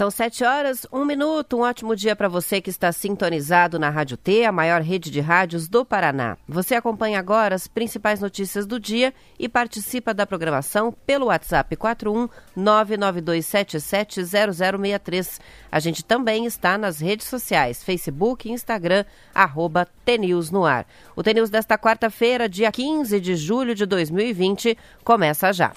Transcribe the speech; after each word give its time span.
São 0.00 0.10
sete 0.10 0.44
horas, 0.44 0.86
um 0.90 1.04
minuto. 1.04 1.58
Um 1.58 1.60
ótimo 1.60 1.94
dia 1.94 2.16
para 2.16 2.26
você 2.26 2.58
que 2.58 2.70
está 2.70 2.90
sintonizado 2.90 3.78
na 3.78 3.90
Rádio 3.90 4.16
T, 4.16 4.46
a 4.46 4.50
maior 4.50 4.80
rede 4.80 5.10
de 5.10 5.20
rádios 5.20 5.68
do 5.68 5.84
Paraná. 5.84 6.38
Você 6.48 6.74
acompanha 6.74 7.18
agora 7.18 7.54
as 7.54 7.68
principais 7.68 8.18
notícias 8.18 8.64
do 8.64 8.80
dia 8.80 9.12
e 9.38 9.46
participa 9.46 10.14
da 10.14 10.26
programação 10.26 10.90
pelo 11.06 11.26
WhatsApp 11.26 11.76
41 11.76 12.30
992770063. 12.56 15.38
A 15.70 15.78
gente 15.78 16.02
também 16.02 16.46
está 16.46 16.78
nas 16.78 16.98
redes 16.98 17.26
sociais, 17.26 17.84
Facebook 17.84 18.48
e 18.48 18.52
Instagram, 18.52 19.04
arroba 19.34 19.86
TNews 20.06 20.50
no 20.50 20.64
ar. 20.64 20.86
O 21.14 21.22
TNews 21.22 21.50
desta 21.50 21.76
quarta-feira, 21.76 22.48
dia 22.48 22.72
15 22.72 23.20
de 23.20 23.36
julho 23.36 23.74
de 23.74 23.84
2020, 23.84 24.78
começa 25.04 25.52
já. 25.52 25.74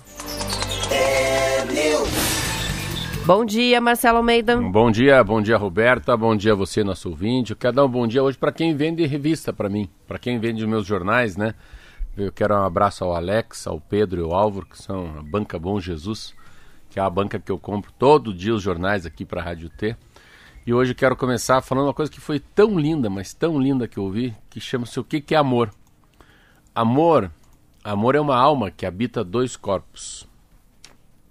Bom 3.25 3.45
dia, 3.45 3.79
Marcelo 3.79 4.17
Almeida. 4.17 4.57
Bom 4.57 4.91
dia, 4.91 5.23
bom 5.23 5.41
dia, 5.41 5.55
Roberta. 5.55 6.17
Bom 6.17 6.35
dia 6.35 6.51
a 6.51 6.55
você, 6.55 6.83
nosso 6.83 7.07
ouvinte. 7.07 7.51
Eu 7.51 7.55
quero 7.55 7.77
dar 7.77 7.85
um 7.85 7.89
bom 7.89 8.05
dia 8.05 8.21
hoje 8.21 8.37
para 8.37 8.51
quem 8.51 8.75
vende 8.75 9.05
revista 9.05 9.53
para 9.53 9.69
mim, 9.69 9.89
para 10.05 10.19
quem 10.19 10.37
vende 10.39 10.61
os 10.61 10.69
meus 10.69 10.85
jornais, 10.85 11.37
né? 11.37 11.55
Eu 12.17 12.33
quero 12.33 12.53
um 12.53 12.65
abraço 12.65 13.01
ao 13.05 13.15
Alex, 13.15 13.65
ao 13.65 13.79
Pedro 13.79 14.19
e 14.19 14.23
ao 14.25 14.33
Álvaro, 14.33 14.65
que 14.65 14.77
são 14.77 15.19
a 15.19 15.21
Banca 15.23 15.57
Bom 15.57 15.79
Jesus, 15.79 16.35
que 16.89 16.99
é 16.99 17.01
a 17.01 17.09
banca 17.09 17.39
que 17.39 17.49
eu 17.49 17.57
compro 17.57 17.93
todo 17.97 18.33
dia 18.33 18.53
os 18.53 18.61
jornais 18.61 19.05
aqui 19.05 19.23
para 19.23 19.39
a 19.39 19.43
Rádio 19.45 19.69
T. 19.69 19.95
E 20.67 20.73
hoje 20.73 20.91
eu 20.91 20.95
quero 20.95 21.15
começar 21.15 21.61
falando 21.61 21.85
uma 21.85 21.93
coisa 21.93 22.11
que 22.11 22.19
foi 22.19 22.41
tão 22.41 22.77
linda, 22.77 23.09
mas 23.09 23.33
tão 23.33 23.57
linda 23.57 23.87
que 23.87 23.97
eu 23.97 24.03
ouvi, 24.03 24.35
que 24.49 24.59
chama-se 24.59 24.99
o 24.99 25.03
que, 25.03 25.21
que 25.21 25.33
é 25.33 25.37
amor. 25.37 25.71
Amor, 26.75 27.31
amor 27.85 28.15
é 28.15 28.19
uma 28.19 28.35
alma 28.35 28.69
que 28.69 28.85
habita 28.85 29.23
dois 29.23 29.55
corpos. 29.55 30.27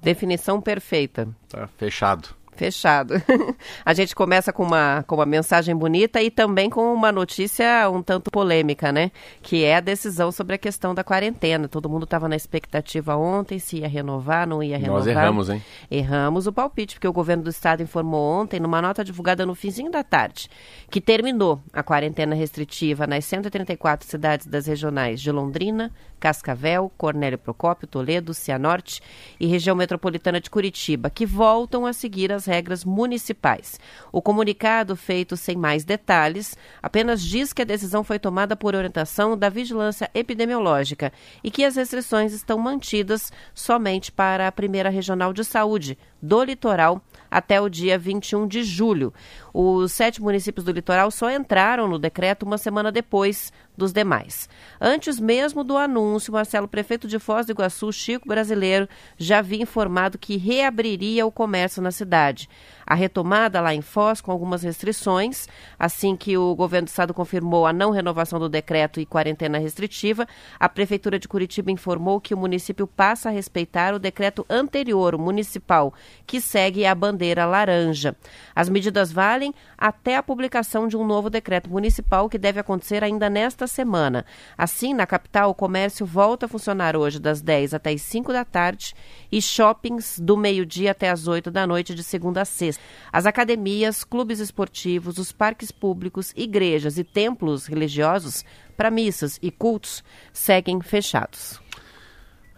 Definição 0.03 0.61
perfeita. 0.61 1.29
Tá 1.49 1.69
fechado. 1.79 2.35
Fechado. 2.63 3.15
a 3.85 3.93
gente 3.93 4.15
começa 4.15 4.53
com 4.53 4.63
uma, 4.63 5.03
com 5.09 5.17
uma 5.17 5.27
mensagem 5.27 5.75
bonita 5.75 6.23
e 6.23 6.31
também 6.31 6.71
com 6.71 6.95
uma 6.95 7.11
notícia 7.11 7.91
um 7.91 8.01
tanto 8.01 8.31
polêmica, 8.31 8.93
né? 8.93 9.11
Que 9.43 9.65
é 9.65 9.75
a 9.75 9.81
decisão 9.81 10.31
sobre 10.31 10.55
a 10.55 10.59
questão 10.59 10.95
da 10.95 11.03
quarentena. 11.03 11.67
Todo 11.67 11.89
mundo 11.89 12.05
estava 12.05 12.29
na 12.29 12.37
expectativa 12.37 13.17
ontem 13.17 13.59
se 13.59 13.79
ia 13.79 13.89
renovar, 13.89 14.47
não 14.47 14.63
ia 14.63 14.79
renovar. 14.79 14.99
Nós 15.01 15.07
erramos, 15.09 15.51
hein? 15.51 15.61
Erramos 15.91 16.47
o 16.47 16.53
palpite, 16.53 16.95
porque 16.95 17.09
o 17.09 17.13
governo 17.13 17.43
do 17.43 17.51
estado 17.51 17.83
informou 17.83 18.43
ontem, 18.43 18.61
numa 18.61 18.81
nota 18.81 19.03
divulgada 19.03 19.45
no 19.45 19.57
finzinho 19.57 19.91
da 19.91 20.05
tarde, 20.05 20.49
que 20.89 21.01
terminou 21.01 21.61
a 21.73 21.83
quarentena 21.83 22.37
restritiva 22.37 23.09
nas 23.09 23.25
134 23.25 24.09
cidades 24.09 24.47
das 24.47 24.69
regionais 24.69 25.21
de 25.21 25.33
Londrina, 25.33 25.91
Cascavel, 26.21 26.93
Cornélio 26.97 27.39
Procópio, 27.39 27.89
Toledo, 27.89 28.33
Cianorte 28.33 29.03
e 29.41 29.49
região 29.49 29.75
metropolitana 29.75 30.41
de 30.41 30.49
Curitiba, 30.49 31.11
que 31.11 31.27
voltam 31.27 31.85
a 31.85 31.93
seguir 31.93 32.31
as 32.31 32.47
regras 32.53 32.85
municipais. 32.85 33.81
O 34.13 34.21
comunicado, 34.21 34.95
feito 34.95 35.39
sem 35.39 35.57
mais 35.57 35.85
detalhes, 35.85 36.55
apenas 36.83 37.23
diz 37.23 37.51
que 37.51 37.63
a 37.63 37.65
decisão 37.65 38.05
foi 38.05 38.19
tomada 38.19 38.55
por 38.55 38.75
orientação 38.75 39.39
da 39.39 39.49
vigilância 39.49 40.11
epidemiológica 40.15 41.11
e 41.43 41.51
que 41.51 41.65
as 41.65 41.77
restrições 41.77 42.35
estão 42.35 42.59
mantidas 42.59 43.33
somente 43.55 44.13
para 44.13 44.47
a 44.47 44.53
primeira 44.53 44.91
regional 44.91 45.33
de 45.33 45.45
saúde 45.45 45.97
do 46.21 46.45
litoral 46.45 47.03
até 47.33 47.59
o 47.59 47.69
dia 47.69 47.99
21 47.99 48.47
de 48.47 48.63
julho. 48.63 49.13
Os 49.55 49.93
sete 49.93 50.21
municípios 50.21 50.65
do 50.65 50.71
litoral 50.71 51.11
só 51.11 51.31
entraram 51.31 51.89
no 51.89 51.99
decreto 51.99 52.45
uma 52.45 52.59
semana 52.59 52.93
depois 52.93 53.51
dos 53.77 53.93
demais. 53.93 54.49
Antes 54.79 55.19
mesmo 55.19 55.65
do 55.65 55.77
anúncio, 55.77 56.33
Marcelo, 56.33 56.69
prefeito 56.69 57.09
de 57.09 57.19
Foz 57.19 57.47
do 57.47 57.53
Iguaçu, 57.53 57.91
Chico 57.91 58.29
Brasileiro, 58.29 58.87
já 59.17 59.39
havia 59.39 59.63
informado 59.63 60.19
que 60.19 60.37
reabriria 60.37 61.25
o 61.27 61.33
comércio 61.33 61.83
na 61.83 61.91
cidade. 61.91 62.49
A 62.87 62.95
retomada 62.95 63.61
lá 63.61 63.75
em 63.75 63.81
Foz, 63.81 64.21
com 64.21 64.31
algumas 64.33 64.63
restrições, 64.63 65.49
assim 65.79 66.17
que 66.17 66.37
o 66.37 66.55
governo 66.55 66.87
do 66.87 66.89
estado 66.89 67.15
confirmou 67.15 67.67
a 67.67 67.73
não 67.73 67.91
renovação 67.91 68.39
do 68.39 68.49
decreto 68.49 69.01
e 69.01 69.07
quarentena 69.07 69.59
restritiva, 69.59 70.27
a 70.59 70.69
prefeitura 70.69 71.19
de 71.19 71.29
Curitiba 71.29 71.71
informou 71.71 72.21
que 72.21 72.35
o 72.35 72.37
município 72.37 72.87
passa 72.87 73.29
a 73.29 73.33
respeitar 73.33 73.95
o 73.95 73.99
decreto 73.99 74.45
anterior, 74.49 75.15
o 75.15 75.19
municipal, 75.19 75.95
que 76.27 76.41
segue 76.41 76.85
a 76.87 76.95
bandeira 76.95 77.45
laranja. 77.47 78.17
As 78.55 78.69
medidas 78.69 79.13
valem 79.13 79.55
até 79.77 80.17
a 80.17 80.23
publicação 80.23 80.89
de 80.89 80.97
um 80.97 81.05
novo 81.05 81.29
decreto 81.31 81.71
municipal 81.71 82.29
que 82.29 82.39
deve 82.39 82.61
acontecer 82.61 83.03
ainda 83.03 83.29
nesta 83.29 83.67
semana. 83.67 84.25
Assim, 84.57 84.95
na 84.95 85.07
capital, 85.07 85.51
o 85.51 85.55
comércio 85.55 86.05
volta 86.07 86.47
a 86.47 86.49
funcionar 86.49 86.97
hoje 86.97 87.19
das 87.19 87.41
10 87.41 87.75
até 87.75 87.93
as 87.93 88.03
5 88.03 88.33
da 88.33 88.45
tarde 88.45 88.95
e 89.31 89.41
shoppings 89.41 90.19
do 90.19 90.37
meio-dia 90.37 90.91
até 90.93 91.11
as 91.11 91.27
8 91.27 91.51
da 91.51 91.67
noite 91.67 91.95
de 91.95 92.03
segunda 92.03 92.43
a 92.43 92.45
sexta. 92.45 92.72
As 93.13 93.27
academias, 93.27 94.05
clubes 94.05 94.41
esportivos, 94.41 95.19
os 95.19 95.33
parques 95.33 95.71
públicos, 95.71 96.33
igrejas 96.37 96.99
e 96.99 97.05
templos 97.05 97.67
religiosos 97.67 98.45
para 98.77 98.91
missas 98.91 99.39
e 99.43 99.51
cultos 99.51 100.03
seguem 100.33 100.81
fechados. 100.81 101.61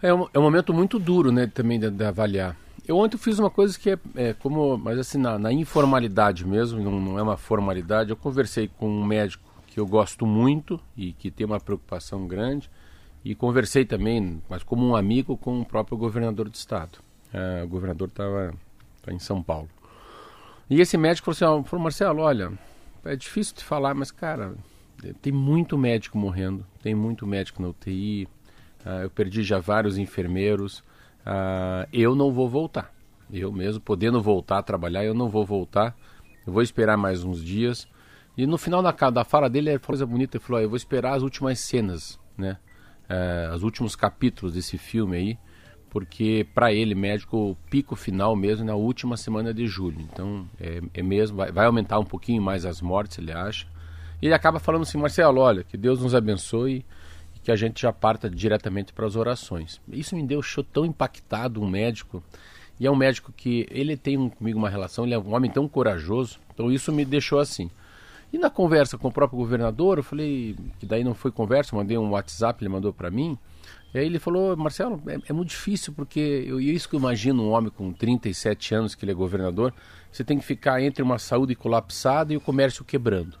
É 0.01 0.13
um, 0.13 0.27
é 0.33 0.39
um 0.39 0.41
momento 0.41 0.73
muito 0.73 0.99
duro, 0.99 1.31
né, 1.31 1.47
também 1.47 1.79
de, 1.79 1.89
de 1.89 2.03
avaliar. 2.03 2.55
Eu 2.87 2.97
ontem 2.97 3.17
fiz 3.17 3.39
uma 3.39 3.49
coisa 3.49 3.77
que 3.79 3.89
é, 3.89 3.97
é 4.15 4.33
como, 4.33 4.77
mas 4.77 4.99
assim, 4.99 5.17
na, 5.17 5.39
na 5.39 5.51
informalidade 5.51 6.45
mesmo, 6.45 6.79
não, 6.79 6.99
não, 6.99 7.19
é 7.19 7.23
uma 7.23 7.37
formalidade. 7.37 8.11
Eu 8.11 8.15
conversei 8.15 8.67
com 8.67 8.87
um 8.87 9.03
médico 9.03 9.43
que 9.65 9.79
eu 9.79 9.87
gosto 9.87 10.25
muito 10.25 10.79
e 10.95 11.11
que 11.11 11.31
tem 11.31 11.45
uma 11.45 11.59
preocupação 11.59 12.27
grande, 12.27 12.69
e 13.25 13.33
conversei 13.33 13.83
também, 13.83 14.39
mas 14.47 14.61
como 14.61 14.87
um 14.87 14.95
amigo, 14.95 15.35
com 15.35 15.59
o 15.59 15.65
próprio 15.65 15.97
governador 15.97 16.47
do 16.47 16.53
estado. 16.53 16.99
É, 17.33 17.63
o 17.63 17.67
governador 17.67 18.07
estava 18.07 18.53
tá 19.01 19.11
em 19.11 19.17
São 19.17 19.41
Paulo. 19.41 19.67
E 20.69 20.81
esse 20.81 20.97
médico 20.97 21.33
falou 21.33 21.59
assim: 21.59 21.77
Marcelo, 21.77 22.21
olha, 22.21 22.51
é 23.03 23.15
difícil 23.15 23.55
de 23.55 23.63
falar, 23.63 23.93
mas 23.93 24.11
cara, 24.11 24.55
tem 25.21 25.31
muito 25.31 25.77
médico 25.77 26.17
morrendo, 26.17 26.65
tem 26.81 26.95
muito 26.95 27.27
médico 27.27 27.61
na 27.61 27.69
UTI, 27.69 28.25
uh, 28.25 28.29
ah, 28.85 29.01
eu 29.03 29.09
perdi 29.09 29.43
já 29.43 29.59
vários 29.59 29.97
enfermeiros, 29.97 30.79
uh, 30.79 31.87
eu 31.93 32.15
não 32.15 32.31
vou 32.31 32.49
voltar. 32.49 32.93
Eu 33.31 33.51
mesmo, 33.51 33.81
podendo 33.81 34.21
voltar 34.21 34.59
a 34.59 34.63
trabalhar, 34.63 35.03
eu 35.03 35.13
não 35.13 35.29
vou 35.29 35.45
voltar, 35.45 35.95
eu 36.45 36.53
vou 36.53 36.61
esperar 36.61 36.95
mais 36.95 37.23
uns 37.23 37.43
dias. 37.43 37.87
E 38.37 38.45
no 38.45 38.57
final 38.57 38.81
da, 38.83 38.91
da 38.91 39.23
fala 39.23 39.49
dele, 39.49 39.69
ele 39.69 39.79
falou 39.79 39.97
coisa 39.97 40.05
bonita, 40.05 40.37
ele 40.37 40.43
falou, 40.43 40.61
eu 40.61 40.69
vou 40.69 40.77
esperar 40.77 41.15
as 41.15 41.23
últimas 41.23 41.59
cenas, 41.59 42.19
né? 42.37 42.57
Uh, 43.09 43.55
os 43.55 43.63
últimos 43.63 43.95
capítulos 43.95 44.53
desse 44.53 44.77
filme 44.77 45.15
aí, 45.15 45.37
porque 45.95 46.45
para 46.53 46.73
ele, 46.73 46.93
médico, 46.93 47.37
o 47.37 47.57
pico 47.69 47.95
final 47.95 48.35
mesmo 48.35 48.65
é 48.65 48.67
na 48.67 48.75
última 48.75 49.15
semana 49.15 49.53
de 49.53 49.65
julho. 49.65 50.01
Então, 50.01 50.45
é, 50.59 50.81
é 50.93 51.01
mesmo, 51.01 51.37
vai, 51.37 51.53
vai, 51.53 51.65
aumentar 51.65 51.97
um 51.99 52.03
pouquinho 52.03 52.41
mais 52.41 52.65
as 52.65 52.81
mortes, 52.81 53.17
ele 53.17 53.31
acha. 53.31 53.65
E 54.21 54.25
ele 54.25 54.33
acaba 54.33 54.59
falando 54.59 54.81
assim, 54.81 54.97
Marcelo, 54.97 55.39
olha, 55.39 55.63
que 55.63 55.77
Deus 55.77 56.01
nos 56.01 56.13
abençoe 56.13 56.83
e 57.33 57.39
que 57.39 57.49
a 57.49 57.55
gente 57.55 57.81
já 57.81 57.93
parta 57.93 58.29
diretamente 58.29 58.91
para 58.91 59.05
as 59.05 59.15
orações. 59.15 59.79
Isso 59.87 60.17
me 60.17 60.23
deixou 60.27 60.65
tão 60.65 60.85
impactado, 60.85 61.61
um 61.61 61.69
médico. 61.69 62.21
E 62.77 62.85
é 62.85 62.91
um 62.91 62.95
médico 62.97 63.31
que 63.31 63.65
ele 63.71 63.95
tem 63.95 64.27
comigo 64.27 64.59
uma 64.59 64.69
relação, 64.69 65.05
ele 65.05 65.13
é 65.13 65.17
um 65.17 65.33
homem 65.33 65.49
tão 65.49 65.65
corajoso. 65.65 66.41
Então, 66.53 66.69
isso 66.69 66.91
me 66.91 67.05
deixou 67.05 67.39
assim. 67.39 67.71
E 68.33 68.37
na 68.37 68.49
conversa 68.49 68.97
com 68.97 69.07
o 69.07 69.13
próprio 69.13 69.39
governador, 69.39 69.99
eu 69.99 70.03
falei, 70.03 70.57
que 70.77 70.85
daí 70.85 71.05
não 71.05 71.13
foi 71.13 71.31
conversa, 71.31 71.73
mandei 71.73 71.97
um 71.97 72.09
WhatsApp, 72.09 72.61
ele 72.61 72.67
mandou 72.67 72.91
para 72.91 73.09
mim. 73.09 73.37
E 73.95 73.97
aí 73.97 74.07
ele 74.07 74.19
falou, 74.19 74.57
Marcelo, 74.57 75.01
é, 75.07 75.17
é 75.29 75.31
muito 75.31 75.51
difícil 75.51 75.93
porque 75.93 76.19
eu, 76.45 76.59
isso 76.59 76.89
que 76.89 76.97
eu 76.97 76.99
imagino 76.99 77.41
um 77.41 77.51
homem 77.51 77.71
com 77.71 77.93
37 77.93 78.75
anos 78.75 78.93
que 78.93 79.05
ele 79.05 79.13
é 79.13 79.15
governador, 79.15 79.73
você 80.11 80.21
tem 80.21 80.37
que 80.37 80.43
ficar 80.43 80.81
entre 80.81 81.01
uma 81.01 81.17
saúde 81.17 81.55
colapsada 81.55 82.33
e 82.33 82.35
o 82.35 82.41
comércio 82.41 82.83
quebrando. 82.83 83.39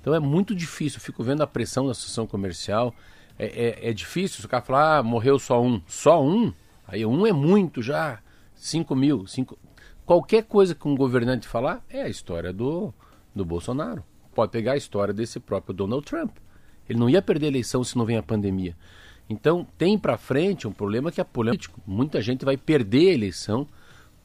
Então 0.00 0.12
é 0.12 0.18
muito 0.18 0.56
difícil, 0.56 0.98
eu 0.98 1.04
fico 1.04 1.22
vendo 1.22 1.40
a 1.44 1.46
pressão 1.46 1.84
da 1.84 1.92
associação 1.92 2.26
comercial, 2.26 2.92
é, 3.38 3.46
é, 3.46 3.90
é 3.90 3.92
difícil, 3.92 4.40
se 4.40 4.46
o 4.46 4.48
cara 4.48 4.64
falar, 4.64 4.98
ah, 4.98 5.02
morreu 5.04 5.38
só 5.38 5.62
um, 5.62 5.80
só 5.86 6.20
um, 6.20 6.52
aí 6.84 7.06
um 7.06 7.24
é 7.24 7.32
muito 7.32 7.80
já, 7.80 8.18
5 8.56 8.96
mil, 8.96 9.24
cinco... 9.28 9.56
qualquer 10.04 10.42
coisa 10.42 10.74
que 10.74 10.88
um 10.88 10.96
governante 10.96 11.46
falar 11.46 11.80
é 11.88 12.02
a 12.02 12.08
história 12.08 12.52
do, 12.52 12.92
do 13.32 13.44
Bolsonaro. 13.44 14.02
Pode 14.34 14.50
pegar 14.50 14.72
a 14.72 14.76
história 14.76 15.14
desse 15.14 15.38
próprio 15.38 15.72
Donald 15.72 16.04
Trump. 16.04 16.38
Ele 16.88 16.98
não 16.98 17.08
ia 17.08 17.22
perder 17.22 17.46
a 17.46 17.50
eleição 17.50 17.84
se 17.84 17.96
não 17.96 18.04
vem 18.04 18.16
a 18.16 18.22
pandemia. 18.22 18.76
Então, 19.32 19.66
tem 19.78 19.98
para 19.98 20.16
frente 20.16 20.68
um 20.68 20.72
problema 20.72 21.10
que 21.10 21.20
é 21.20 21.24
político. 21.24 21.80
Muita 21.86 22.20
gente 22.20 22.44
vai 22.44 22.56
perder 22.56 23.10
a 23.10 23.14
eleição 23.14 23.66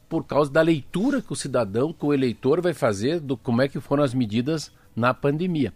por 0.08 0.24
causa 0.24 0.50
da 0.50 0.62
leitura 0.62 1.20
que 1.20 1.32
o 1.32 1.36
cidadão, 1.36 1.92
que 1.92 2.04
o 2.04 2.14
eleitor 2.14 2.60
vai 2.60 2.72
fazer 2.72 3.20
do 3.20 3.36
como 3.36 3.62
é 3.62 3.68
que 3.68 3.80
foram 3.80 4.02
as 4.02 4.14
medidas 4.14 4.70
na 4.94 5.12
pandemia. 5.12 5.72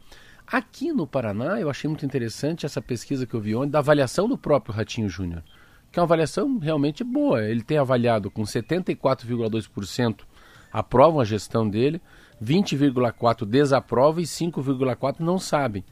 Aqui 0.46 0.92
no 0.92 1.06
Paraná, 1.06 1.60
eu 1.60 1.70
achei 1.70 1.88
muito 1.88 2.04
interessante 2.04 2.66
essa 2.66 2.80
pesquisa 2.80 3.26
que 3.26 3.34
eu 3.34 3.40
vi 3.40 3.54
ontem 3.54 3.70
da 3.70 3.78
avaliação 3.78 4.28
do 4.28 4.36
próprio 4.36 4.74
Ratinho 4.74 5.08
Júnior, 5.08 5.42
que 5.90 5.98
é 5.98 6.02
uma 6.02 6.06
avaliação 6.06 6.58
realmente 6.58 7.02
boa. 7.02 7.44
Ele 7.44 7.62
tem 7.62 7.78
avaliado 7.78 8.30
com 8.30 8.42
74,2% 8.42 10.24
aprovam 10.72 11.20
a 11.20 11.24
gestão 11.24 11.68
dele, 11.68 12.00
20,4% 12.42 13.44
desaprovam 13.44 14.22
e 14.22 14.24
5,4% 14.24 15.20
não 15.20 15.38
sabem. 15.38 15.84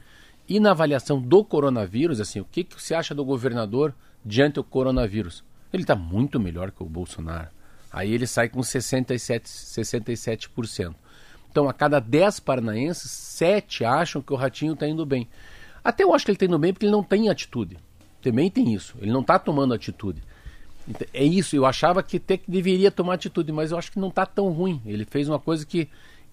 E 0.50 0.58
na 0.58 0.73
avaliação 0.73 1.23
do 1.23 1.44
coronavírus, 1.44 2.20
assim, 2.20 2.41
o 2.41 2.44
que, 2.44 2.64
que 2.64 2.82
você 2.82 2.93
acha 2.93 3.14
do 3.14 3.25
governador 3.25 3.94
diante 4.25 4.55
do 4.55 4.64
coronavírus? 4.64 5.44
Ele 5.73 5.85
está 5.85 5.94
muito 5.94 6.41
melhor 6.41 6.73
que 6.73 6.82
o 6.82 6.87
Bolsonaro. 6.87 7.47
Aí 7.93 8.12
ele 8.12 8.26
sai 8.26 8.49
com 8.49 8.58
67%. 8.58 9.44
67%. 9.44 10.93
Então, 11.49 11.69
a 11.69 11.73
cada 11.73 12.00
10 12.00 12.41
paranaenses, 12.41 13.08
7 13.12 13.85
acham 13.85 14.20
que 14.20 14.32
o 14.32 14.37
Ratinho 14.37 14.73
está 14.73 14.88
indo 14.88 15.06
bem. 15.06 15.29
Até 15.85 16.02
eu 16.02 16.12
acho 16.12 16.25
que 16.25 16.32
ele 16.32 16.37
está 16.37 16.47
indo 16.47 16.58
bem 16.58 16.73
porque 16.73 16.87
ele 16.87 16.93
não 16.93 17.05
tem 17.05 17.29
atitude. 17.29 17.76
Também 18.20 18.50
tem 18.50 18.75
isso. 18.75 18.97
Ele 19.00 19.12
não 19.12 19.20
está 19.20 19.38
tomando 19.38 19.73
atitude. 19.73 20.20
Então, 20.88 21.06
é 21.14 21.23
isso. 21.23 21.55
Eu 21.55 21.64
achava 21.64 22.02
que 22.02 22.17
até 22.17 22.37
que 22.37 22.50
deveria 22.50 22.91
tomar 22.91 23.14
atitude, 23.14 23.52
mas 23.52 23.70
eu 23.70 23.79
acho 23.79 23.93
que 23.93 24.00
não 24.00 24.08
está 24.08 24.26
tão 24.26 24.50
ruim. 24.50 24.82
Ele 24.85 25.05
fez 25.05 25.29
uma 25.29 25.38
coisa 25.38 25.64
que, 25.64 25.88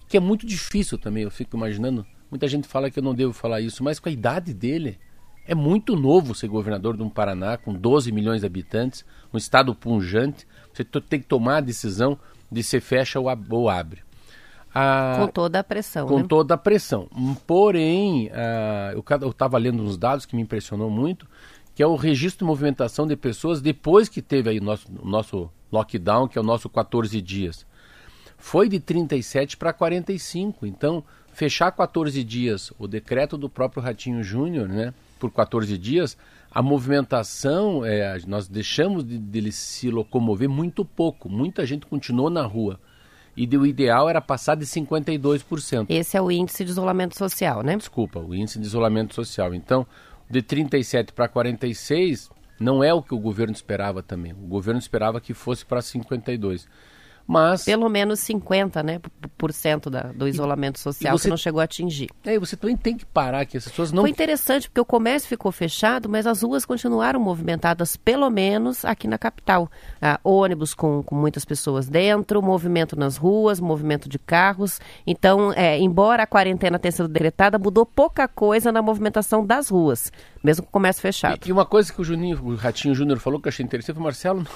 que 0.08 0.16
é 0.16 0.20
muito 0.20 0.44
difícil 0.44 0.98
também. 0.98 1.22
Eu 1.22 1.30
fico 1.30 1.56
imaginando. 1.56 2.04
Muita 2.30 2.46
gente 2.46 2.68
fala 2.68 2.90
que 2.90 2.98
eu 2.98 3.02
não 3.02 3.14
devo 3.14 3.32
falar 3.32 3.60
isso, 3.60 3.82
mas 3.82 3.98
com 3.98 4.08
a 4.08 4.12
idade 4.12 4.52
dele, 4.52 4.98
é 5.46 5.54
muito 5.54 5.96
novo 5.96 6.34
ser 6.34 6.46
governador 6.48 6.96
de 6.96 7.02
um 7.02 7.08
Paraná 7.08 7.56
com 7.56 7.72
12 7.72 8.12
milhões 8.12 8.42
de 8.42 8.46
habitantes, 8.46 9.04
um 9.32 9.38
estado 9.38 9.74
punjante. 9.74 10.46
Você 10.72 10.84
tem 10.84 11.20
que 11.20 11.26
tomar 11.26 11.56
a 11.56 11.60
decisão 11.60 12.18
de 12.52 12.62
se 12.62 12.80
fecha 12.80 13.18
ou 13.18 13.68
abre. 13.70 14.02
Ah, 14.74 15.16
com 15.18 15.28
toda 15.28 15.58
a 15.58 15.64
pressão. 15.64 16.06
Com 16.06 16.18
né? 16.18 16.26
toda 16.28 16.54
a 16.54 16.58
pressão. 16.58 17.08
Porém, 17.46 18.30
ah, 18.32 18.92
eu 18.92 19.30
estava 19.30 19.56
lendo 19.56 19.82
uns 19.82 19.96
dados 19.96 20.26
que 20.26 20.36
me 20.36 20.42
impressionou 20.42 20.90
muito, 20.90 21.26
que 21.74 21.82
é 21.82 21.86
o 21.86 21.96
registro 21.96 22.44
de 22.44 22.44
movimentação 22.44 23.06
de 23.06 23.16
pessoas 23.16 23.62
depois 23.62 24.08
que 24.08 24.20
teve 24.20 24.50
aí 24.50 24.58
o 24.58 24.62
nosso, 24.62 24.86
o 25.00 25.08
nosso 25.08 25.50
lockdown, 25.72 26.28
que 26.28 26.36
é 26.36 26.40
o 26.40 26.44
nosso 26.44 26.68
14 26.68 27.22
dias. 27.22 27.66
Foi 28.36 28.68
de 28.68 28.78
37 28.78 29.56
para 29.56 29.72
45. 29.72 30.66
Então, 30.66 31.02
fechar 31.38 31.70
14 31.70 32.24
dias, 32.24 32.72
o 32.80 32.88
decreto 32.88 33.38
do 33.38 33.48
próprio 33.48 33.80
Ratinho 33.80 34.24
Júnior, 34.24 34.68
né, 34.68 34.92
por 35.20 35.30
14 35.30 35.78
dias, 35.78 36.18
a 36.50 36.60
movimentação, 36.60 37.84
é, 37.84 38.18
nós 38.26 38.48
deixamos 38.48 39.04
de, 39.04 39.16
dele 39.16 39.52
se 39.52 39.88
locomover 39.88 40.48
muito 40.48 40.84
pouco. 40.84 41.28
Muita 41.28 41.64
gente 41.64 41.86
continuou 41.86 42.28
na 42.28 42.42
rua. 42.42 42.80
E 43.36 43.46
o 43.56 43.64
ideal 43.64 44.08
era 44.08 44.20
passar 44.20 44.56
de 44.56 44.66
52%. 44.66 45.86
Esse 45.88 46.16
é 46.16 46.20
o 46.20 46.28
índice 46.28 46.64
de 46.64 46.72
isolamento 46.72 47.16
social, 47.16 47.62
né? 47.62 47.76
Desculpa, 47.76 48.18
o 48.18 48.34
índice 48.34 48.58
de 48.58 48.66
isolamento 48.66 49.14
social. 49.14 49.54
Então, 49.54 49.86
de 50.28 50.42
37 50.42 51.12
para 51.12 51.28
46 51.28 52.30
não 52.58 52.82
é 52.82 52.92
o 52.92 53.00
que 53.00 53.14
o 53.14 53.18
governo 53.18 53.54
esperava 53.54 54.02
também. 54.02 54.32
O 54.32 54.48
governo 54.48 54.80
esperava 54.80 55.20
que 55.20 55.32
fosse 55.32 55.64
para 55.64 55.80
52 55.80 56.66
mas 57.28 57.66
pelo 57.66 57.90
menos 57.90 58.20
50, 58.20 58.82
né, 58.82 59.00
por 59.36 59.52
cento 59.52 59.90
da, 59.90 60.04
do 60.04 60.26
isolamento 60.26 60.78
social 60.78 61.18
você, 61.18 61.24
que 61.24 61.28
não 61.28 61.36
chegou 61.36 61.60
a 61.60 61.64
atingir. 61.64 62.08
É, 62.24 62.38
você 62.38 62.56
também 62.56 62.74
tem 62.74 62.96
que 62.96 63.04
parar 63.04 63.44
que 63.44 63.58
as 63.58 63.68
pessoas 63.68 63.92
não 63.92 64.02
Foi 64.02 64.08
interessante 64.08 64.66
porque 64.66 64.80
o 64.80 64.84
comércio 64.84 65.28
ficou 65.28 65.52
fechado, 65.52 66.08
mas 66.08 66.26
as 66.26 66.42
ruas 66.42 66.64
continuaram 66.64 67.20
movimentadas 67.20 67.98
pelo 67.98 68.30
menos 68.30 68.82
aqui 68.82 69.06
na 69.06 69.18
capital. 69.18 69.70
Ah, 70.00 70.18
ônibus 70.24 70.72
com, 70.72 71.02
com 71.02 71.14
muitas 71.14 71.44
pessoas 71.44 71.86
dentro, 71.86 72.40
movimento 72.40 72.98
nas 72.98 73.18
ruas, 73.18 73.60
movimento 73.60 74.08
de 74.08 74.18
carros. 74.18 74.80
Então, 75.06 75.52
é, 75.52 75.78
embora 75.78 76.22
a 76.22 76.26
quarentena 76.26 76.78
tenha 76.78 76.92
sido 76.92 77.08
decretada, 77.08 77.58
mudou 77.58 77.84
pouca 77.84 78.26
coisa 78.26 78.72
na 78.72 78.80
movimentação 78.80 79.44
das 79.44 79.68
ruas, 79.68 80.10
mesmo 80.42 80.62
com 80.62 80.70
o 80.70 80.72
comércio 80.72 81.02
fechado. 81.02 81.38
E, 81.44 81.50
e 81.50 81.52
uma 81.52 81.66
coisa 81.66 81.92
que 81.92 82.00
o 82.00 82.04
Juninho, 82.04 82.42
o 82.42 82.54
Ratinho 82.54 82.94
Júnior 82.94 83.18
falou 83.18 83.38
que 83.38 83.48
eu 83.48 83.50
achei 83.50 83.64
interessante 83.64 83.96
foi, 83.96 84.04
Marcelo, 84.04 84.46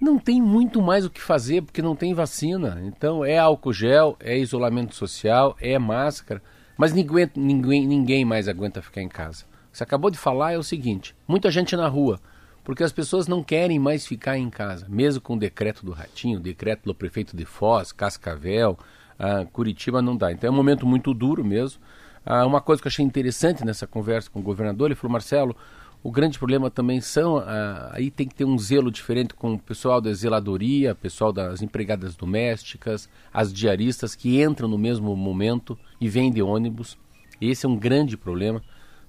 não 0.00 0.18
tem 0.18 0.40
muito 0.40 0.80
mais 0.80 1.04
o 1.04 1.10
que 1.10 1.20
fazer 1.20 1.62
porque 1.62 1.82
não 1.82 1.94
tem 1.94 2.14
vacina. 2.14 2.80
Então 2.84 3.24
é 3.24 3.38
álcool 3.38 3.72
gel, 3.72 4.16
é 4.18 4.38
isolamento 4.38 4.94
social, 4.94 5.56
é 5.60 5.78
máscara, 5.78 6.42
mas 6.76 6.92
ninguém, 6.92 7.30
ninguém, 7.36 7.86
ninguém 7.86 8.24
mais 8.24 8.48
aguenta 8.48 8.80
ficar 8.80 9.02
em 9.02 9.08
casa. 9.08 9.44
Você 9.70 9.84
acabou 9.84 10.10
de 10.10 10.18
falar 10.18 10.52
é 10.52 10.58
o 10.58 10.62
seguinte: 10.62 11.14
muita 11.28 11.50
gente 11.50 11.76
na 11.76 11.86
rua, 11.86 12.18
porque 12.64 12.82
as 12.82 12.92
pessoas 12.92 13.28
não 13.28 13.42
querem 13.44 13.78
mais 13.78 14.06
ficar 14.06 14.38
em 14.38 14.48
casa, 14.48 14.86
mesmo 14.88 15.20
com 15.20 15.34
o 15.34 15.38
decreto 15.38 15.84
do 15.84 15.92
Ratinho, 15.92 16.40
decreto 16.40 16.84
do 16.84 16.94
prefeito 16.94 17.36
de 17.36 17.44
Foz, 17.44 17.92
Cascavel, 17.92 18.78
ah, 19.18 19.44
Curitiba 19.52 20.00
não 20.00 20.16
dá. 20.16 20.32
Então 20.32 20.48
é 20.48 20.50
um 20.50 20.56
momento 20.56 20.86
muito 20.86 21.12
duro 21.12 21.44
mesmo. 21.44 21.80
Ah, 22.24 22.46
uma 22.46 22.60
coisa 22.60 22.80
que 22.80 22.88
eu 22.88 22.90
achei 22.90 23.04
interessante 23.04 23.64
nessa 23.64 23.86
conversa 23.86 24.30
com 24.30 24.40
o 24.40 24.42
governador, 24.42 24.88
ele 24.88 24.94
falou, 24.94 25.12
Marcelo, 25.12 25.56
o 26.02 26.10
grande 26.10 26.38
problema 26.38 26.70
também 26.70 27.00
são, 27.00 27.36
ah, 27.36 27.90
aí 27.92 28.10
tem 28.10 28.26
que 28.26 28.34
ter 28.34 28.44
um 28.44 28.56
zelo 28.58 28.90
diferente 28.90 29.34
com 29.34 29.54
o 29.54 29.58
pessoal 29.58 30.00
da 30.00 30.12
zeladoria, 30.12 30.94
pessoal 30.94 31.32
das 31.32 31.60
empregadas 31.60 32.16
domésticas, 32.16 33.08
as 33.32 33.52
diaristas 33.52 34.14
que 34.14 34.42
entram 34.42 34.66
no 34.66 34.78
mesmo 34.78 35.14
momento 35.14 35.78
e 36.00 36.08
vêm 36.08 36.30
de 36.32 36.42
ônibus. 36.42 36.96
Esse 37.40 37.66
é 37.66 37.68
um 37.68 37.76
grande 37.76 38.16
problema. 38.16 38.62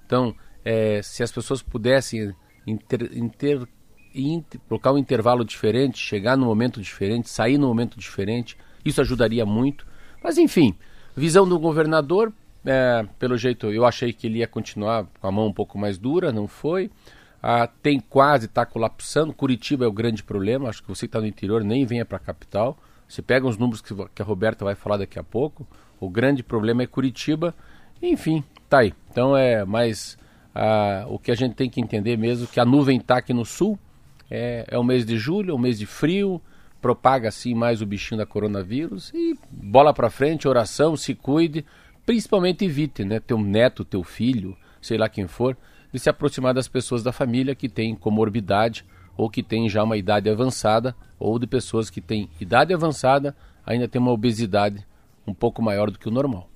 Então, 0.05 0.35
é, 0.65 1.01
se 1.01 1.23
as 1.23 1.31
pessoas 1.31 1.61
pudessem 1.61 2.33
inter, 2.67 3.09
inter, 3.13 3.67
inter, 4.13 4.59
colocar 4.67 4.91
um 4.91 4.97
intervalo 4.97 5.45
diferente, 5.45 5.97
chegar 5.97 6.35
no 6.35 6.45
momento 6.45 6.81
diferente, 6.81 7.29
sair 7.29 7.57
no 7.57 7.67
momento 7.67 7.97
diferente, 7.97 8.57
isso 8.83 8.99
ajudaria 8.99 9.45
muito. 9.45 9.87
Mas 10.21 10.37
enfim, 10.37 10.75
visão 11.15 11.47
do 11.47 11.57
governador, 11.57 12.33
é, 12.65 13.05
pelo 13.17 13.37
jeito, 13.37 13.71
eu 13.71 13.85
achei 13.85 14.13
que 14.13 14.27
ele 14.27 14.39
ia 14.39 14.47
continuar 14.47 15.05
com 15.19 15.27
a 15.27 15.31
mão 15.31 15.47
um 15.47 15.53
pouco 15.53 15.77
mais 15.77 15.97
dura, 15.97 16.31
não 16.31 16.47
foi. 16.47 16.91
Ah, 17.41 17.67
tem 17.67 17.99
quase, 17.99 18.45
está 18.45 18.65
colapsando. 18.65 19.33
Curitiba 19.33 19.85
é 19.85 19.87
o 19.87 19.91
grande 19.91 20.23
problema. 20.23 20.69
Acho 20.69 20.83
que 20.83 20.89
você 20.89 21.01
que 21.01 21.05
está 21.07 21.19
no 21.19 21.25
interior 21.25 21.63
nem 21.63 21.85
venha 21.85 22.05
para 22.05 22.17
a 22.17 22.19
capital. 22.19 22.77
Você 23.07 23.21
pega 23.21 23.47
os 23.47 23.57
números 23.57 23.81
que, 23.81 23.95
que 24.13 24.21
a 24.21 24.25
Roberta 24.25 24.63
vai 24.63 24.75
falar 24.75 24.97
daqui 24.97 25.17
a 25.17 25.23
pouco. 25.23 25.67
O 25.99 26.09
grande 26.09 26.43
problema 26.43 26.83
é 26.83 26.87
Curitiba. 26.87 27.55
Enfim, 28.01 28.43
tá 28.69 28.79
aí. 28.79 28.93
Então 29.09 29.35
é 29.35 29.65
mais 29.65 30.17
ah, 30.53 31.05
o 31.09 31.17
que 31.17 31.31
a 31.31 31.35
gente 31.35 31.55
tem 31.55 31.69
que 31.69 31.81
entender 31.81 32.15
mesmo 32.15 32.47
que 32.47 32.59
a 32.59 32.65
nuvem 32.65 32.97
está 32.97 33.17
aqui 33.17 33.33
no 33.33 33.43
sul. 33.43 33.77
É, 34.29 34.65
é 34.67 34.77
o 34.77 34.83
mês 34.83 35.03
de 35.03 35.17
julho, 35.17 35.51
é 35.51 35.53
o 35.53 35.59
mês 35.59 35.79
de 35.79 35.87
frio. 35.87 36.39
Propaga 36.79 37.29
assim 37.29 37.55
mais 37.55 37.81
o 37.81 37.85
bichinho 37.87 38.19
da 38.19 38.25
coronavírus. 38.25 39.11
E 39.15 39.35
bola 39.49 39.93
para 39.93 40.11
frente, 40.11 40.47
oração, 40.47 40.95
se 40.95 41.15
cuide 41.15 41.65
principalmente 42.11 42.65
evite, 42.65 43.05
né, 43.05 43.21
teu 43.21 43.37
neto, 43.37 43.85
teu 43.85 44.03
filho, 44.03 44.57
sei 44.81 44.97
lá 44.97 45.07
quem 45.07 45.27
for, 45.27 45.55
de 45.93 45.97
se 45.97 46.09
aproximar 46.09 46.53
das 46.53 46.67
pessoas 46.67 47.01
da 47.01 47.13
família 47.13 47.55
que 47.55 47.69
têm 47.69 47.95
comorbidade 47.95 48.83
ou 49.15 49.29
que 49.29 49.41
têm 49.41 49.69
já 49.69 49.81
uma 49.81 49.95
idade 49.95 50.29
avançada 50.29 50.93
ou 51.17 51.39
de 51.39 51.47
pessoas 51.47 51.89
que 51.89 52.01
têm 52.01 52.29
idade 52.37 52.73
avançada 52.73 53.33
ainda 53.65 53.87
têm 53.87 54.01
uma 54.01 54.11
obesidade 54.11 54.85
um 55.25 55.33
pouco 55.33 55.61
maior 55.61 55.89
do 55.89 55.97
que 55.97 56.09
o 56.09 56.11
normal. 56.11 56.50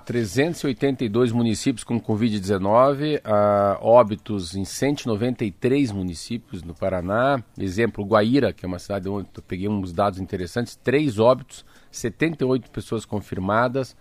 382 0.75 1.33
municípios 1.33 1.85
com 1.85 2.01
Covid-19, 2.01 3.19
uh, 3.19 3.79
óbitos 3.81 4.55
em 4.55 4.65
193 4.65 5.93
municípios 5.93 6.63
no 6.63 6.75
Paraná. 6.75 7.43
Exemplo, 7.59 8.05
Guaíra, 8.05 8.53
que 8.53 8.65
é 8.65 8.69
uma 8.69 8.79
cidade 8.79 9.09
onde 9.09 9.29
eu 9.35 9.43
peguei 9.43 9.69
uns 9.69 9.93
dados 9.93 10.19
interessantes, 10.19 10.77
três 10.77 11.19
óbitos, 11.19 11.65
78 11.91 12.71
pessoas 12.71 13.05
confirmadas. 13.05 13.97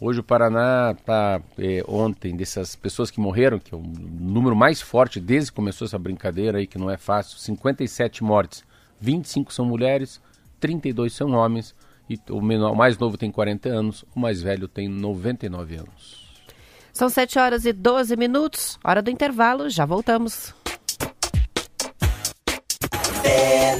Hoje 0.00 0.20
o 0.20 0.22
Paraná 0.22 0.94
está, 0.98 1.40
é, 1.58 1.84
ontem, 1.86 2.36
dessas 2.36 2.74
pessoas 2.74 3.10
que 3.10 3.20
morreram, 3.20 3.58
que 3.58 3.74
é 3.74 3.76
o 3.76 3.82
número 3.82 4.56
mais 4.56 4.80
forte 4.80 5.20
desde 5.20 5.50
que 5.50 5.56
começou 5.56 5.86
essa 5.86 5.98
brincadeira 5.98 6.58
aí, 6.58 6.66
que 6.66 6.78
não 6.78 6.90
é 6.90 6.96
fácil, 6.96 7.38
57 7.38 8.24
mortes. 8.24 8.64
25 9.00 9.52
são 9.52 9.64
mulheres, 9.64 10.20
32 10.60 11.12
são 11.12 11.30
homens 11.32 11.74
e 12.12 12.32
o, 12.32 12.40
menor, 12.40 12.72
o 12.72 12.76
mais 12.76 12.98
novo 12.98 13.16
tem 13.16 13.30
40 13.30 13.68
anos, 13.68 14.04
o 14.14 14.20
mais 14.20 14.42
velho 14.42 14.68
tem 14.68 14.88
99 14.88 15.76
anos. 15.76 16.22
São 16.92 17.08
7 17.08 17.38
horas 17.38 17.64
e 17.64 17.72
12 17.72 18.16
minutos, 18.16 18.78
hora 18.84 19.00
do 19.00 19.10
intervalo, 19.10 19.70
já 19.70 19.86
voltamos. 19.86 20.54
É 23.24 23.76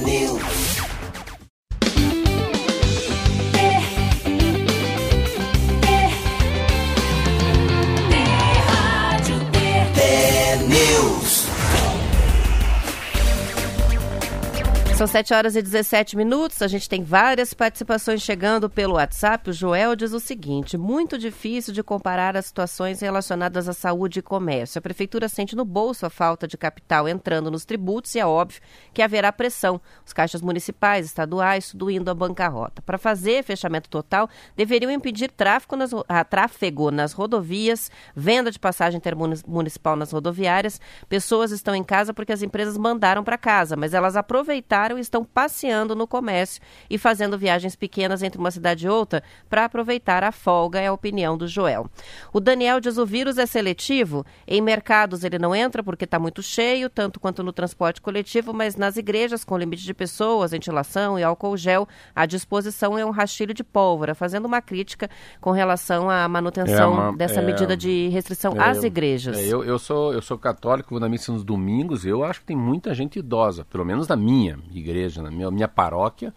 São 14.95 15.07
7 15.07 15.33
horas 15.33 15.55
e 15.55 15.61
17 15.61 16.15
minutos. 16.15 16.61
A 16.61 16.67
gente 16.67 16.87
tem 16.87 17.03
várias 17.03 17.51
participações 17.51 18.21
chegando 18.21 18.69
pelo 18.69 18.93
WhatsApp. 18.93 19.49
O 19.49 19.53
Joel 19.53 19.95
diz 19.95 20.13
o 20.13 20.19
seguinte: 20.19 20.77
muito 20.77 21.17
difícil 21.17 21.73
de 21.73 21.81
comparar 21.81 22.37
as 22.37 22.45
situações 22.45 23.01
relacionadas 23.01 23.67
à 23.67 23.73
saúde 23.73 24.19
e 24.19 24.21
comércio. 24.21 24.77
A 24.77 24.81
prefeitura 24.83 25.27
sente 25.27 25.55
no 25.55 25.65
bolso 25.65 26.05
a 26.05 26.11
falta 26.11 26.47
de 26.47 26.55
capital 26.59 27.09
entrando 27.09 27.49
nos 27.49 27.65
tributos 27.65 28.13
e 28.13 28.19
é 28.19 28.25
óbvio 28.25 28.61
que 28.93 29.01
haverá 29.01 29.31
pressão. 29.33 29.81
Os 30.05 30.13
caixas 30.13 30.43
municipais, 30.43 31.07
estaduais, 31.07 31.71
tudo 31.71 31.89
indo 31.89 32.11
à 32.11 32.13
bancarrota. 32.13 32.79
Para 32.83 32.99
fazer 32.99 33.43
fechamento 33.43 33.89
total, 33.89 34.29
deveriam 34.55 34.91
impedir 34.91 35.31
tráfego 35.31 35.75
nas, 35.75 35.89
ah, 36.07 36.23
tráfego 36.23 36.91
nas 36.91 37.13
rodovias, 37.13 37.89
venda 38.15 38.51
de 38.51 38.59
passagem 38.59 38.99
intermunicipal 38.99 39.95
nas 39.95 40.11
rodoviárias. 40.11 40.79
Pessoas 41.09 41.49
estão 41.49 41.73
em 41.73 41.83
casa 41.83 42.13
porque 42.13 42.31
as 42.31 42.43
empresas 42.43 42.77
mandaram 42.77 43.23
para 43.23 43.39
casa, 43.39 43.75
mas 43.75 43.95
elas 43.95 44.15
aproveitaram 44.15 44.82
estão 44.91 45.23
passeando 45.23 45.95
no 45.95 46.07
comércio 46.07 46.61
e 46.89 46.97
fazendo 46.97 47.37
viagens 47.37 47.75
pequenas 47.75 48.21
entre 48.23 48.39
uma 48.39 48.51
cidade 48.51 48.85
e 48.85 48.89
outra 48.89 49.23
para 49.49 49.65
aproveitar 49.65 50.23
a 50.23 50.31
folga, 50.31 50.79
é 50.79 50.87
a 50.87 50.93
opinião 50.93 51.37
do 51.37 51.47
Joel. 51.47 51.89
O 52.31 52.39
Daniel 52.39 52.79
diz 52.79 52.97
o 52.97 53.05
vírus 53.05 53.37
é 53.37 53.45
seletivo. 53.45 54.25
Em 54.47 54.61
mercados 54.61 55.23
ele 55.23 55.39
não 55.39 55.55
entra 55.55 55.83
porque 55.83 56.05
está 56.05 56.19
muito 56.19 56.41
cheio, 56.41 56.89
tanto 56.89 57.19
quanto 57.19 57.43
no 57.43 57.53
transporte 57.53 58.01
coletivo, 58.01 58.53
mas 58.53 58.75
nas 58.75 58.97
igrejas 58.97 59.43
com 59.43 59.57
limite 59.57 59.83
de 59.83 59.93
pessoas, 59.93 60.51
ventilação 60.51 61.17
e 61.17 61.23
álcool 61.23 61.57
gel, 61.57 61.87
a 62.15 62.25
disposição 62.25 62.97
é 62.97 63.05
um 63.05 63.11
rastilho 63.11 63.53
de 63.53 63.63
pólvora, 63.63 64.15
fazendo 64.15 64.45
uma 64.45 64.61
crítica 64.61 65.09
com 65.39 65.51
relação 65.51 66.09
à 66.09 66.27
manutenção 66.27 66.93
é 66.93 66.99
uma, 67.09 67.17
dessa 67.17 67.39
é, 67.39 67.45
medida 67.45 67.75
de 67.75 68.09
restrição 68.09 68.53
é, 68.53 68.69
às 68.69 68.83
igrejas. 68.83 69.37
É, 69.37 69.45
eu, 69.45 69.63
eu, 69.63 69.79
sou, 69.79 70.13
eu 70.13 70.21
sou 70.21 70.37
católico, 70.37 70.89
vou 70.91 70.99
na 70.99 71.09
missa 71.09 71.31
nos 71.31 71.43
domingos, 71.43 72.05
eu 72.05 72.23
acho 72.23 72.41
que 72.41 72.45
tem 72.45 72.55
muita 72.55 72.93
gente 72.93 73.19
idosa, 73.19 73.65
pelo 73.65 73.85
menos 73.85 74.07
na 74.07 74.15
minha 74.15 74.57
igreja, 74.79 75.21
na 75.21 75.31
minha, 75.31 75.49
minha 75.51 75.67
paróquia. 75.67 76.33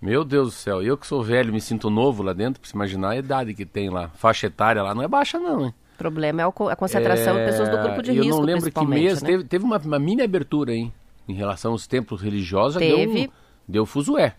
Meu 0.00 0.24
Deus 0.24 0.48
do 0.48 0.52
céu, 0.52 0.82
eu 0.82 0.96
que 0.96 1.06
sou 1.06 1.22
velho, 1.22 1.52
me 1.52 1.60
sinto 1.60 1.90
novo 1.90 2.22
lá 2.22 2.32
dentro, 2.32 2.60
para 2.60 2.68
se 2.68 2.74
imaginar 2.74 3.10
a 3.10 3.16
idade 3.16 3.52
que 3.52 3.66
tem 3.66 3.90
lá. 3.90 4.08
Faixa 4.10 4.46
etária 4.46 4.82
lá 4.82 4.94
não 4.94 5.02
é 5.02 5.08
baixa, 5.08 5.40
não, 5.40 5.66
hein? 5.66 5.74
O 5.94 5.98
problema 5.98 6.42
é 6.42 6.44
a 6.44 6.76
concentração 6.76 7.36
é... 7.36 7.44
de 7.44 7.50
pessoas 7.50 7.68
do 7.68 7.78
grupo 7.78 8.02
de 8.02 8.12
risco. 8.12 8.26
Eu 8.26 8.36
não 8.36 8.42
lembro 8.42 8.70
que 8.70 8.86
mês, 8.86 9.20
né? 9.20 9.28
teve, 9.28 9.44
teve 9.44 9.64
uma, 9.64 9.78
uma, 9.78 9.98
mini 9.98 10.22
abertura, 10.22 10.72
hein? 10.72 10.92
Em 11.28 11.34
relação 11.34 11.72
aos 11.72 11.88
templos 11.88 12.22
religiosos, 12.22 12.78
teve. 12.78 13.22
deu, 13.22 13.32
deu 13.66 13.86
fuzué. 13.86 14.36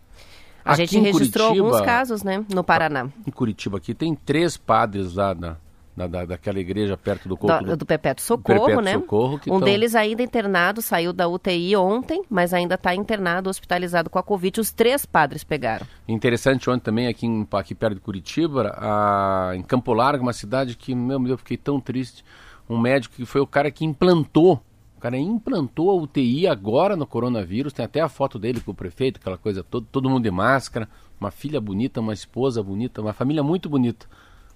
A 0.63 0.74
aqui 0.74 0.86
gente 0.86 1.00
registrou 1.00 1.48
Curitiba, 1.48 1.67
alguns 1.67 1.86
casos, 1.86 2.24
né? 2.24 2.46
No 2.53 2.63
Paraná. 2.63 3.10
Em 3.27 3.31
Curitiba 3.31 3.77
aqui 3.77 3.93
tem 3.93 4.15
três 4.15 4.55
padres 4.55 5.13
lá 5.13 5.36
na, 5.36 5.58
da, 5.96 6.08
da, 6.08 6.25
daquela 6.25 6.60
igreja 6.60 6.96
perto 6.96 7.27
do 7.27 7.36
corpo 7.36 7.63
do, 7.63 7.77
do 7.77 7.86
Perpétuo 7.86 8.24
Socorro, 8.24 8.81
né? 8.81 8.93
Socorro, 8.93 9.36
um 9.36 9.39
tão... 9.39 9.60
deles 9.62 9.96
ainda 9.96 10.24
internado, 10.24 10.81
saiu 10.81 11.12
da 11.12 11.27
UTI 11.27 11.75
ontem, 11.75 12.24
mas 12.29 12.53
ainda 12.53 12.75
está 12.75 12.96
internado, 12.96 13.50
hospitalizado 13.50 14.10
com 14.10 14.17
a 14.17 14.24
Covid. 14.24 14.62
Os 14.62 14.72
três 14.72 15.05
padres 15.05 15.43
pegaram. 15.43 15.86
Interessante 16.08 16.69
ontem 16.69 16.84
também, 16.84 17.08
aqui, 17.08 17.25
em, 17.25 17.48
aqui 17.51 17.75
perto 17.75 17.96
de 17.96 18.01
Curitiba, 18.01 18.74
a, 18.77 19.51
em 19.55 19.62
Campo 19.62 19.93
Largo, 19.93 20.24
uma 20.24 20.34
cidade 20.34 20.75
que, 20.75 20.96
meu 20.96 21.19
Deus, 21.19 21.31
eu 21.31 21.38
fiquei 21.38 21.58
tão 21.58 21.79
triste. 21.79 22.24
Um 22.69 22.77
médico 22.77 23.15
que 23.15 23.25
foi 23.25 23.41
o 23.41 23.48
cara 23.48 23.69
que 23.72 23.84
implantou 23.84 24.62
o 24.96 25.01
cara 25.01 25.17
implantou 25.17 25.89
a 25.89 25.93
UTI 25.96 26.46
agora 26.46 26.93
no 26.93 27.08
coronavírus, 27.08 27.72
tem 27.72 27.86
até 27.86 28.01
a 28.01 28.10
foto 28.10 28.38
dele 28.38 28.60
com 28.60 28.72
o 28.72 28.75
prefeito, 28.75 29.17
aquela 29.17 29.38
coisa 29.38 29.63
toda, 29.63 29.88
todo 29.89 30.10
mundo 30.10 30.24
de 30.24 30.29
máscara, 30.29 30.89
uma 31.17 31.31
filha 31.31 31.62
bonita, 31.62 32.01
uma 32.01 32.12
esposa 32.12 32.62
bonita, 32.62 33.01
uma 33.01 33.13
família 33.13 33.41
muito 33.41 33.69
bonita 33.69 34.05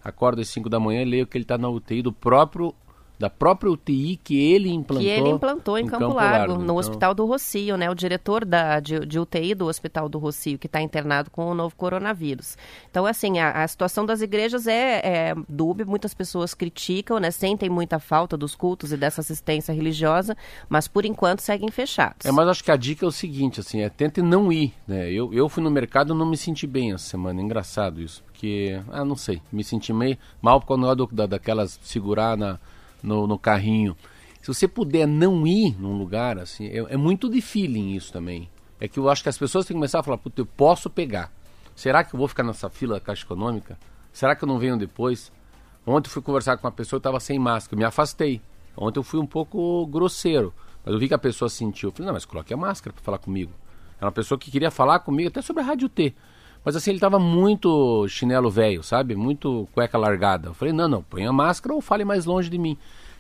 acordo 0.04 0.42
às 0.42 0.50
5 0.50 0.70
da 0.70 0.80
manhã 0.80 1.02
e 1.02 1.06
leio 1.06 1.28
que 1.28 1.38
ele 1.38 1.44
está 1.44 1.58
na 1.58 1.70
UTI 1.70 2.02
do 2.02 2.12
próprio 2.12 2.76
da 3.24 3.30
própria 3.30 3.72
UTI 3.72 4.20
que 4.22 4.36
ele 4.38 4.70
implantou. 4.70 5.08
Que 5.08 5.10
ele 5.10 5.30
implantou 5.30 5.78
em, 5.78 5.84
em 5.84 5.88
Campo, 5.88 6.00
Campo, 6.00 6.16
Largo, 6.16 6.38
Largo 6.38 6.54
no 6.56 6.64
então... 6.64 6.76
Hospital 6.76 7.14
do 7.14 7.26
Rocio, 7.26 7.78
né? 7.78 7.90
O 7.90 7.96
diretor 7.96 8.44
da, 8.44 8.82
de, 8.82 9.00
de 9.06 9.18
UTI 9.18 9.56
do 9.56 9.68
Hospital 9.68 10.10
do 10.10 10.18
Rocio, 10.18 10.58
que 10.58 10.68
está 10.68 10.82
internado 10.82 11.30
com 11.30 11.46
o 11.46 11.54
novo 11.54 11.74
coronavírus. 11.76 12.58
Então, 12.90 13.06
assim, 13.06 13.40
a, 13.40 13.64
a 13.64 13.68
situação 13.68 14.06
das 14.06 14.22
igrejas 14.22 14.68
é, 14.68 15.00
é 15.04 15.36
dúbia, 15.48 15.86
muitas 15.86 16.14
pessoas 16.14 16.54
criticam, 16.54 17.18
né? 17.20 17.32
Sentem 17.32 17.70
muita 17.70 17.98
falta 18.00 18.36
dos 18.36 18.56
cultos 18.56 18.92
e 18.92 18.98
dessa 18.98 19.22
assistência 19.22 19.74
religiosa, 19.74 20.36
mas 20.68 20.88
por 20.88 21.06
enquanto 21.06 21.40
seguem 21.40 21.70
fechados. 21.70 22.26
É, 22.26 22.32
mas 22.32 22.48
acho 22.48 22.64
que 22.64 22.72
a 22.72 22.76
dica 22.76 23.06
é 23.06 23.08
o 23.08 23.12
seguinte, 23.12 23.60
assim, 23.60 23.82
é 23.82 23.90
tente 23.90 24.22
não 24.22 24.52
ir, 24.52 24.74
né? 24.88 25.10
Eu, 25.10 25.34
eu 25.34 25.48
fui 25.48 25.64
no 25.64 25.72
mercado 25.72 26.14
e 26.14 26.18
não 26.18 26.26
me 26.26 26.36
senti 26.36 26.68
bem 26.68 26.92
essa 26.92 27.06
semana, 27.06 27.42
engraçado 27.42 28.02
isso, 28.02 28.22
porque, 28.44 28.84
ah, 28.92 29.06
não 29.06 29.16
sei, 29.16 29.42
me 29.50 29.64
senti 29.64 29.94
meio 29.94 30.18
mal 30.42 30.60
por 30.60 30.68
causa 30.68 31.08
da, 31.14 31.26
daquelas 31.26 31.80
segurar 31.82 32.36
na 32.36 32.60
no, 33.02 33.26
no 33.26 33.40
carrinho. 33.40 33.96
Se 34.42 34.48
você 34.50 34.68
puder 34.68 35.08
não 35.08 35.48
ir 35.48 35.80
num 35.80 35.98
lugar, 35.98 36.38
assim, 36.38 36.68
é, 36.68 36.80
é, 36.90 36.98
muito 36.98 37.30
de 37.30 37.40
feeling 37.40 37.94
isso 37.96 38.12
também. 38.12 38.50
É 38.82 38.88
que 38.88 39.00
eu 39.00 39.10
acho 39.10 39.24
que 39.24 39.30
as 39.30 39.38
pessoas 39.38 39.66
têm 39.66 39.74
que 39.74 39.78
começar 39.80 40.02
a 40.02 40.04
falar, 40.04 40.18
puta, 40.18 40.42
eu 40.42 40.46
posso 40.46 40.90
pegar. 40.90 41.32
Será 41.74 42.04
que 42.04 42.14
eu 42.14 42.18
vou 42.18 42.28
ficar 42.28 42.44
nessa 42.44 42.70
fila 42.70 42.96
da 42.96 43.00
Caixa 43.00 43.24
Econômica? 43.24 43.78
Será 44.12 44.36
que 44.36 44.44
eu 44.44 44.48
não 44.48 44.60
venho 44.60 44.78
depois? 44.78 45.32
Ontem 45.88 46.10
eu 46.10 46.12
fui 46.12 46.22
conversar 46.22 46.58
com 46.58 46.68
uma 46.68 46.72
pessoa 46.72 47.00
que 47.00 47.08
estava 47.08 47.22
sem 47.22 47.40
máscara, 47.40 47.78
me 47.78 47.86
afastei. 47.86 48.42
Ontem 48.76 49.00
eu 49.00 49.04
fui 49.04 49.22
um 49.22 49.26
pouco 49.26 49.86
grosseiro, 49.88 50.54
mas 50.84 50.94
eu 50.94 51.00
vi 51.00 51.08
que 51.08 51.14
a 51.14 51.18
pessoa 51.18 51.48
sentiu. 51.48 51.90
Eu 51.90 51.94
falei, 51.94 52.08
não, 52.08 52.14
mas 52.14 52.26
coloque 52.26 52.54
a 52.54 52.58
máscara 52.58 52.94
para 52.94 53.04
falar 53.04 53.20
comigo. 53.20 53.54
Era 53.98 54.08
uma 54.08 54.12
pessoa 54.12 54.38
que 54.38 54.52
queria 54.52 54.70
falar 54.70 55.00
comigo 55.00 55.30
até 55.30 55.42
sobre 55.42 55.64
a 55.64 55.66
Rádio 55.66 55.88
T. 55.88 56.14
Mas 56.64 56.76
assim, 56.76 56.92
ele 56.92 56.98
estava 56.98 57.20
muito 57.20 58.08
chinelo 58.08 58.50
velho, 58.50 58.82
sabe? 58.84 59.16
Muito 59.16 59.68
cueca 59.74 59.98
largada. 59.98 60.50
Eu 60.50 60.54
falei, 60.54 60.74
não, 60.74 60.88
não, 60.88 61.04
põe 61.04 61.26
a 61.26 61.34
máscara 61.34 61.76
ou 61.76 61.82
fale 61.82 62.06
mais 62.06 62.26
longe 62.26 62.50
de 62.50 62.58
mim. 62.58 62.78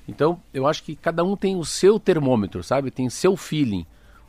Então, 0.07 0.39
eu 0.53 0.67
acho 0.67 0.83
que 0.83 0.95
cada 0.95 1.23
um 1.23 1.35
tem 1.35 1.55
o 1.55 1.65
seu 1.65 1.99
termômetro, 1.99 2.63
sabe? 2.63 2.91
Tem 2.91 3.09
seu 3.09 3.35
feeling, 3.35 3.85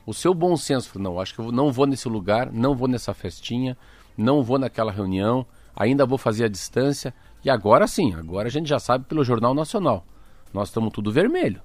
o 0.06 0.12
seu 0.12 0.34
bom 0.34 0.56
senso. 0.56 0.98
Não, 0.98 1.20
acho 1.20 1.34
que 1.34 1.40
eu 1.40 1.52
não 1.52 1.72
vou 1.72 1.86
nesse 1.86 2.08
lugar, 2.08 2.52
não 2.52 2.74
vou 2.74 2.88
nessa 2.88 3.14
festinha, 3.14 3.76
não 4.16 4.42
vou 4.42 4.58
naquela 4.58 4.92
reunião, 4.92 5.46
ainda 5.76 6.06
vou 6.06 6.18
fazer 6.18 6.44
a 6.44 6.48
distância. 6.48 7.14
E 7.44 7.50
agora 7.50 7.86
sim, 7.86 8.14
agora 8.14 8.48
a 8.48 8.50
gente 8.50 8.68
já 8.68 8.78
sabe 8.78 9.04
pelo 9.04 9.24
Jornal 9.24 9.54
Nacional. 9.54 10.04
Nós 10.52 10.68
estamos 10.68 10.92
tudo 10.92 11.12
vermelho. 11.12 11.60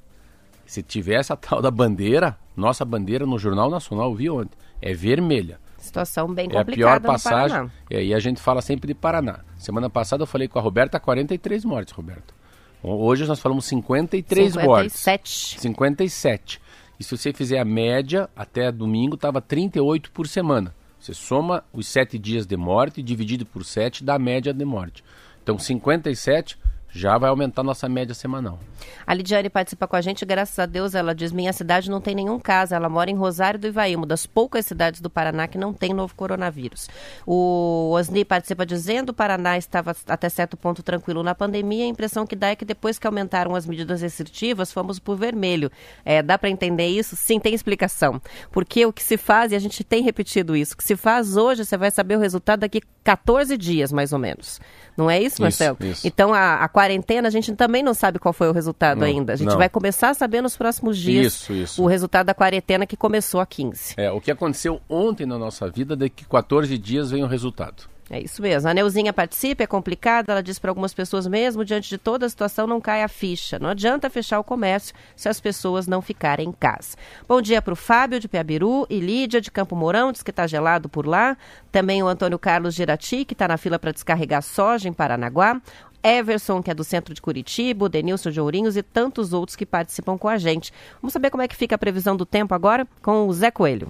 Se 0.65 0.83
tivesse 0.83 1.31
a 1.31 1.35
tal 1.37 1.61
da 1.61 1.71
bandeira, 1.71 2.37
nossa 2.55 2.83
bandeira 2.85 3.25
no 3.25 3.39
Jornal 3.39 3.69
Nacional, 3.69 4.13
vi 4.13 4.29
ontem, 4.29 4.57
é 4.81 4.93
vermelha. 4.93 5.59
Situação 5.89 6.33
bem 6.33 6.47
complicada. 6.47 6.71
É 6.71 6.73
a 6.73 6.99
pior 6.99 7.01
passagem. 7.01 7.71
É, 7.89 8.03
e 8.03 8.13
a 8.13 8.19
gente 8.19 8.39
fala 8.39 8.61
sempre 8.61 8.87
de 8.87 8.93
Paraná. 8.93 9.39
Semana 9.57 9.89
passada 9.89 10.23
eu 10.23 10.27
falei 10.27 10.47
com 10.47 10.59
a 10.59 10.61
Roberta 10.61 10.99
43 10.99 11.65
mortes, 11.65 11.93
Roberto. 11.93 12.33
Hoje 12.81 13.25
nós 13.27 13.39
falamos 13.39 13.65
53 13.65 14.53
57. 14.53 14.67
mortes. 14.67 14.93
57. 14.93 15.59
57. 15.59 16.61
E 16.99 17.03
se 17.03 17.17
você 17.17 17.33
fizer 17.33 17.59
a 17.59 17.65
média, 17.65 18.29
até 18.35 18.71
domingo 18.71 19.15
estava 19.15 19.41
38 19.41 20.11
por 20.11 20.27
semana. 20.27 20.73
Você 20.99 21.13
soma 21.13 21.63
os 21.73 21.87
sete 21.87 22.19
dias 22.19 22.45
de 22.45 22.57
morte 22.57 23.01
dividido 23.01 23.45
por 23.45 23.65
sete 23.65 24.03
dá 24.03 24.15
a 24.15 24.19
média 24.19 24.53
de 24.53 24.65
morte. 24.65 25.03
Então, 25.41 25.57
57 25.57 26.57
já 26.91 27.17
vai 27.17 27.29
aumentar 27.29 27.63
nossa 27.63 27.87
média 27.87 28.15
semanal. 28.15 28.59
A 29.05 29.13
Lidiane 29.13 29.49
participa 29.49 29.87
com 29.87 29.95
a 29.95 30.01
gente, 30.01 30.25
graças 30.25 30.57
a 30.59 30.65
Deus, 30.65 30.95
ela 30.95 31.13
diz: 31.13 31.31
minha 31.31 31.53
cidade 31.53 31.89
não 31.89 32.01
tem 32.01 32.15
nenhum 32.15 32.39
caso, 32.39 32.73
ela 32.73 32.89
mora 32.89 33.09
em 33.09 33.15
Rosário 33.15 33.59
do 33.59 33.67
Ivaí, 33.67 33.95
uma 33.95 34.05
das 34.05 34.25
poucas 34.25 34.65
cidades 34.65 35.01
do 35.01 35.09
Paraná 35.09 35.47
que 35.47 35.57
não 35.57 35.73
tem 35.73 35.93
novo 35.93 36.15
coronavírus. 36.15 36.87
O 37.25 37.91
Osni 37.93 38.23
participa 38.25 38.65
dizendo: 38.65 39.09
o 39.09 39.13
Paraná 39.13 39.57
estava 39.57 39.95
até 40.07 40.29
certo 40.29 40.57
ponto 40.57 40.83
tranquilo 40.83 41.23
na 41.23 41.35
pandemia, 41.35 41.85
a 41.85 41.87
impressão 41.87 42.25
que 42.25 42.35
dá 42.35 42.49
é 42.49 42.55
que 42.55 42.65
depois 42.65 42.97
que 42.97 43.07
aumentaram 43.07 43.55
as 43.55 43.65
medidas 43.65 44.01
restritivas, 44.01 44.71
fomos 44.71 44.99
por 44.99 45.15
vermelho. 45.15 45.71
É, 46.03 46.21
dá 46.21 46.37
para 46.37 46.49
entender 46.49 46.87
isso? 46.87 47.15
Sim, 47.15 47.39
tem 47.39 47.53
explicação. 47.53 48.21
Porque 48.51 48.85
o 48.85 48.93
que 48.93 49.03
se 49.03 49.17
faz, 49.17 49.51
e 49.51 49.55
a 49.55 49.59
gente 49.59 49.83
tem 49.83 50.01
repetido 50.03 50.55
isso, 50.55 50.73
o 50.73 50.77
que 50.77 50.83
se 50.83 50.95
faz 50.95 51.35
hoje, 51.35 51.65
você 51.65 51.77
vai 51.77 51.91
saber 51.91 52.15
o 52.15 52.19
resultado 52.19 52.61
daqui 52.61 52.81
14 53.03 53.57
dias, 53.57 53.91
mais 53.91 54.13
ou 54.13 54.19
menos. 54.19 54.59
Não 54.95 55.09
é 55.09 55.21
isso, 55.21 55.41
Marcelo? 55.41 55.77
Isso, 55.79 55.91
isso. 55.91 56.07
Então, 56.07 56.33
a, 56.33 56.55
a 56.55 56.67
quarentena, 56.79 57.27
a 57.27 57.31
gente 57.31 57.53
também 57.55 57.83
não 57.83 57.93
sabe 57.93 58.19
qual 58.19 58.31
foi 58.31 58.47
o 58.47 58.53
resultado 58.53 58.99
não, 58.99 59.07
ainda. 59.07 59.33
A 59.33 59.35
gente 59.35 59.49
não. 59.49 59.57
vai 59.57 59.67
começar 59.67 60.11
a 60.11 60.13
saber 60.13 60.41
nos 60.41 60.55
próximos 60.55 60.97
dias 60.97 61.33
isso, 61.33 61.53
isso. 61.53 61.83
o 61.83 61.87
resultado 61.87 62.27
da 62.27 62.33
quarentena 62.33 62.85
que 62.85 62.95
começou 62.95 63.41
a 63.41 63.45
15. 63.45 63.95
É, 63.97 64.09
o 64.09 64.21
que 64.21 64.31
aconteceu 64.31 64.79
ontem 64.87 65.25
na 65.25 65.37
nossa 65.37 65.69
vida, 65.69 65.93
daqui 65.93 66.23
14 66.23 66.77
dias 66.77 67.11
vem 67.11 67.21
o 67.21 67.27
resultado. 67.27 67.83
É 68.09 68.19
isso 68.19 68.41
mesmo. 68.41 68.67
A 68.67 68.73
Neuzinha 68.73 69.13
participa, 69.13 69.63
é 69.63 69.67
complicado. 69.67 70.31
Ela 70.31 70.41
diz 70.41 70.57
para 70.57 70.71
algumas 70.71 70.93
pessoas 70.93 71.27
mesmo, 71.27 71.63
diante 71.63 71.89
de 71.89 71.97
toda 71.97 72.25
a 72.25 72.29
situação, 72.29 72.65
não 72.65 72.81
cai 72.81 73.03
a 73.03 73.07
ficha. 73.07 73.59
Não 73.59 73.69
adianta 73.69 74.09
fechar 74.09 74.39
o 74.39 74.43
comércio 74.43 74.95
se 75.15 75.29
as 75.29 75.39
pessoas 75.39 75.85
não 75.85 76.01
ficarem 76.01 76.49
em 76.49 76.51
casa. 76.51 76.97
Bom 77.27 77.39
dia 77.39 77.61
para 77.61 77.73
o 77.73 77.75
Fábio 77.75 78.19
de 78.19 78.27
Piabiru 78.27 78.87
e 78.89 78.99
Lídia 78.99 79.39
de 79.39 79.51
Campo 79.51 79.75
Mourão, 79.75 80.11
diz 80.11 80.23
que 80.23 80.31
está 80.31 80.47
gelado 80.47 80.89
por 80.89 81.05
lá. 81.05 81.37
Também 81.71 82.01
o 82.01 82.07
Antônio 82.07 82.39
Carlos 82.39 82.73
Girati, 82.73 83.25
que 83.25 83.33
está 83.33 83.47
na 83.47 83.57
fila 83.57 83.77
para 83.77 83.91
descarregar 83.91 84.41
soja 84.41 84.89
em 84.89 84.93
Paranaguá. 84.93 85.61
Everson, 86.03 86.61
que 86.61 86.71
é 86.71 86.73
do 86.73 86.83
centro 86.83 87.13
de 87.13 87.21
Curitiba, 87.21 87.85
o 87.85 87.89
Denilson 87.89 88.31
de 88.31 88.39
Ourinhos 88.39 88.77
e 88.77 88.83
tantos 88.83 89.33
outros 89.33 89.55
que 89.55 89.65
participam 89.65 90.17
com 90.17 90.27
a 90.27 90.37
gente. 90.37 90.71
Vamos 91.01 91.13
saber 91.13 91.29
como 91.29 91.43
é 91.43 91.47
que 91.47 91.55
fica 91.55 91.75
a 91.75 91.77
previsão 91.77 92.15
do 92.15 92.25
tempo 92.25 92.53
agora 92.53 92.87
com 93.01 93.27
o 93.27 93.33
Zé 93.33 93.51
Coelho. 93.51 93.89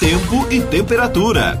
Tempo 0.00 0.50
e 0.50 0.62
temperatura. 0.62 1.60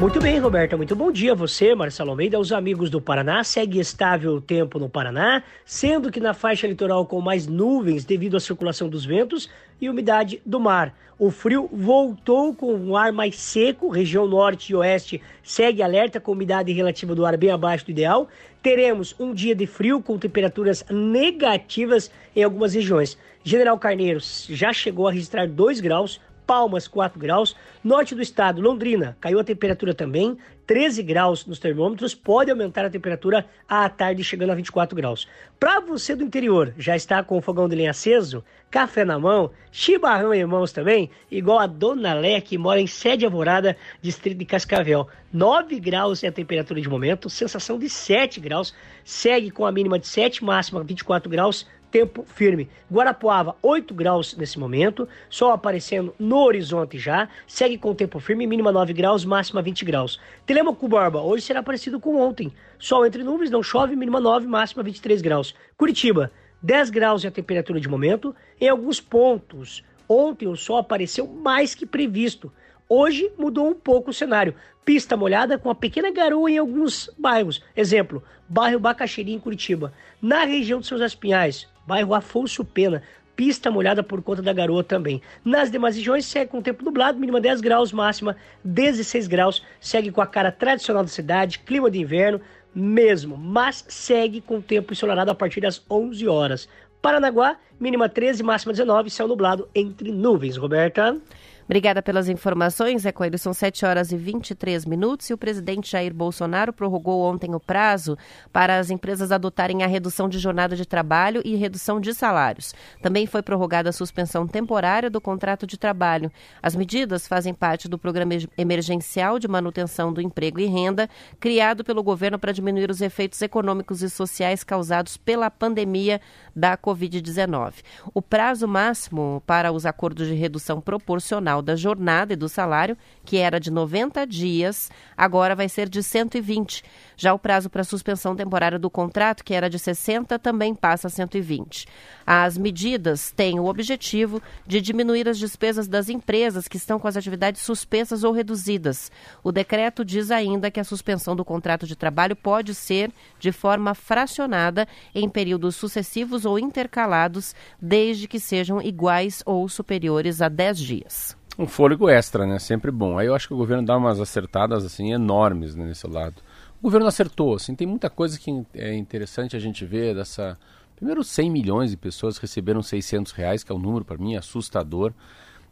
Muito 0.00 0.20
bem, 0.20 0.38
Roberta. 0.38 0.76
Muito 0.76 0.96
bom 0.96 1.12
dia 1.12 1.32
a 1.32 1.34
você, 1.34 1.74
Marcelo 1.74 2.10
Almeida, 2.10 2.36
aos 2.36 2.50
amigos 2.50 2.90
do 2.90 3.00
Paraná. 3.00 3.44
Segue 3.44 3.78
estável 3.78 4.34
o 4.34 4.40
tempo 4.40 4.78
no 4.78 4.88
Paraná, 4.88 5.42
sendo 5.64 6.10
que 6.10 6.18
na 6.18 6.34
faixa 6.34 6.66
litoral 6.66 7.06
com 7.06 7.20
mais 7.20 7.46
nuvens 7.46 8.04
devido 8.04 8.36
à 8.36 8.40
circulação 8.40 8.88
dos 8.88 9.06
ventos 9.06 9.48
e 9.80 9.88
umidade 9.88 10.40
do 10.44 10.60
mar. 10.60 10.94
O 11.18 11.30
frio 11.30 11.68
voltou 11.72 12.54
com 12.54 12.74
um 12.74 12.96
ar 12.96 13.12
mais 13.12 13.36
seco, 13.36 13.88
região 13.88 14.26
norte 14.26 14.70
e 14.70 14.74
oeste 14.74 15.22
segue 15.42 15.82
alerta 15.82 16.18
com 16.20 16.32
umidade 16.32 16.72
relativa 16.72 17.14
do 17.14 17.24
ar 17.24 17.36
bem 17.36 17.50
abaixo 17.50 17.84
do 17.84 17.92
ideal. 17.92 18.28
Teremos 18.62 19.14
um 19.18 19.32
dia 19.32 19.54
de 19.54 19.66
frio 19.66 20.02
com 20.02 20.18
temperaturas 20.18 20.84
negativas 20.90 22.10
em 22.34 22.42
algumas 22.42 22.74
regiões. 22.74 23.16
General 23.44 23.78
Carneiros 23.78 24.46
já 24.50 24.72
chegou 24.72 25.06
a 25.06 25.12
registrar 25.12 25.46
2 25.46 25.80
graus, 25.80 26.20
Palmas 26.46 26.86
4 26.86 27.18
graus, 27.18 27.56
norte 27.82 28.14
do 28.14 28.22
estado, 28.22 28.60
Londrina, 28.60 29.16
caiu 29.20 29.38
a 29.38 29.44
temperatura 29.44 29.94
também, 29.94 30.36
13 30.66 31.02
graus 31.02 31.44
nos 31.46 31.58
termômetros, 31.58 32.14
pode 32.14 32.50
aumentar 32.50 32.84
a 32.84 32.90
temperatura 32.90 33.46
à 33.68 33.88
tarde 33.88 34.24
chegando 34.24 34.50
a 34.50 34.54
24 34.54 34.96
graus. 34.96 35.28
Para 35.60 35.80
você 35.80 36.16
do 36.16 36.24
interior, 36.24 36.72
já 36.78 36.96
está 36.96 37.22
com 37.22 37.36
o 37.36 37.40
fogão 37.40 37.68
de 37.68 37.76
lenha 37.76 37.90
aceso, 37.90 38.42
café 38.70 39.04
na 39.04 39.18
mão, 39.18 39.50
chimarrão 39.70 40.32
em 40.32 40.44
mãos 40.44 40.72
também, 40.72 41.10
igual 41.30 41.58
a 41.58 41.66
Dona 41.66 42.14
Lé, 42.14 42.40
que 42.40 42.56
mora 42.56 42.80
em 42.80 42.86
Sede 42.86 43.24
Alvorada, 43.24 43.76
distrito 44.00 44.38
de 44.38 44.44
Cascavel. 44.44 45.06
9 45.32 45.78
graus 45.80 46.24
é 46.24 46.28
a 46.28 46.32
temperatura 46.32 46.80
de 46.80 46.88
momento, 46.88 47.28
sensação 47.28 47.78
de 47.78 47.88
7 47.88 48.40
graus, 48.40 48.74
segue 49.04 49.50
com 49.50 49.66
a 49.66 49.72
mínima 49.72 49.98
de 49.98 50.06
7, 50.06 50.42
máxima 50.42 50.82
24 50.82 51.28
graus, 51.30 51.66
tempo 51.94 52.24
firme. 52.26 52.68
Guarapuava, 52.90 53.54
8 53.62 53.94
graus 53.94 54.36
nesse 54.36 54.58
momento, 54.58 55.08
sol 55.30 55.52
aparecendo 55.52 56.12
no 56.18 56.38
horizonte 56.38 56.98
já, 56.98 57.28
segue 57.46 57.78
com 57.78 57.94
tempo 57.94 58.18
firme, 58.18 58.48
mínima 58.48 58.72
9 58.72 58.92
graus, 58.92 59.24
máxima 59.24 59.62
20 59.62 59.84
graus. 59.84 60.18
Telemaco 60.44 60.88
Borba, 60.88 61.20
hoje 61.20 61.44
será 61.44 61.62
parecido 61.62 62.00
com 62.00 62.16
ontem. 62.16 62.52
Sol 62.80 63.06
entre 63.06 63.22
nuvens, 63.22 63.48
não 63.48 63.62
chove, 63.62 63.94
mínima 63.94 64.18
9, 64.18 64.44
máxima 64.48 64.82
23 64.82 65.22
graus. 65.22 65.54
Curitiba, 65.76 66.32
10 66.60 66.90
graus 66.90 67.24
é 67.24 67.28
a 67.28 67.30
temperatura 67.30 67.78
de 67.78 67.88
momento. 67.88 68.34
Em 68.60 68.68
alguns 68.68 69.00
pontos, 69.00 69.84
ontem 70.08 70.48
o 70.48 70.56
sol 70.56 70.78
apareceu 70.78 71.28
mais 71.28 71.76
que 71.76 71.86
previsto. 71.86 72.52
Hoje 72.88 73.30
mudou 73.38 73.68
um 73.68 73.74
pouco 73.74 74.10
o 74.10 74.14
cenário. 74.14 74.56
Pista 74.84 75.16
molhada 75.16 75.56
com 75.60 75.68
uma 75.68 75.76
pequena 75.76 76.10
garoa 76.10 76.50
em 76.50 76.58
alguns 76.58 77.08
bairros. 77.16 77.62
Exemplo, 77.76 78.20
bairro 78.48 78.80
Bacaxiri 78.80 79.32
em 79.32 79.38
Curitiba. 79.38 79.92
Na 80.20 80.44
região 80.44 80.80
de 80.80 80.88
Seus 80.88 81.00
Espinhais, 81.00 81.68
bairro 81.86 82.14
Afonso 82.14 82.64
Pena. 82.64 83.02
Pista 83.36 83.70
molhada 83.70 84.02
por 84.02 84.22
conta 84.22 84.40
da 84.40 84.52
garoa 84.52 84.84
também. 84.84 85.20
Nas 85.44 85.70
demais 85.70 85.96
regiões, 85.96 86.24
segue 86.24 86.50
com 86.50 86.62
tempo 86.62 86.84
nublado, 86.84 87.18
mínima 87.18 87.40
10 87.40 87.60
graus, 87.60 87.92
máxima 87.92 88.36
16 88.62 89.26
graus. 89.26 89.62
Segue 89.80 90.12
com 90.12 90.20
a 90.20 90.26
cara 90.26 90.52
tradicional 90.52 91.02
da 91.02 91.08
cidade, 91.08 91.58
clima 91.58 91.90
de 91.90 92.00
inverno 92.00 92.40
mesmo, 92.74 93.36
mas 93.36 93.84
segue 93.88 94.40
com 94.40 94.60
tempo 94.60 94.92
ensolarado 94.92 95.30
a 95.30 95.34
partir 95.34 95.60
das 95.60 95.84
11 95.90 96.26
horas. 96.28 96.68
Paranaguá, 97.02 97.56
mínima 97.78 98.08
13, 98.08 98.42
máxima 98.42 98.72
19, 98.72 99.10
céu 99.10 99.28
nublado 99.28 99.68
entre 99.74 100.10
nuvens. 100.10 100.56
Roberta. 100.56 101.16
Obrigada 101.64 102.02
pelas 102.02 102.28
informações, 102.28 103.06
é. 103.06 103.12
São 103.38 103.54
7 103.54 103.86
horas 103.86 104.12
e 104.12 104.16
23 104.18 104.84
minutos 104.84 105.30
e 105.30 105.34
o 105.34 105.38
presidente 105.38 105.90
Jair 105.90 106.12
Bolsonaro 106.12 106.74
prorrogou 106.74 107.22
ontem 107.22 107.54
o 107.54 107.60
prazo 107.60 108.18
para 108.52 108.78
as 108.78 108.90
empresas 108.90 109.32
adotarem 109.32 109.82
a 109.82 109.86
redução 109.86 110.28
de 110.28 110.38
jornada 110.38 110.76
de 110.76 110.84
trabalho 110.84 111.40
e 111.42 111.56
redução 111.56 111.98
de 111.98 112.12
salários. 112.12 112.74
Também 113.00 113.26
foi 113.26 113.40
prorrogada 113.40 113.88
a 113.88 113.92
suspensão 113.92 114.46
temporária 114.46 115.08
do 115.08 115.22
contrato 115.22 115.66
de 115.66 115.78
trabalho. 115.78 116.30
As 116.62 116.76
medidas 116.76 117.26
fazem 117.26 117.54
parte 117.54 117.88
do 117.88 117.98
programa 117.98 118.34
emergencial 118.58 119.38
de 119.38 119.48
manutenção 119.48 120.12
do 120.12 120.20
emprego 120.20 120.60
e 120.60 120.66
renda, 120.66 121.08
criado 121.40 121.82
pelo 121.82 122.02
governo 122.02 122.38
para 122.38 122.52
diminuir 122.52 122.90
os 122.90 123.00
efeitos 123.00 123.40
econômicos 123.40 124.02
e 124.02 124.10
sociais 124.10 124.62
causados 124.62 125.16
pela 125.16 125.50
pandemia 125.50 126.20
da 126.54 126.76
Covid-19. 126.76 127.76
O 128.12 128.20
prazo 128.20 128.68
máximo 128.68 129.42
para 129.46 129.72
os 129.72 129.86
acordos 129.86 130.26
de 130.28 130.34
redução 130.34 130.78
proporcional 130.78 131.53
da 131.62 131.76
jornada 131.76 132.32
e 132.32 132.36
do 132.36 132.48
salário, 132.48 132.96
que 133.24 133.36
era 133.38 133.58
de 133.58 133.70
90 133.70 134.26
dias, 134.26 134.90
agora 135.16 135.54
vai 135.54 135.68
ser 135.68 135.88
de 135.88 136.02
120. 136.02 136.82
Já 137.16 137.32
o 137.32 137.38
prazo 137.38 137.70
para 137.70 137.84
suspensão 137.84 138.34
temporária 138.34 138.78
do 138.78 138.90
contrato, 138.90 139.44
que 139.44 139.54
era 139.54 139.70
de 139.70 139.78
60, 139.78 140.38
também 140.38 140.74
passa 140.74 141.06
a 141.06 141.10
120. 141.10 141.86
As 142.26 142.58
medidas 142.58 143.30
têm 143.30 143.60
o 143.60 143.66
objetivo 143.66 144.42
de 144.66 144.80
diminuir 144.80 145.28
as 145.28 145.38
despesas 145.38 145.86
das 145.86 146.08
empresas 146.08 146.66
que 146.66 146.76
estão 146.76 146.98
com 146.98 147.06
as 147.06 147.16
atividades 147.16 147.62
suspensas 147.62 148.24
ou 148.24 148.32
reduzidas. 148.32 149.10
O 149.42 149.52
decreto 149.52 150.04
diz 150.04 150.30
ainda 150.30 150.70
que 150.70 150.80
a 150.80 150.84
suspensão 150.84 151.36
do 151.36 151.44
contrato 151.44 151.86
de 151.86 151.96
trabalho 151.96 152.34
pode 152.34 152.74
ser 152.74 153.12
de 153.38 153.52
forma 153.52 153.94
fracionada 153.94 154.88
em 155.14 155.28
períodos 155.28 155.76
sucessivos 155.76 156.44
ou 156.44 156.58
intercalados, 156.58 157.54
desde 157.80 158.26
que 158.26 158.40
sejam 158.40 158.80
iguais 158.80 159.42
ou 159.46 159.68
superiores 159.68 160.42
a 160.42 160.48
10 160.48 160.78
dias 160.78 161.43
um 161.58 161.66
fôlego 161.66 162.08
extra, 162.08 162.46
né? 162.46 162.58
Sempre 162.58 162.90
bom. 162.90 163.18
Aí 163.18 163.26
eu 163.26 163.34
acho 163.34 163.48
que 163.48 163.54
o 163.54 163.56
governo 163.56 163.84
dá 163.84 163.96
umas 163.96 164.20
acertadas 164.20 164.84
assim 164.84 165.12
enormes 165.12 165.74
né, 165.74 165.84
nesse 165.84 166.06
lado. 166.06 166.36
O 166.80 166.84
governo 166.84 167.06
acertou, 167.06 167.54
assim, 167.54 167.74
tem 167.74 167.86
muita 167.86 168.10
coisa 168.10 168.38
que 168.38 168.50
é 168.74 168.94
interessante 168.94 169.56
a 169.56 169.58
gente 169.58 169.84
ver 169.84 170.14
dessa. 170.14 170.58
Primeiro, 170.96 171.24
100 171.24 171.50
milhões 171.50 171.90
de 171.90 171.96
pessoas 171.96 172.38
receberam 172.38 172.82
600 172.82 173.32
reais, 173.32 173.64
que 173.64 173.72
é 173.72 173.74
um 173.74 173.78
número 173.78 174.04
para 174.04 174.18
mim 174.18 174.36
assustador. 174.36 175.12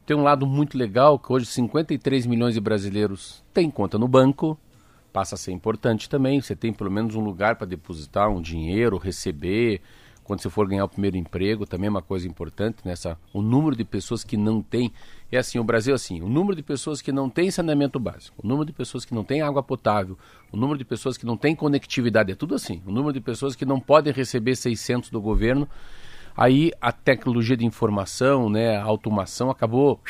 Tem 0.05 0.16
um 0.16 0.23
lado 0.23 0.47
muito 0.47 0.77
legal 0.77 1.18
que 1.18 1.33
hoje 1.33 1.47
53 1.47 2.27
milhões 2.27 2.55
de 2.55 2.61
brasileiros 2.61 3.42
têm 3.53 3.71
conta 3.71 3.99
no 3.99 4.09
banco, 4.09 4.59
passa 5.12 5.37
a 5.37 5.38
ser 5.38 5.53
importante 5.53 6.09
também. 6.09 6.40
Você 6.40 6.57
tem 6.57 6.73
pelo 6.73 6.90
menos 6.90 7.14
um 7.14 7.21
lugar 7.21 7.57
para 7.57 7.66
depositar 7.66 8.29
um 8.29 8.40
dinheiro, 8.40 8.97
receber, 8.97 9.81
quando 10.25 10.40
você 10.40 10.51
for 10.51 10.66
ganhar 10.66 10.85
o 10.85 10.88
primeiro 10.88 11.16
emprego, 11.16 11.66
também 11.66 11.88
é 11.88 11.90
uma 11.90 12.03
coisa 12.03 12.27
importante 12.27 12.79
nessa 12.85 13.18
o 13.33 13.42
número 13.42 13.77
de 13.77 13.85
pessoas 13.85 14.25
que 14.25 14.37
não 14.37 14.62
tem 14.62 14.92
é 15.37 15.38
assim, 15.38 15.59
o 15.59 15.64
Brasil 15.64 15.95
assim, 15.95 16.21
o 16.21 16.29
número 16.29 16.55
de 16.55 16.62
pessoas 16.62 17.01
que 17.01 17.11
não 17.11 17.31
tem 17.31 17.51
saneamento 17.51 17.99
básico, 17.99 18.37
o 18.42 18.47
número 18.47 18.66
de 18.66 18.73
pessoas 18.73 19.05
que 19.05 19.14
não 19.14 19.25
tem 19.25 19.40
água 19.40 19.62
potável, 19.62 20.18
o 20.53 20.57
número 20.57 20.79
de 20.79 20.85
pessoas 20.85 21.16
que 21.16 21.25
não 21.25 21.37
tem 21.37 21.55
conectividade, 21.55 22.33
é 22.33 22.35
tudo 22.35 22.55
assim, 22.55 22.83
o 22.87 22.92
número 22.92 23.12
de 23.12 23.21
pessoas 23.21 23.57
que 23.57 23.64
não 23.64 23.81
podem 23.81 24.12
receber 24.12 24.55
600 24.55 25.11
do 25.11 25.21
governo, 25.21 25.68
aí 26.37 26.71
a 26.81 26.92
tecnologia 26.92 27.57
de 27.57 27.64
informação, 27.64 28.51
né, 28.51 28.77
a 28.77 28.85
automação 28.85 29.51
acabou 29.51 30.01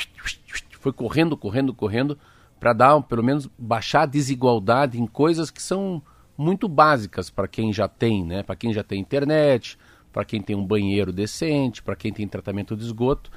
foi 0.82 0.92
correndo, 0.92 1.36
correndo, 1.36 1.72
correndo 1.72 2.18
para 2.58 2.72
dar, 2.72 3.00
pelo 3.02 3.22
menos 3.22 3.48
baixar 3.56 4.02
a 4.02 4.06
desigualdade 4.06 5.00
em 5.00 5.06
coisas 5.06 5.50
que 5.50 5.62
são 5.62 6.02
muito 6.36 6.68
básicas 6.68 7.30
para 7.30 7.46
quem 7.46 7.72
já 7.72 7.86
tem, 7.86 8.24
né, 8.24 8.42
para 8.42 8.56
quem 8.56 8.72
já 8.72 8.82
tem 8.82 9.00
internet, 9.00 9.78
para 10.12 10.24
quem 10.24 10.42
tem 10.42 10.56
um 10.56 10.66
banheiro 10.66 11.12
decente, 11.12 11.82
para 11.82 11.94
quem 11.94 12.12
tem 12.12 12.26
tratamento 12.26 12.76
de 12.76 12.84
esgoto. 12.84 13.30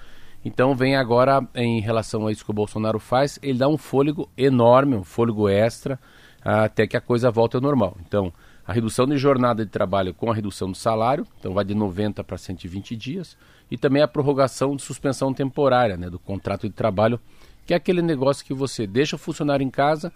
Então 0.46 0.76
vem 0.76 0.96
agora 0.96 1.46
em 1.56 1.82
relação 1.82 2.28
a 2.28 2.32
isso 2.32 2.46
que 2.46 2.52
o 2.52 2.54
Bolsonaro 2.54 3.00
faz, 3.00 3.40
ele 3.42 3.58
dá 3.58 3.68
um 3.68 3.80
fôlego 3.80 4.30
enorme, 4.38 4.96
um 4.96 5.04
fôlego 5.04 5.50
extra, 5.50 6.00
até 6.44 6.86
que 6.86 6.96
a 6.96 7.02
coisa 7.02 7.32
volte 7.32 7.56
ao 7.56 7.62
normal. 7.62 7.98
Então, 8.06 8.32
a 8.68 8.72
redução 8.72 9.08
de 9.08 9.18
jornada 9.18 9.66
de 9.66 9.72
trabalho 9.72 10.14
com 10.14 10.30
a 10.30 10.36
redução 10.36 10.70
do 10.70 10.78
salário, 10.78 11.26
então 11.40 11.52
vai 11.52 11.66
de 11.66 11.74
90 11.74 12.24
para 12.24 12.38
120 12.38 12.96
dias, 12.96 13.36
e 13.72 13.78
também 13.78 14.04
a 14.04 14.08
prorrogação 14.08 14.76
de 14.76 14.84
suspensão 14.84 15.34
temporária 15.34 15.98
né, 15.98 16.12
do 16.12 16.20
contrato 16.20 16.68
de 16.68 16.74
trabalho, 16.74 17.20
que 17.66 17.74
é 17.74 17.78
aquele 17.78 18.04
negócio 18.04 18.46
que 18.46 18.54
você 18.54 18.86
deixa 18.86 19.16
o 19.16 19.20
funcionário 19.20 19.64
em 19.64 19.72
casa, 19.72 20.14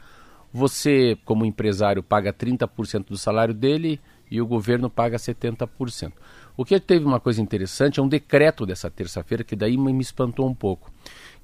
você, 0.54 1.18
como 1.26 1.44
empresário, 1.44 2.04
paga 2.04 2.32
30% 2.32 3.08
do 3.08 3.18
salário 3.18 3.54
dele 3.54 4.00
e 4.30 4.40
o 4.40 4.46
governo 4.46 4.92
paga 4.92 5.18
70%. 5.18 6.12
O 6.60 6.66
que 6.66 6.78
teve 6.78 7.06
uma 7.06 7.22
coisa 7.22 7.42
interessante 7.42 8.02
é 8.02 8.04
um 8.04 8.08
decreto 8.10 8.66
dessa 8.66 8.92
terça-feira, 8.92 9.46
que 9.46 9.56
daí 9.56 9.78
me 9.78 10.02
espantou 10.02 10.46
um 10.46 10.54
pouco. 10.54 10.92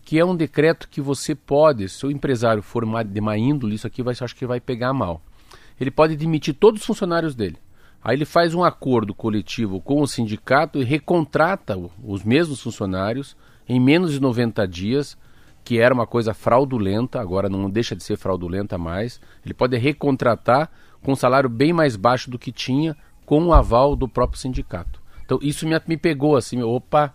Que 0.03 0.19
é 0.19 0.25
um 0.25 0.35
decreto 0.35 0.89
que 0.89 0.99
você 0.99 1.33
pode, 1.33 1.87
se 1.87 2.05
o 2.05 2.11
empresário 2.11 2.61
for 2.61 2.85
de 3.05 3.21
má 3.21 3.37
índole, 3.37 3.75
isso 3.75 3.87
aqui 3.87 4.03
vai, 4.03 4.13
acho 4.19 4.35
que 4.35 4.45
vai 4.45 4.59
pegar 4.59 4.91
mal. 4.91 5.21
Ele 5.79 5.89
pode 5.89 6.17
demitir 6.17 6.53
todos 6.53 6.81
os 6.81 6.85
funcionários 6.85 7.33
dele. 7.33 7.55
Aí 8.03 8.17
ele 8.17 8.25
faz 8.25 8.53
um 8.53 8.61
acordo 8.61 9.13
coletivo 9.13 9.79
com 9.79 10.01
o 10.01 10.05
sindicato 10.05 10.81
e 10.81 10.83
recontrata 10.83 11.77
os 12.03 12.21
mesmos 12.25 12.61
funcionários 12.61 13.37
em 13.69 13.79
menos 13.79 14.11
de 14.11 14.19
90 14.19 14.67
dias, 14.67 15.17
que 15.63 15.79
era 15.79 15.93
uma 15.93 16.05
coisa 16.05 16.33
fraudulenta, 16.33 17.21
agora 17.21 17.47
não 17.47 17.69
deixa 17.69 17.95
de 17.95 18.03
ser 18.03 18.17
fraudulenta 18.17 18.77
mais. 18.77 19.21
Ele 19.45 19.53
pode 19.53 19.77
recontratar 19.77 20.69
com 21.01 21.13
um 21.13 21.15
salário 21.15 21.49
bem 21.49 21.71
mais 21.71 21.95
baixo 21.95 22.29
do 22.29 22.37
que 22.37 22.51
tinha, 22.51 22.97
com 23.25 23.45
o 23.45 23.53
aval 23.53 23.95
do 23.95 24.09
próprio 24.09 24.41
sindicato. 24.41 25.04
Então 25.25 25.39
isso 25.41 25.67
me, 25.67 25.75
me 25.87 25.97
pegou 25.97 26.37
assim, 26.37 26.61
opa. 26.61 27.13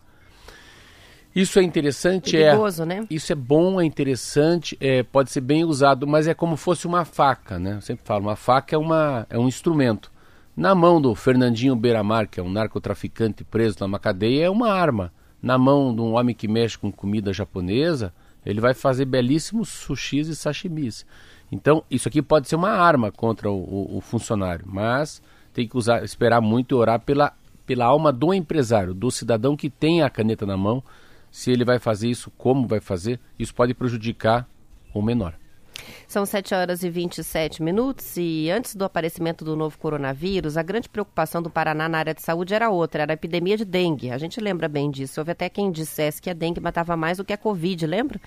Isso 1.34 1.60
é 1.60 1.62
interessante, 1.62 2.36
é 2.36 2.50
Perigoso, 2.50 2.82
é. 2.82 2.86
Né? 2.86 3.06
Isso 3.08 3.32
é 3.32 3.36
bom, 3.36 3.80
é 3.80 3.84
interessante, 3.84 4.76
é, 4.80 5.04
pode 5.04 5.30
ser 5.30 5.40
bem 5.40 5.64
usado, 5.64 6.06
mas 6.06 6.26
é 6.26 6.34
como 6.34 6.56
fosse 6.56 6.88
uma 6.88 7.04
faca, 7.04 7.56
né? 7.56 7.74
Eu 7.76 7.80
sempre 7.80 8.04
falo, 8.04 8.24
uma 8.24 8.34
faca 8.34 8.74
é, 8.74 8.78
uma, 8.78 9.26
é 9.30 9.38
um 9.38 9.46
instrumento. 9.46 10.10
Na 10.56 10.74
mão 10.74 11.00
do 11.00 11.14
Fernandinho 11.14 11.76
Beiramar, 11.76 12.28
que 12.28 12.40
é 12.40 12.42
um 12.42 12.50
narcotraficante 12.50 13.44
preso 13.44 13.76
numa 13.80 14.00
cadeia, 14.00 14.46
é 14.46 14.50
uma 14.50 14.72
arma. 14.72 15.12
Na 15.40 15.56
mão 15.56 15.94
de 15.94 16.00
um 16.00 16.14
homem 16.14 16.34
que 16.34 16.48
mexe 16.48 16.76
com 16.76 16.90
comida 16.90 17.32
japonesa, 17.32 18.12
ele 18.44 18.60
vai 18.60 18.74
fazer 18.74 19.04
belíssimos 19.04 19.68
sushis 19.68 20.26
e 20.26 20.34
sashimis. 20.34 21.06
Então, 21.52 21.84
isso 21.90 22.08
aqui 22.08 22.20
pode 22.20 22.48
ser 22.48 22.56
uma 22.56 22.70
arma 22.70 23.12
contra 23.12 23.50
o, 23.50 23.54
o, 23.54 23.98
o 23.98 24.00
funcionário, 24.00 24.64
mas 24.68 25.22
tem 25.52 25.66
que 25.66 25.76
usar, 25.76 26.04
esperar 26.04 26.40
muito 26.40 26.74
e 26.74 26.78
orar 26.78 27.00
pela 27.00 27.32
pela 27.70 27.84
alma 27.84 28.12
do 28.12 28.34
empresário, 28.34 28.92
do 28.92 29.12
cidadão 29.12 29.56
que 29.56 29.70
tem 29.70 30.02
a 30.02 30.10
caneta 30.10 30.44
na 30.44 30.56
mão, 30.56 30.82
se 31.30 31.52
ele 31.52 31.64
vai 31.64 31.78
fazer 31.78 32.08
isso, 32.08 32.28
como 32.36 32.66
vai 32.66 32.80
fazer, 32.80 33.20
isso 33.38 33.54
pode 33.54 33.72
prejudicar 33.74 34.44
o 34.92 35.00
menor. 35.00 35.34
São 36.08 36.26
7 36.26 36.52
horas 36.52 36.82
e 36.82 36.90
27 36.90 37.62
minutos 37.62 38.16
e 38.16 38.50
antes 38.50 38.74
do 38.74 38.84
aparecimento 38.84 39.44
do 39.44 39.54
novo 39.54 39.78
coronavírus, 39.78 40.56
a 40.56 40.64
grande 40.64 40.88
preocupação 40.88 41.40
do 41.40 41.48
Paraná 41.48 41.88
na 41.88 41.98
área 41.98 42.12
de 42.12 42.22
saúde 42.22 42.54
era 42.54 42.70
outra, 42.70 43.02
era 43.02 43.12
a 43.12 43.14
epidemia 43.14 43.56
de 43.56 43.64
dengue. 43.64 44.10
A 44.10 44.18
gente 44.18 44.40
lembra 44.40 44.68
bem 44.68 44.90
disso. 44.90 45.20
Houve 45.20 45.30
até 45.30 45.48
quem 45.48 45.70
dissesse 45.70 46.20
que 46.20 46.28
a 46.28 46.34
dengue 46.34 46.58
matava 46.58 46.96
mais 46.96 47.18
do 47.18 47.24
que 47.24 47.32
a 47.32 47.38
Covid, 47.38 47.86
lembra? 47.86 48.20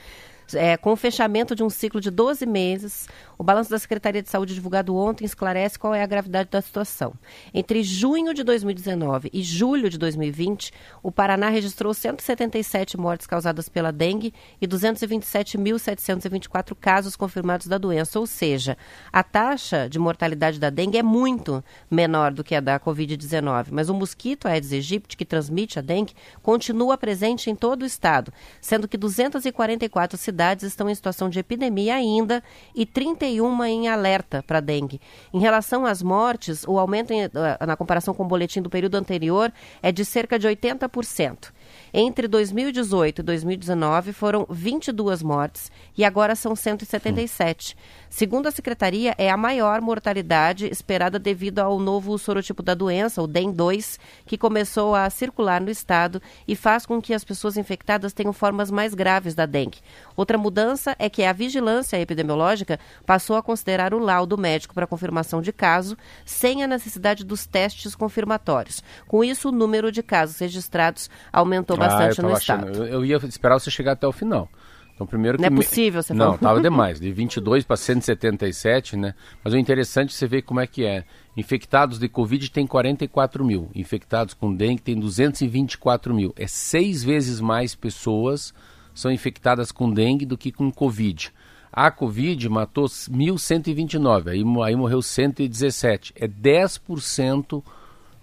É, 0.54 0.78
com 0.78 0.92
o 0.92 0.96
fechamento 0.96 1.56
de 1.56 1.64
um 1.64 1.70
ciclo 1.70 2.02
de 2.02 2.12
12 2.12 2.46
meses, 2.46 3.08
o 3.38 3.44
balanço 3.44 3.70
da 3.70 3.78
Secretaria 3.80 4.22
de 4.22 4.30
Saúde 4.30 4.54
divulgado 4.54 4.94
ontem 4.96 5.26
esclarece 5.26 5.80
qual 5.80 5.96
é 5.96 6.04
a 6.04 6.06
gravidade 6.06 6.50
da 6.50 6.62
situação. 6.62 7.14
Entre 7.54 7.82
junho 7.82 8.34
de 8.34 8.44
2019 8.44 9.30
e 9.32 9.42
julho 9.42 9.90
de 9.90 9.98
2020, 9.98 10.74
o 11.02 11.10
Paraná 11.12 11.48
registrou 11.50 11.94
177 11.94 12.98
mortes 12.98 13.26
causadas 13.26 13.70
pela 13.70 13.90
dengue 13.92 14.34
e 14.62 14.68
227.724 14.68 16.76
casos 16.80 17.16
confirmados 17.16 17.68
da 17.68 17.78
doença, 17.78 18.20
ou 18.20 18.28
seja, 18.28 18.78
a 19.12 19.24
taxa 19.24 19.88
de 19.90 19.98
mortalidade 19.98 20.60
da 20.60 20.70
dengue 20.70 20.98
é 20.98 21.04
muito 21.04 21.64
menor 21.90 22.34
do 22.34 22.44
que 22.44 22.56
a 22.56 22.60
da 22.60 22.78
Covid-19, 22.80 23.68
mas 23.72 23.90
o 23.90 23.94
mosquito 23.94 24.48
Aedes 24.48 24.74
aegypti, 24.74 25.18
que 25.18 25.26
transmite 25.26 25.80
a 25.80 25.82
dengue, 25.82 26.14
continua 26.42 26.98
presente 26.98 27.50
em 27.50 27.56
todo 27.56 27.84
o 27.84 27.86
estado, 27.86 28.34
sendo 28.62 28.88
que 28.88 28.98
244 28.98 30.18
cidades 30.18 30.33
cidades 30.34 30.66
estão 30.66 30.90
em 30.90 30.96
situação 30.96 31.30
de 31.30 31.40
epidemia 31.40 31.94
ainda 31.94 32.44
e 32.76 32.86
31 32.86 33.64
em 33.66 33.88
alerta 33.88 34.42
para 34.42 34.60
dengue. 34.60 35.00
Em 35.32 35.40
relação 35.40 35.86
às 35.86 36.02
mortes, 36.02 36.66
o 36.68 36.80
aumento 36.80 37.14
em, 37.14 37.22
eh, 37.22 37.30
na 37.66 37.78
comparação 37.78 38.16
com 38.16 38.24
o 38.24 38.28
boletim 38.28 38.62
do 38.62 38.70
período 38.70 38.96
anterior 38.96 39.54
é 39.82 39.92
de 39.92 40.04
cerca 40.04 40.40
de 40.40 40.48
80%. 40.48 41.54
Entre 41.96 42.28
2018 42.28 43.20
e 43.20 43.24
2019 43.24 44.14
foram 44.14 44.48
22 44.50 45.22
mortes 45.22 45.72
e 45.96 46.04
agora 46.04 46.36
são 46.36 46.56
177. 46.56 47.78
Segundo 48.10 48.48
a 48.48 48.52
secretaria, 48.52 49.14
é 49.16 49.30
a 49.30 49.38
maior 49.38 49.80
mortalidade 49.80 50.66
esperada 50.66 51.20
devido 51.20 51.60
ao 51.60 51.78
novo 51.78 52.18
sorotipo 52.18 52.64
da 52.64 52.74
doença, 52.74 53.22
o 53.22 53.28
DEN2, 53.28 54.00
que 54.26 54.40
começou 54.40 54.96
a 54.96 55.08
circular 55.12 55.62
no 55.62 55.70
estado 55.70 56.20
e 56.48 56.56
faz 56.56 56.84
com 56.84 57.00
que 57.00 57.14
as 57.14 57.24
pessoas 57.24 57.58
infectadas 57.58 58.12
tenham 58.12 58.34
formas 58.34 58.72
mais 58.72 58.96
graves 58.96 59.36
da 59.36 59.46
dengue. 59.46 59.78
Outra 60.16 60.36
mudança 60.36 60.96
é 60.98 61.08
que 61.08 61.24
a 61.24 61.32
vigilância 61.32 62.02
epidemiológica 62.02 62.80
passou 63.06 63.36
a 63.36 63.44
considerar 63.44 63.94
o 63.94 64.00
laudo 64.00 64.36
médico 64.36 64.74
para 64.74 64.88
confirmação 64.88 65.44
de 65.44 65.54
caso, 65.54 65.96
sem 66.26 66.64
a 66.64 66.68
necessidade 66.68 67.24
dos 67.24 67.46
testes 67.46 67.94
confirmatórios. 67.94 68.82
Com 69.08 69.24
isso, 69.24 69.50
o 69.50 69.52
número 69.52 69.92
de 69.92 70.02
casos 70.02 70.40
registrados 70.40 71.08
aumentou 71.32 71.83
bastante 71.88 72.20
ah, 72.20 72.24
no 72.24 72.34
estado. 72.34 72.70
Achando, 72.70 72.86
eu, 72.86 73.06
ia 73.06 73.18
esperar 73.18 73.60
você 73.60 73.72
chegar 73.72 73.94
até 73.94 74.08
o 74.08 74.12
final. 74.12 74.50
Então, 74.94 75.08
primeiro 75.08 75.40
Não 75.40 75.48
é 75.48 75.50
possível, 75.50 76.04
você 76.04 76.14
Não, 76.14 76.36
estava 76.36 76.62
demais. 76.62 77.00
De 77.02 77.12
22 77.12 77.64
para 77.64 77.76
177, 77.76 78.96
né? 78.96 79.16
Mas 79.44 79.54
o 79.54 79.58
interessante 79.58 80.10
é 80.10 80.14
você 80.14 80.28
ver 80.28 80.44
como 80.44 80.60
é 80.60 80.68
que 80.68 80.86
é. 80.86 81.04
Infectados 81.36 81.98
de 81.98 82.08
Covid 82.08 82.52
tem 82.52 82.68
44 82.68 83.44
mil. 83.44 83.70
Infectados 83.74 84.34
com 84.34 84.54
dengue 84.54 84.82
tem 84.82 85.00
224 85.00 86.14
mil. 86.14 86.34
É 86.38 86.46
seis 86.46 87.04
vezes 87.04 87.40
mais 87.40 87.74
pessoas 87.74 88.54
são 88.94 89.12
infectadas 89.12 89.72
com 89.72 89.92
dengue 89.92 90.26
do 90.26 90.38
que 90.38 90.52
com 90.52 90.72
Covid. 90.72 91.32
A 91.72 91.90
Covid 91.90 92.48
matou 92.50 92.86
1.129, 92.86 94.28
aí, 94.28 94.44
aí 94.64 94.76
morreu 94.76 95.02
117. 95.02 96.14
É 96.16 96.28
10% 96.28 97.64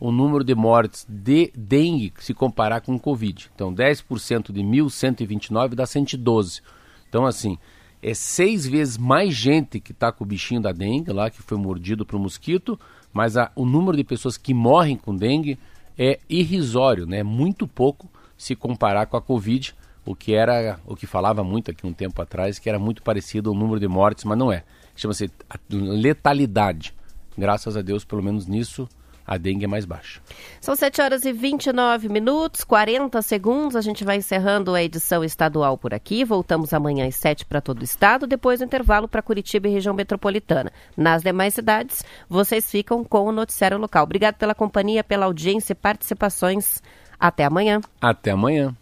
o 0.01 0.11
número 0.11 0.43
de 0.43 0.55
mortes 0.55 1.07
de 1.07 1.53
dengue 1.55 2.13
se 2.19 2.33
comparar 2.33 2.81
com 2.81 2.95
o 2.95 3.01
Covid. 3.01 3.51
Então, 3.55 3.73
10% 3.73 4.51
de 4.51 4.63
1.129 4.63 5.75
dá 5.75 5.85
112. 5.85 6.63
Então, 7.09 7.27
assim, 7.27 7.59
é 8.03 8.15
seis 8.15 8.67
vezes 8.67 8.97
mais 8.97 9.35
gente 9.35 9.79
que 9.79 9.93
está 9.93 10.11
com 10.11 10.25
o 10.25 10.27
bichinho 10.27 10.63
da 10.63 10.73
dengue, 10.73 11.13
lá 11.13 11.29
que 11.29 11.43
foi 11.43 11.59
mordido 11.59 12.07
por 12.07 12.17
um 12.17 12.23
mosquito, 12.23 12.81
mas 13.13 13.37
a, 13.37 13.53
o 13.55 13.67
número 13.67 13.97
de 13.97 14.03
pessoas 14.03 14.39
que 14.39 14.55
morrem 14.55 14.97
com 14.97 15.15
dengue 15.15 15.59
é 15.99 16.19
irrisório, 16.29 17.05
né? 17.07 17.23
muito 17.23 17.69
pouco 17.69 18.09
se 18.39 18.57
comparar 18.57 19.05
com 19.05 19.19
a 19.19 19.21
Covid, 19.21 19.75
o 20.07 20.15
que 20.15 20.33
era 20.33 20.81
o 20.87 20.97
que 20.97 21.07
falava 21.07 21.45
muito 21.45 21.71
aqui 21.71 21.87
um 21.87 21.93
tempo 21.93 22.23
atrás, 22.23 22.59
que 22.59 22.71
era 22.71 22.79
muito 22.79 23.03
parecido 23.03 23.51
ao 23.51 23.57
número 23.57 23.79
de 23.79 23.87
mortes, 23.87 24.25
mas 24.25 24.39
não 24.39 24.51
é. 24.51 24.65
Chama-se 24.97 25.31
letalidade. 25.71 26.95
Graças 27.37 27.77
a 27.77 27.83
Deus, 27.83 28.03
pelo 28.03 28.23
menos 28.23 28.47
nisso, 28.47 28.89
a 29.31 29.37
dengue 29.37 29.64
é 29.64 29.69
mais 29.69 29.85
baixa. 29.85 30.21
São 30.61 30.75
7 30.75 31.01
horas 31.01 31.25
e 31.25 31.33
29 31.33 32.09
minutos, 32.09 32.64
40 32.64 33.23
segundos. 33.23 33.77
A 33.77 33.81
gente 33.81 34.03
vai 34.03 34.16
encerrando 34.16 34.75
a 34.75 34.83
edição 34.83 35.23
estadual 35.23 35.79
por 35.79 35.95
aqui. 35.95 36.25
Voltamos 36.25 36.75
amanhã 36.75 37.07
às 37.07 37.14
7 37.14 37.47
para 37.47 37.61
todo 37.61 37.81
o 37.81 37.85
estado, 37.85 38.27
depois 38.27 38.59
do 38.59 38.64
intervalo 38.64 39.07
para 39.07 39.23
Curitiba 39.23 39.69
e 39.69 39.73
região 39.73 39.95
metropolitana. 39.95 40.73
Nas 40.97 41.23
demais 41.23 41.55
cidades, 41.55 42.05
vocês 42.29 42.69
ficam 42.69 43.05
com 43.05 43.25
o 43.25 43.31
noticiário 43.31 43.79
local. 43.79 44.03
Obrigado 44.03 44.35
pela 44.35 44.53
companhia, 44.53 45.05
pela 45.05 45.27
audiência 45.27 45.75
e 45.75 45.77
participações. 45.77 46.83
Até 47.16 47.45
amanhã. 47.45 47.81
Até 48.01 48.33
amanhã. 48.33 48.75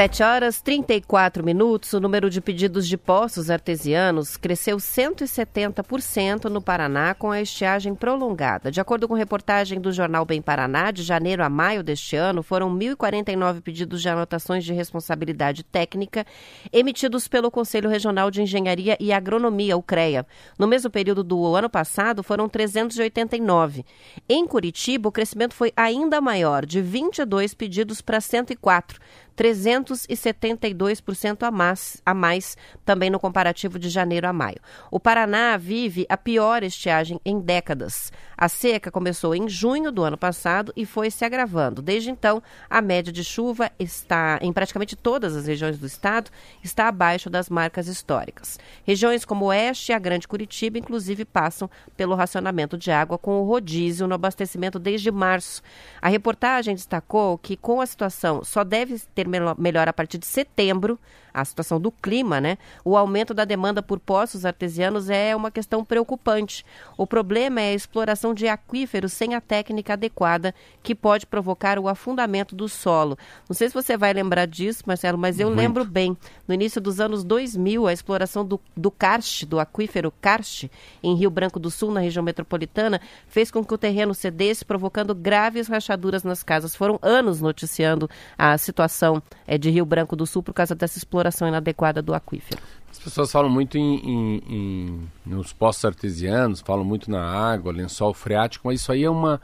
7 0.00 0.22
horas 0.22 0.62
34 0.62 1.44
minutos. 1.44 1.92
O 1.92 2.00
número 2.00 2.30
de 2.30 2.40
pedidos 2.40 2.88
de 2.88 2.96
poços 2.96 3.50
artesianos 3.50 4.34
cresceu 4.34 4.78
170% 4.78 6.46
no 6.46 6.62
Paraná 6.62 7.12
com 7.12 7.30
a 7.30 7.42
estiagem 7.42 7.94
prolongada. 7.94 8.70
De 8.70 8.80
acordo 8.80 9.06
com 9.06 9.12
reportagem 9.12 9.78
do 9.78 9.92
jornal 9.92 10.24
Bem 10.24 10.40
Paraná, 10.40 10.90
de 10.90 11.02
janeiro 11.02 11.44
a 11.44 11.50
maio 11.50 11.82
deste 11.82 12.16
ano, 12.16 12.42
foram 12.42 12.74
1.049 12.74 13.60
pedidos 13.60 14.00
de 14.00 14.08
anotações 14.08 14.64
de 14.64 14.72
responsabilidade 14.72 15.62
técnica 15.64 16.24
emitidos 16.72 17.28
pelo 17.28 17.50
Conselho 17.50 17.90
Regional 17.90 18.30
de 18.30 18.40
Engenharia 18.40 18.96
e 18.98 19.12
Agronomia, 19.12 19.76
o 19.76 19.82
CREA. 19.82 20.26
No 20.58 20.66
mesmo 20.66 20.88
período 20.88 21.22
do 21.22 21.54
ano 21.54 21.68
passado, 21.68 22.22
foram 22.22 22.48
389. 22.48 23.84
Em 24.26 24.46
Curitiba, 24.46 25.10
o 25.10 25.12
crescimento 25.12 25.52
foi 25.52 25.74
ainda 25.76 26.22
maior, 26.22 26.64
de 26.64 26.80
22 26.80 27.52
pedidos 27.52 28.00
para 28.00 28.18
104. 28.18 28.98
372% 29.40 31.44
a 31.44 31.50
mais, 31.50 32.02
a 32.04 32.12
mais 32.12 32.58
também 32.84 33.08
no 33.08 33.18
comparativo 33.18 33.78
de 33.78 33.88
janeiro 33.88 34.28
a 34.28 34.34
maio. 34.34 34.58
O 34.90 35.00
Paraná 35.00 35.56
vive 35.56 36.04
a 36.10 36.18
pior 36.18 36.62
estiagem 36.62 37.18
em 37.24 37.40
décadas. 37.40 38.12
A 38.40 38.48
seca 38.48 38.90
começou 38.90 39.34
em 39.34 39.50
junho 39.50 39.92
do 39.92 40.02
ano 40.02 40.16
passado 40.16 40.72
e 40.74 40.86
foi 40.86 41.10
se 41.10 41.26
agravando. 41.26 41.82
Desde 41.82 42.10
então, 42.10 42.42
a 42.70 42.80
média 42.80 43.12
de 43.12 43.22
chuva 43.22 43.70
está 43.78 44.38
em 44.40 44.50
praticamente 44.50 44.96
todas 44.96 45.36
as 45.36 45.46
regiões 45.46 45.78
do 45.78 45.86
estado 45.86 46.30
está 46.64 46.88
abaixo 46.88 47.28
das 47.28 47.50
marcas 47.50 47.86
históricas. 47.86 48.58
Regiões 48.82 49.26
como 49.26 49.44
Oeste 49.44 49.92
e 49.92 49.94
a 49.94 49.98
Grande 49.98 50.26
Curitiba, 50.26 50.78
inclusive, 50.78 51.26
passam 51.26 51.68
pelo 51.98 52.14
racionamento 52.14 52.78
de 52.78 52.90
água 52.90 53.18
com 53.18 53.42
o 53.42 53.44
rodízio 53.44 54.06
no 54.06 54.14
abastecimento 54.14 54.78
desde 54.78 55.10
março. 55.10 55.60
A 56.00 56.08
reportagem 56.08 56.74
destacou 56.74 57.36
que 57.36 57.58
com 57.58 57.82
a 57.82 57.86
situação 57.86 58.42
só 58.42 58.64
deve 58.64 58.98
ter 59.14 59.28
melhor 59.28 59.86
a 59.86 59.92
partir 59.92 60.16
de 60.16 60.24
setembro, 60.24 60.98
a 61.32 61.44
situação 61.44 61.80
do 61.80 61.90
clima, 61.90 62.40
né? 62.40 62.58
O 62.84 62.96
aumento 62.96 63.32
da 63.32 63.44
demanda 63.44 63.82
por 63.82 63.98
poços 63.98 64.44
artesianos 64.44 65.08
é 65.10 65.34
uma 65.34 65.50
questão 65.50 65.84
preocupante. 65.84 66.64
O 66.96 67.06
problema 67.06 67.60
é 67.60 67.70
a 67.70 67.74
exploração 67.74 68.34
de 68.34 68.48
aquíferos 68.48 69.12
sem 69.12 69.34
a 69.34 69.40
técnica 69.40 69.94
adequada, 69.94 70.54
que 70.82 70.94
pode 70.94 71.26
provocar 71.26 71.78
o 71.78 71.88
afundamento 71.88 72.54
do 72.54 72.68
solo. 72.68 73.16
Não 73.48 73.54
sei 73.54 73.68
se 73.68 73.74
você 73.74 73.96
vai 73.96 74.12
lembrar 74.12 74.46
disso, 74.46 74.84
Marcelo, 74.86 75.18
mas 75.18 75.38
eu 75.38 75.48
Muito. 75.48 75.58
lembro 75.58 75.84
bem. 75.84 76.16
No 76.46 76.54
início 76.54 76.80
dos 76.80 77.00
anos 77.00 77.22
2000, 77.24 77.86
a 77.86 77.92
exploração 77.92 78.44
do, 78.44 78.60
do 78.76 78.90
karst, 78.90 79.44
do 79.44 79.60
aquífero 79.60 80.12
karst, 80.20 80.68
em 81.02 81.14
Rio 81.14 81.30
Branco 81.30 81.58
do 81.58 81.70
Sul, 81.70 81.90
na 81.90 82.00
região 82.00 82.22
metropolitana, 82.22 83.00
fez 83.28 83.50
com 83.50 83.64
que 83.64 83.74
o 83.74 83.78
terreno 83.78 84.14
cedesse, 84.14 84.64
provocando 84.64 85.14
graves 85.14 85.68
rachaduras 85.68 86.24
nas 86.24 86.42
casas. 86.42 86.74
Foram 86.74 86.98
anos 87.02 87.40
noticiando 87.40 88.08
a 88.36 88.56
situação 88.58 89.22
é, 89.46 89.56
de 89.56 89.70
Rio 89.70 89.84
Branco 89.84 90.16
do 90.16 90.26
Sul 90.26 90.42
por 90.42 90.52
causa 90.52 90.74
dessa 90.74 90.98
exploração 90.98 91.19
inadequada 91.48 92.00
do 92.00 92.14
aquífero. 92.14 92.60
As 92.90 92.98
pessoas 92.98 93.30
falam 93.30 93.50
muito 93.50 93.78
em, 93.78 93.96
em, 93.96 94.42
em, 94.48 95.08
nos 95.24 95.52
poços 95.52 95.84
artesianos, 95.84 96.60
falam 96.60 96.84
muito 96.84 97.10
na 97.10 97.22
água, 97.22 97.72
lençol 97.72 98.12
freático, 98.12 98.66
mas 98.66 98.80
isso 98.80 98.90
aí 98.90 99.04
é 99.04 99.10
uma. 99.10 99.40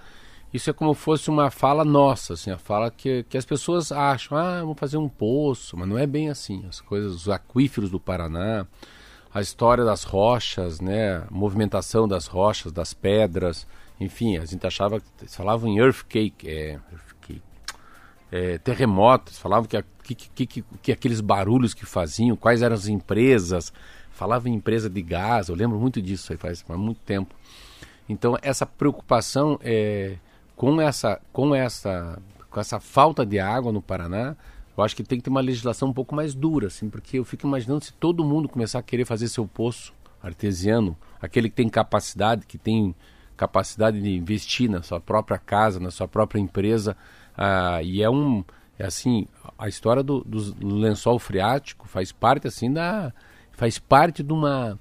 Isso 0.53 0.71
é 0.71 0.73
como 0.73 0.95
fosse 0.95 1.29
uma 1.29 1.51
fala 1.51 1.85
nossa, 1.85 2.33
assim, 2.33 2.51
a 2.51 2.57
fala 2.57 2.91
que, 2.91 3.25
que 3.25 3.37
as 3.37 3.45
pessoas 3.45 3.93
acham, 3.93 4.39
ah, 4.39 4.61
vamos 4.61 4.79
fazer 4.79 4.97
um 4.97 5.09
poço, 5.09 5.77
mas 5.77 5.89
não 5.89 5.99
é 5.99 6.07
bem 6.07 6.31
assim. 6.31 6.65
As 6.69 6.81
coisas, 6.81 7.15
os 7.15 7.29
aquíferos 7.29 7.91
do 7.91 8.01
Paraná, 8.01 8.67
a 9.35 9.41
história 9.41 9.85
das 9.85 10.05
rochas, 10.05 10.81
né, 10.81 11.17
a 11.17 11.27
movimentação 11.31 12.09
das 12.09 12.27
rochas, 12.27 12.73
das 12.73 12.95
pedras, 12.95 13.67
enfim, 14.01 14.39
a 14.39 14.45
gente 14.47 14.67
achava, 14.67 15.03
falavam 15.29 15.69
em 15.69 15.79
earthquake, 15.79 16.49
é, 16.49 16.79
é, 18.31 18.59
terremotos, 18.59 19.39
falavam 19.39 19.69
que, 19.69 19.83
que, 20.15 20.47
que, 20.47 20.65
que, 20.83 20.93
aqueles 20.93 21.21
barulhos 21.21 21.75
que 21.75 21.85
faziam, 21.85 22.37
quais 22.37 22.63
eram 22.63 22.75
as 22.75 22.87
empresas, 22.87 23.73
falavam 24.11 24.53
em 24.53 24.57
empresa 24.57 24.89
de 24.89 25.03
gás, 25.03 25.49
eu 25.49 25.55
lembro 25.55 25.79
muito 25.79 26.01
disso 26.01 26.33
aí 26.33 26.39
faz, 26.39 26.63
faz 26.63 26.79
muito 26.79 27.01
tempo. 27.01 27.35
Então 28.09 28.37
essa 28.41 28.65
preocupação 28.65 29.59
é, 29.63 30.17
com 30.55 30.81
essa 30.81 31.21
com 31.33 31.55
essa 31.55 32.21
com 32.49 32.61
essa 32.61 32.81
falta 32.81 33.27
de 33.27 33.39
água 33.39 33.73
no 33.73 33.83
Paraná, 33.83 34.37
eu 34.77 34.85
acho 34.85 34.95
que 34.95 35.03
tem 35.03 35.19
que 35.19 35.25
ter 35.25 35.31
uma 35.31 35.41
legislação 35.41 35.89
um 35.89 35.93
pouco 35.93 36.15
mais 36.15 36.35
dura, 36.35 36.67
assim, 36.69 36.89
porque 36.89 37.19
eu 37.19 37.25
fico 37.25 37.47
imaginando 37.47 37.85
se 37.85 37.93
todo 37.93 38.25
mundo 38.25 38.49
começar 38.49 38.79
a 38.79 38.83
querer 38.83 39.05
fazer 39.05 39.29
seu 39.29 39.47
poço 39.47 39.93
artesiano, 40.23 40.97
aquele 41.21 41.49
que 41.49 41.57
tem 41.57 41.69
capacidade, 41.69 42.47
que 42.47 42.59
tem 42.59 42.95
capacidade 43.37 44.01
de 44.01 44.17
investir 44.17 44.71
na 44.71 44.83
sua 44.83 45.01
própria 45.01 45.39
casa, 45.39 45.79
na 45.79 45.91
sua 45.91 46.09
própria 46.09 46.41
empresa, 46.41 46.97
ah, 47.37 47.83
e 47.83 48.03
é 48.03 48.11
um. 48.11 48.45
É 48.79 48.85
assim, 48.85 49.27
a 49.59 49.69
história 49.69 50.03
do, 50.03 50.21
do 50.21 50.77
lençol 50.77 51.19
freático 51.19 51.89
faz 51.89 52.13
parte 52.13 52.47
assim 52.47 52.73
da. 52.73 53.13
faz 53.53 53.79
parte 53.79 54.23
de 54.23 54.33
uma. 54.33 54.79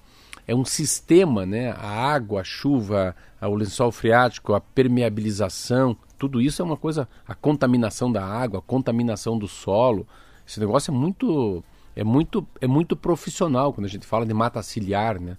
É 0.47 0.53
um 0.53 0.65
sistema, 0.65 1.45
né? 1.45 1.71
A 1.71 1.88
água, 1.88 2.41
a 2.41 2.43
chuva, 2.43 3.15
o 3.41 3.55
lençol 3.55 3.91
freático, 3.91 4.53
a 4.53 4.62
permeabilização, 4.62 5.97
tudo 6.17 6.41
isso 6.41 6.62
é 6.62 6.65
uma 6.65 6.77
coisa. 6.77 7.08
A 7.27 7.34
contaminação 7.34 8.12
da 8.12 8.23
água, 8.23 8.60
a 8.60 8.62
contaminação 8.62 9.38
do 9.38 9.47
solo. 9.47 10.08
Esse 10.47 10.60
negócio 10.60 10.93
é 10.93 10.97
muito. 10.97 11.63
É 11.95 12.03
muito, 12.03 12.45
é 12.60 12.67
muito 12.67 12.93
profissional 12.93 13.71
quando 13.71 13.86
a 13.86 13.89
gente 13.89 14.05
fala 14.05 14.25
de 14.25 14.34
mata 14.34 14.62
ciliar, 14.62 15.17
né? 15.17 15.38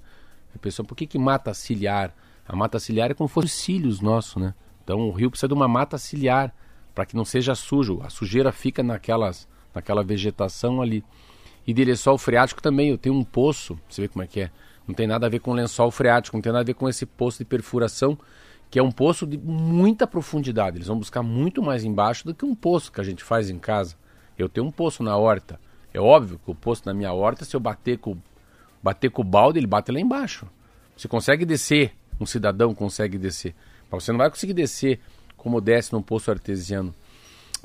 A 0.55 0.59
pessoa, 0.59 0.87
por 0.87 0.95
que, 0.95 1.07
que 1.07 1.19
mata 1.19 1.53
ciliar? 1.53 2.15
A 2.49 2.57
mata 2.57 2.79
ciliar 2.79 3.11
é 3.11 3.15
como 3.15 3.29
se 3.29 3.35
fossem 3.35 3.51
cílios 3.51 4.01
nossos, 4.01 4.43
né? 4.43 4.55
Então 4.83 5.01
o 5.01 5.11
rio 5.11 5.31
precisa 5.31 5.49
de 5.49 5.55
uma 5.55 5.69
mata 5.69 5.99
ciliar 5.99 6.55
para 6.97 7.05
que 7.05 7.15
não 7.15 7.27
seja 7.27 7.55
sujo. 7.55 8.01
A 8.03 8.09
sujeira 8.09 8.51
fica 8.51 8.83
naquelas, 8.83 9.47
naquela 9.75 10.03
vegetação 10.03 10.81
ali. 10.81 11.05
E 11.67 11.75
de 11.75 11.85
lençol 11.85 12.17
freático 12.17 12.63
também, 12.63 12.89
eu 12.89 12.97
tenho 12.97 13.15
um 13.15 13.23
poço, 13.23 13.79
você 13.87 14.01
vê 14.01 14.09
como 14.09 14.23
é 14.23 14.27
que 14.27 14.41
é. 14.41 14.51
Não 14.89 14.95
tem 14.95 15.07
nada 15.07 15.27
a 15.27 15.29
ver 15.29 15.41
com 15.41 15.53
lençol 15.53 15.91
freático, 15.91 16.35
não 16.35 16.41
tem 16.41 16.51
nada 16.51 16.63
a 16.63 16.65
ver 16.65 16.73
com 16.73 16.89
esse 16.89 17.05
poço 17.05 17.39
de 17.39 17.45
perfuração, 17.45 18.17
que 18.71 18.79
é 18.79 18.83
um 18.83 18.91
poço 18.91 19.27
de 19.27 19.37
muita 19.37 20.07
profundidade. 20.07 20.79
Eles 20.79 20.87
vão 20.87 20.99
buscar 20.99 21.23
muito 21.23 21.63
mais 21.63 21.85
embaixo 21.85 22.25
do 22.25 22.35
que 22.35 22.47
um 22.47 22.55
poço 22.55 22.91
que 22.91 23.01
a 23.01 23.05
gente 23.05 23.23
faz 23.23 23.51
em 23.51 23.59
casa. 23.59 23.95
Eu 24.39 24.49
tenho 24.49 24.67
um 24.67 24.73
poço 24.73 25.03
na 25.03 25.19
horta. 25.19 25.61
É 25.93 26.01
óbvio 26.01 26.41
que 26.43 26.51
o 26.51 26.55
poço 26.55 26.83
na 26.87 26.95
minha 26.95 27.13
horta, 27.13 27.45
se 27.45 27.55
eu 27.55 27.61
bater 27.61 27.99
com, 27.99 28.17
bater 28.83 29.11
com 29.11 29.21
o 29.21 29.25
balde, 29.25 29.59
ele 29.59 29.67
bate 29.67 29.93
lá 29.93 30.01
embaixo. 30.01 30.47
Você 30.97 31.09
consegue 31.09 31.45
descer, 31.45 31.93
um 32.19 32.25
cidadão 32.25 32.75
consegue 32.75 33.19
descer. 33.19 33.55
Mas 33.91 34.03
você 34.03 34.13
não 34.13 34.19
vai 34.19 34.31
conseguir 34.31 34.55
descer 34.55 34.99
como 35.37 35.61
desce 35.61 35.93
num 35.93 36.03
poço 36.03 36.31
artesiano. 36.31 36.95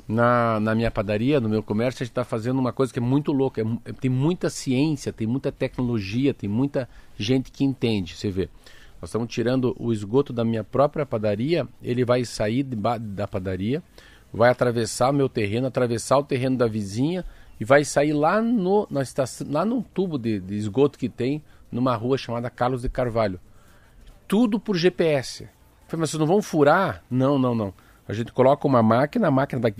Na, 0.06 0.58
na 0.60 0.74
minha 0.74 0.90
padaria, 0.90 1.40
no 1.40 1.48
meu 1.48 1.62
comércio, 1.62 2.02
a 2.02 2.04
gente 2.04 2.10
está 2.10 2.24
fazendo 2.24 2.58
uma 2.58 2.72
coisa 2.72 2.92
que 2.92 2.98
é 2.98 3.02
muito 3.02 3.32
louca. 3.32 3.60
É, 3.60 3.64
é, 3.84 3.92
tem 3.92 4.10
muita 4.10 4.50
ciência, 4.50 5.12
tem 5.12 5.26
muita 5.26 5.52
tecnologia, 5.52 6.34
tem 6.34 6.48
muita 6.50 6.88
gente 7.16 7.50
que 7.52 7.64
entende. 7.64 8.16
Você 8.16 8.30
vê, 8.30 8.48
nós 9.00 9.10
estamos 9.10 9.32
tirando 9.32 9.74
o 9.78 9.92
esgoto 9.92 10.32
da 10.32 10.44
minha 10.44 10.64
própria 10.64 11.06
padaria, 11.06 11.66
ele 11.82 12.04
vai 12.04 12.24
sair 12.24 12.62
de, 12.62 12.76
da 12.76 13.28
padaria, 13.28 13.82
vai 14.32 14.50
atravessar 14.50 15.10
o 15.10 15.14
meu 15.14 15.28
terreno, 15.28 15.66
atravessar 15.66 16.18
o 16.18 16.24
terreno 16.24 16.56
da 16.56 16.66
vizinha 16.66 17.24
e 17.60 17.64
vai 17.64 17.84
sair 17.84 18.12
lá 18.12 18.42
no, 18.42 18.88
na 18.90 19.02
estação, 19.02 19.46
lá 19.50 19.64
no 19.64 19.82
tubo 19.82 20.18
de, 20.18 20.40
de 20.40 20.56
esgoto 20.56 20.98
que 20.98 21.08
tem 21.08 21.42
numa 21.70 21.94
rua 21.94 22.18
chamada 22.18 22.50
Carlos 22.50 22.82
de 22.82 22.88
Carvalho. 22.88 23.40
Tudo 24.26 24.58
por 24.58 24.76
GPS. 24.76 25.48
Falei, 25.92 26.00
mas 26.00 26.10
vocês 26.10 26.20
não 26.20 26.26
vão 26.26 26.40
furar? 26.40 27.04
Não, 27.10 27.38
não, 27.38 27.54
não. 27.54 27.74
A 28.08 28.14
gente 28.14 28.32
coloca 28.32 28.66
uma 28.66 28.82
máquina, 28.82 29.28
a 29.28 29.30
máquina 29.30 29.60
vai 29.60 29.70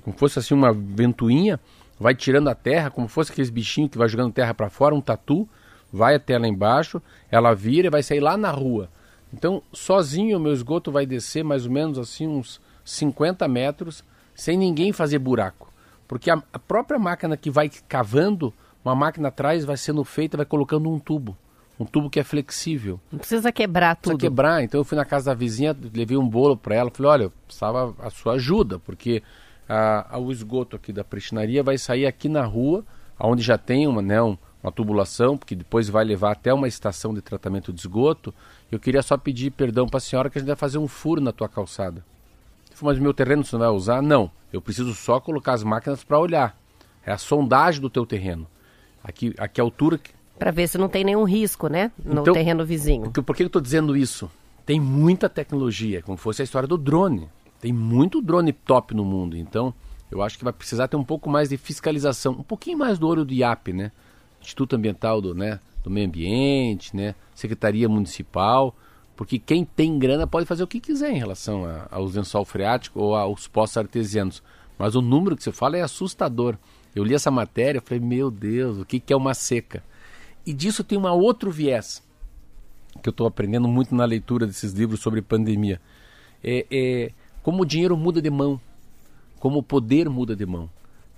como 0.00 0.16
fosse 0.16 0.38
assim 0.38 0.54
uma 0.54 0.72
ventoinha, 0.72 1.60
vai 1.98 2.14
tirando 2.14 2.48
a 2.48 2.54
terra, 2.54 2.90
como 2.90 3.06
fosse 3.06 3.30
aqueles 3.30 3.50
bichinhos 3.50 3.90
que 3.90 3.98
vai 3.98 4.08
jogando 4.08 4.32
terra 4.32 4.54
para 4.54 4.70
fora, 4.70 4.94
um 4.94 5.00
tatu, 5.02 5.46
vai 5.92 6.14
até 6.14 6.38
lá 6.38 6.48
embaixo, 6.48 7.02
ela 7.30 7.52
vira 7.52 7.88
e 7.88 7.90
vai 7.90 8.02
sair 8.02 8.20
lá 8.20 8.38
na 8.38 8.50
rua. 8.50 8.88
Então, 9.34 9.62
sozinho 9.70 10.38
o 10.38 10.40
meu 10.40 10.54
esgoto 10.54 10.90
vai 10.90 11.04
descer 11.04 11.44
mais 11.44 11.66
ou 11.66 11.72
menos 11.72 11.98
assim 11.98 12.26
uns 12.26 12.58
50 12.82 13.46
metros, 13.48 14.02
sem 14.34 14.56
ninguém 14.56 14.94
fazer 14.94 15.18
buraco. 15.18 15.70
Porque 16.08 16.30
a, 16.30 16.42
a 16.54 16.58
própria 16.58 16.98
máquina 16.98 17.36
que 17.36 17.50
vai 17.50 17.68
cavando, 17.86 18.50
uma 18.82 18.94
máquina 18.94 19.28
atrás 19.28 19.62
vai 19.62 19.76
sendo 19.76 20.02
feita, 20.04 20.38
vai 20.38 20.46
colocando 20.46 20.88
um 20.88 20.98
tubo 20.98 21.36
um 21.80 21.86
tubo 21.86 22.10
que 22.10 22.20
é 22.20 22.22
flexível. 22.22 23.00
Não 23.10 23.18
precisa 23.18 23.50
quebrar 23.50 23.96
tudo. 23.96 24.12
Precisa 24.12 24.30
quebrar. 24.30 24.62
Então 24.62 24.78
eu 24.78 24.84
fui 24.84 24.98
na 24.98 25.04
casa 25.04 25.30
da 25.30 25.34
vizinha, 25.34 25.74
levei 25.94 26.18
um 26.18 26.28
bolo 26.28 26.54
para 26.54 26.74
ela, 26.74 26.90
falei, 26.90 27.10
olha, 27.10 27.22
eu 27.24 27.32
precisava 27.46 27.94
a 27.98 28.10
sua 28.10 28.34
ajuda, 28.34 28.78
porque 28.78 29.22
a, 29.66 30.14
a, 30.14 30.18
o 30.18 30.30
esgoto 30.30 30.76
aqui 30.76 30.92
da 30.92 31.02
prestinaria 31.02 31.62
vai 31.62 31.78
sair 31.78 32.04
aqui 32.04 32.28
na 32.28 32.44
rua, 32.44 32.84
onde 33.18 33.42
já 33.42 33.56
tem 33.56 33.86
uma, 33.86 34.02
né, 34.02 34.20
um, 34.20 34.36
uma 34.62 34.70
tubulação, 34.70 35.38
porque 35.38 35.54
depois 35.54 35.88
vai 35.88 36.04
levar 36.04 36.32
até 36.32 36.52
uma 36.52 36.68
estação 36.68 37.14
de 37.14 37.22
tratamento 37.22 37.72
de 37.72 37.80
esgoto. 37.80 38.34
Eu 38.70 38.78
queria 38.78 39.00
só 39.00 39.16
pedir 39.16 39.50
perdão 39.50 39.88
para 39.88 39.96
a 39.96 40.00
senhora 40.00 40.28
que 40.28 40.36
a 40.36 40.40
gente 40.40 40.48
vai 40.48 40.56
fazer 40.56 40.76
um 40.76 40.86
furo 40.86 41.22
na 41.22 41.32
tua 41.32 41.48
calçada. 41.48 42.04
Falei, 42.74 42.94
mas 42.94 43.02
meu 43.02 43.14
terreno 43.14 43.42
você 43.42 43.56
não 43.56 43.60
vai 43.60 43.70
usar? 43.70 44.02
Não, 44.02 44.30
eu 44.52 44.60
preciso 44.60 44.94
só 44.94 45.18
colocar 45.18 45.54
as 45.54 45.64
máquinas 45.64 46.04
para 46.04 46.18
olhar. 46.18 46.54
É 47.06 47.10
a 47.10 47.18
sondagem 47.18 47.80
do 47.80 47.88
teu 47.88 48.04
terreno. 48.04 48.46
Aqui, 49.02 49.34
aqui 49.38 49.62
a 49.62 49.64
altura 49.64 49.98
para 50.40 50.50
ver 50.50 50.66
se 50.66 50.78
não 50.78 50.88
tem 50.88 51.04
nenhum 51.04 51.24
risco, 51.24 51.68
né? 51.68 51.92
No 52.02 52.22
então, 52.22 52.32
terreno 52.32 52.64
vizinho. 52.64 53.10
Por 53.10 53.36
que 53.36 53.42
eu 53.42 53.46
estou 53.46 53.60
dizendo 53.60 53.94
isso? 53.94 54.30
Tem 54.64 54.80
muita 54.80 55.28
tecnologia, 55.28 56.02
como 56.02 56.16
fosse 56.16 56.40
a 56.40 56.44
história 56.44 56.66
do 56.66 56.78
drone. 56.78 57.28
Tem 57.60 57.72
muito 57.72 58.22
drone 58.22 58.52
top 58.52 58.94
no 58.94 59.04
mundo. 59.04 59.36
Então, 59.36 59.74
Eu 60.10 60.22
acho 60.22 60.36
que 60.36 60.42
vai 60.42 60.52
precisar 60.52 60.88
ter 60.88 60.96
um 60.96 61.04
pouco 61.04 61.30
mais 61.30 61.50
de 61.50 61.56
fiscalização, 61.56 62.32
um 62.32 62.42
pouquinho 62.42 62.76
mais 62.76 62.98
do 62.98 63.06
olho 63.06 63.24
do 63.24 63.32
IAP, 63.32 63.72
né? 63.72 63.92
Instituto 64.40 64.74
Ambiental 64.74 65.20
do, 65.20 65.34
né, 65.34 65.60
do 65.84 65.90
Meio 65.90 66.08
Ambiente, 66.08 66.96
né? 66.96 67.14
Secretaria 67.32 67.88
Municipal, 67.88 68.74
porque 69.14 69.38
quem 69.38 69.64
tem 69.64 70.00
grana 70.00 70.26
pode 70.26 70.46
fazer 70.46 70.64
o 70.64 70.66
que 70.66 70.80
quiser 70.80 71.12
em 71.12 71.18
relação 71.18 71.64
a, 71.64 71.86
aos 71.92 72.16
lençol 72.16 72.44
freático 72.44 72.98
ou 72.98 73.14
aos 73.14 73.46
poços 73.46 73.76
artesianos. 73.76 74.42
Mas 74.76 74.96
o 74.96 75.02
número 75.02 75.36
que 75.36 75.44
você 75.44 75.52
fala 75.52 75.76
é 75.76 75.82
assustador. 75.82 76.56
Eu 76.92 77.04
li 77.04 77.14
essa 77.14 77.30
matéria 77.30 77.78
e 77.78 77.86
falei, 77.86 78.02
meu 78.02 78.32
Deus, 78.32 78.78
o 78.78 78.84
que, 78.84 78.98
que 78.98 79.12
é 79.12 79.16
uma 79.16 79.34
seca? 79.34 79.84
E 80.46 80.52
disso 80.52 80.82
tem 80.82 80.98
um 80.98 81.06
outro 81.06 81.50
viés 81.50 82.02
que 83.02 83.08
eu 83.08 83.12
estou 83.12 83.26
aprendendo 83.26 83.68
muito 83.68 83.94
na 83.94 84.04
leitura 84.04 84.46
desses 84.46 84.72
livros 84.72 85.00
sobre 85.00 85.22
pandemia. 85.22 85.80
É, 86.42 86.66
é, 86.70 87.12
como 87.42 87.62
o 87.62 87.66
dinheiro 87.66 87.96
muda 87.96 88.20
de 88.20 88.30
mão, 88.30 88.60
como 89.38 89.58
o 89.58 89.62
poder 89.62 90.08
muda 90.08 90.34
de 90.34 90.44
mão. 90.44 90.68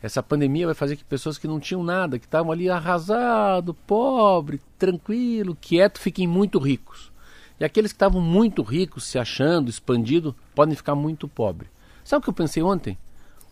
Essa 0.02 0.22
pandemia 0.22 0.66
vai 0.66 0.74
fazer 0.74 0.96
que 0.96 1.04
pessoas 1.04 1.38
que 1.38 1.46
não 1.46 1.61
tinham 1.61 1.82
nada, 1.82 2.18
que 2.18 2.24
estavam 2.24 2.50
ali 2.50 2.68
arrasado, 2.68 3.72
pobre, 3.72 4.61
tranquilo, 4.76 5.56
quieto, 5.61 6.00
fiquem 6.00 6.26
muito 6.26 6.58
ricos. 6.58 7.12
E 7.58 7.64
aqueles 7.64 7.92
que 7.92 7.96
estavam 7.96 8.20
muito 8.20 8.62
ricos, 8.62 9.04
se 9.04 9.18
achando, 9.18 9.70
expandido, 9.70 10.35
podem 10.54 10.74
ficar 10.74 10.96
muito 10.96 11.28
pobres. 11.28 11.70
Sabe 12.02 12.20
o 12.20 12.24
que 12.24 12.30
eu 12.30 12.35
pensei 12.35 12.62
ontem? 12.62 12.98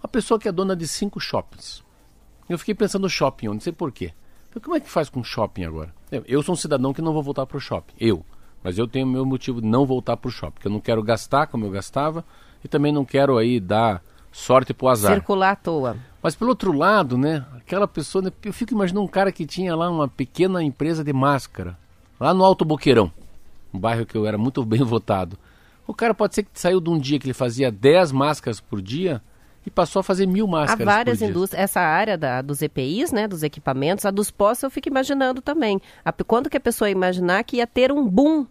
Uma 0.02 0.08
pessoa 0.08 0.40
que 0.40 0.48
é 0.48 0.52
dona 0.52 0.74
de 0.74 0.88
cinco 0.88 1.20
shoppings. 1.20 1.84
Eu 2.48 2.58
fiquei 2.58 2.74
pensando 2.74 3.02
no 3.02 3.08
shopping, 3.08 3.46
não 3.46 3.60
sei 3.60 3.72
porquê. 3.72 4.12
Como 4.58 4.76
é 4.76 4.80
que 4.80 4.90
faz 4.90 5.08
com 5.08 5.22
shopping 5.22 5.64
agora? 5.64 5.94
Eu 6.26 6.42
sou 6.42 6.54
um 6.54 6.56
cidadão 6.56 6.92
que 6.92 7.00
não 7.00 7.12
vou 7.12 7.22
voltar 7.22 7.46
para 7.46 7.56
o 7.56 7.60
shopping. 7.60 7.94
Eu. 7.98 8.24
Mas 8.62 8.76
eu 8.76 8.86
tenho 8.88 9.06
meu 9.06 9.24
motivo 9.24 9.60
de 9.60 9.66
não 9.66 9.86
voltar 9.86 10.16
para 10.16 10.28
o 10.28 10.32
shopping. 10.32 10.54
Porque 10.54 10.68
eu 10.68 10.72
não 10.72 10.80
quero 10.80 11.02
gastar 11.02 11.46
como 11.46 11.64
eu 11.64 11.70
gastava 11.70 12.24
e 12.64 12.68
também 12.68 12.92
não 12.92 13.04
quero 13.04 13.38
aí 13.38 13.60
dar 13.60 14.02
sorte 14.32 14.74
pro 14.74 14.88
azar. 14.88 15.14
Circular 15.14 15.52
à 15.52 15.56
toa. 15.56 15.96
Mas 16.22 16.34
pelo 16.34 16.50
outro 16.50 16.72
lado, 16.72 17.16
né? 17.16 17.44
Aquela 17.56 17.88
pessoa, 17.88 18.22
né, 18.22 18.32
eu 18.42 18.52
fico 18.52 18.74
imaginando 18.74 19.04
um 19.04 19.08
cara 19.08 19.32
que 19.32 19.46
tinha 19.46 19.74
lá 19.74 19.88
uma 19.88 20.08
pequena 20.08 20.62
empresa 20.62 21.02
de 21.02 21.12
máscara, 21.12 21.78
lá 22.18 22.34
no 22.34 22.44
Alto 22.44 22.64
Boqueirão, 22.64 23.10
um 23.72 23.78
bairro 23.78 24.04
que 24.04 24.16
eu 24.16 24.26
era 24.26 24.36
muito 24.36 24.64
bem 24.64 24.82
votado. 24.84 25.38
O 25.86 25.94
cara 25.94 26.14
pode 26.14 26.34
ser 26.34 26.42
que 26.42 26.50
saiu 26.54 26.80
de 26.80 26.90
um 26.90 26.98
dia 26.98 27.18
que 27.18 27.26
ele 27.26 27.34
fazia 27.34 27.70
10 27.70 28.12
máscaras 28.12 28.60
por 28.60 28.82
dia 28.82 29.22
e 29.64 29.70
passou 29.70 30.00
a 30.00 30.02
fazer 30.02 30.26
mil 30.26 30.46
máscaras. 30.46 30.80
Há 30.80 30.90
várias 30.90 31.22
indústrias. 31.22 31.62
Essa 31.62 31.80
área 31.80 32.16
da, 32.16 32.42
dos 32.42 32.62
EPIs, 32.62 33.12
né, 33.12 33.28
dos 33.28 33.42
equipamentos, 33.42 34.04
a 34.06 34.10
dos 34.10 34.30
postos 34.30 34.64
eu 34.64 34.70
fico 34.70 34.88
imaginando 34.88 35.42
também. 35.42 35.80
A, 36.04 36.12
quando 36.12 36.48
que 36.48 36.56
a 36.56 36.60
pessoa 36.60 36.88
ia 36.88 36.92
imaginar 36.92 37.44
que 37.44 37.56
ia 37.56 37.66
ter 37.66 37.92
um 37.92 38.06
boom 38.06 38.46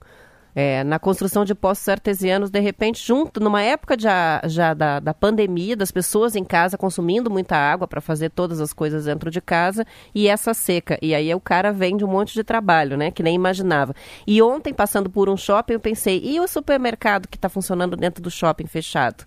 é, 0.56 0.84
na 0.84 1.00
construção 1.00 1.45
de 1.45 1.54
postos 1.54 1.88
artesianos, 1.88 2.50
de 2.50 2.60
repente, 2.60 3.06
junto, 3.06 3.39
numa 3.39 3.62
época 3.62 3.95
já, 3.98 4.41
já 4.45 4.74
da, 4.74 5.00
da 5.00 5.13
pandemia, 5.13 5.76
das 5.76 5.91
pessoas 5.91 6.36
em 6.36 6.43
casa 6.43 6.78
consumindo 6.78 7.30
muita 7.30 7.56
água 7.56 7.88
para 7.88 8.02
fazer 8.02 8.30
todas 8.30 8.60
as 8.60 8.74
coisas 8.74 9.06
dentro 9.06 9.30
de 9.32 9.41
casa, 9.41 9.86
e 10.13 10.28
essa 10.28 10.54
seca. 10.54 10.98
E 11.02 11.13
aí 11.13 11.34
o 11.34 11.39
cara 11.39 11.72
vende 11.72 12.04
um 12.04 12.08
monte 12.08 12.34
de 12.34 12.43
trabalho, 12.43 12.98
né? 12.98 13.12
Que 13.12 13.24
nem 13.24 13.36
imaginava. 13.36 13.93
E 14.26 14.41
ontem, 14.41 14.74
passando 14.74 15.10
por 15.10 15.30
um 15.30 15.38
shopping, 15.38 15.74
eu 15.74 15.80
pensei, 15.80 16.22
e 16.24 16.39
o 16.39 16.48
supermercado 16.48 17.28
que 17.28 17.38
está 17.38 17.48
funcionando 17.48 17.95
dentro 17.95 18.22
do 18.22 18.32
shopping 18.32 18.67
fechado? 18.67 19.26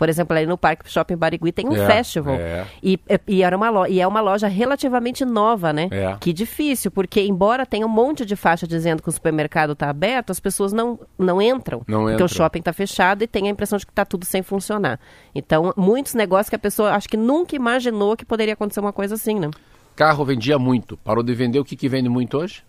Por 0.00 0.08
exemplo, 0.08 0.34
ali 0.34 0.46
no 0.46 0.56
Parque 0.56 0.90
Shopping 0.90 1.14
Barigui 1.14 1.52
tem 1.52 1.68
um 1.68 1.76
é, 1.76 1.86
festival. 1.86 2.34
É. 2.36 2.66
E, 2.82 2.98
e, 3.28 3.42
era 3.42 3.54
uma 3.54 3.68
loja, 3.68 3.92
e 3.92 4.00
é 4.00 4.06
uma 4.06 4.22
loja 4.22 4.48
relativamente 4.48 5.26
nova, 5.26 5.74
né? 5.74 5.90
É. 5.90 6.16
Que 6.18 6.32
difícil, 6.32 6.90
porque 6.90 7.20
embora 7.20 7.66
tenha 7.66 7.84
um 7.84 7.90
monte 7.90 8.24
de 8.24 8.34
faixa 8.34 8.66
dizendo 8.66 9.02
que 9.02 9.10
o 9.10 9.12
supermercado 9.12 9.74
está 9.74 9.90
aberto, 9.90 10.30
as 10.30 10.40
pessoas 10.40 10.72
não, 10.72 10.98
não 11.18 11.42
entram. 11.42 11.82
Não 11.86 11.98
porque 11.98 12.14
entram. 12.14 12.24
o 12.24 12.28
shopping 12.30 12.60
está 12.60 12.72
fechado 12.72 13.22
e 13.24 13.26
tem 13.26 13.46
a 13.46 13.50
impressão 13.50 13.76
de 13.76 13.84
que 13.84 13.92
está 13.92 14.06
tudo 14.06 14.24
sem 14.24 14.42
funcionar. 14.42 14.98
Então, 15.34 15.70
muitos 15.76 16.14
negócios 16.14 16.48
que 16.48 16.56
a 16.56 16.58
pessoa 16.58 16.92
acho 16.92 17.06
que 17.06 17.18
nunca 17.18 17.54
imaginou 17.54 18.16
que 18.16 18.24
poderia 18.24 18.54
acontecer 18.54 18.80
uma 18.80 18.94
coisa 18.94 19.16
assim, 19.16 19.38
né? 19.38 19.50
Carro 19.94 20.24
vendia 20.24 20.58
muito. 20.58 20.96
Parou 20.96 21.22
de 21.22 21.34
vender 21.34 21.58
o 21.58 21.64
que, 21.64 21.76
que 21.76 21.90
vende 21.90 22.08
muito 22.08 22.38
hoje? 22.38 22.62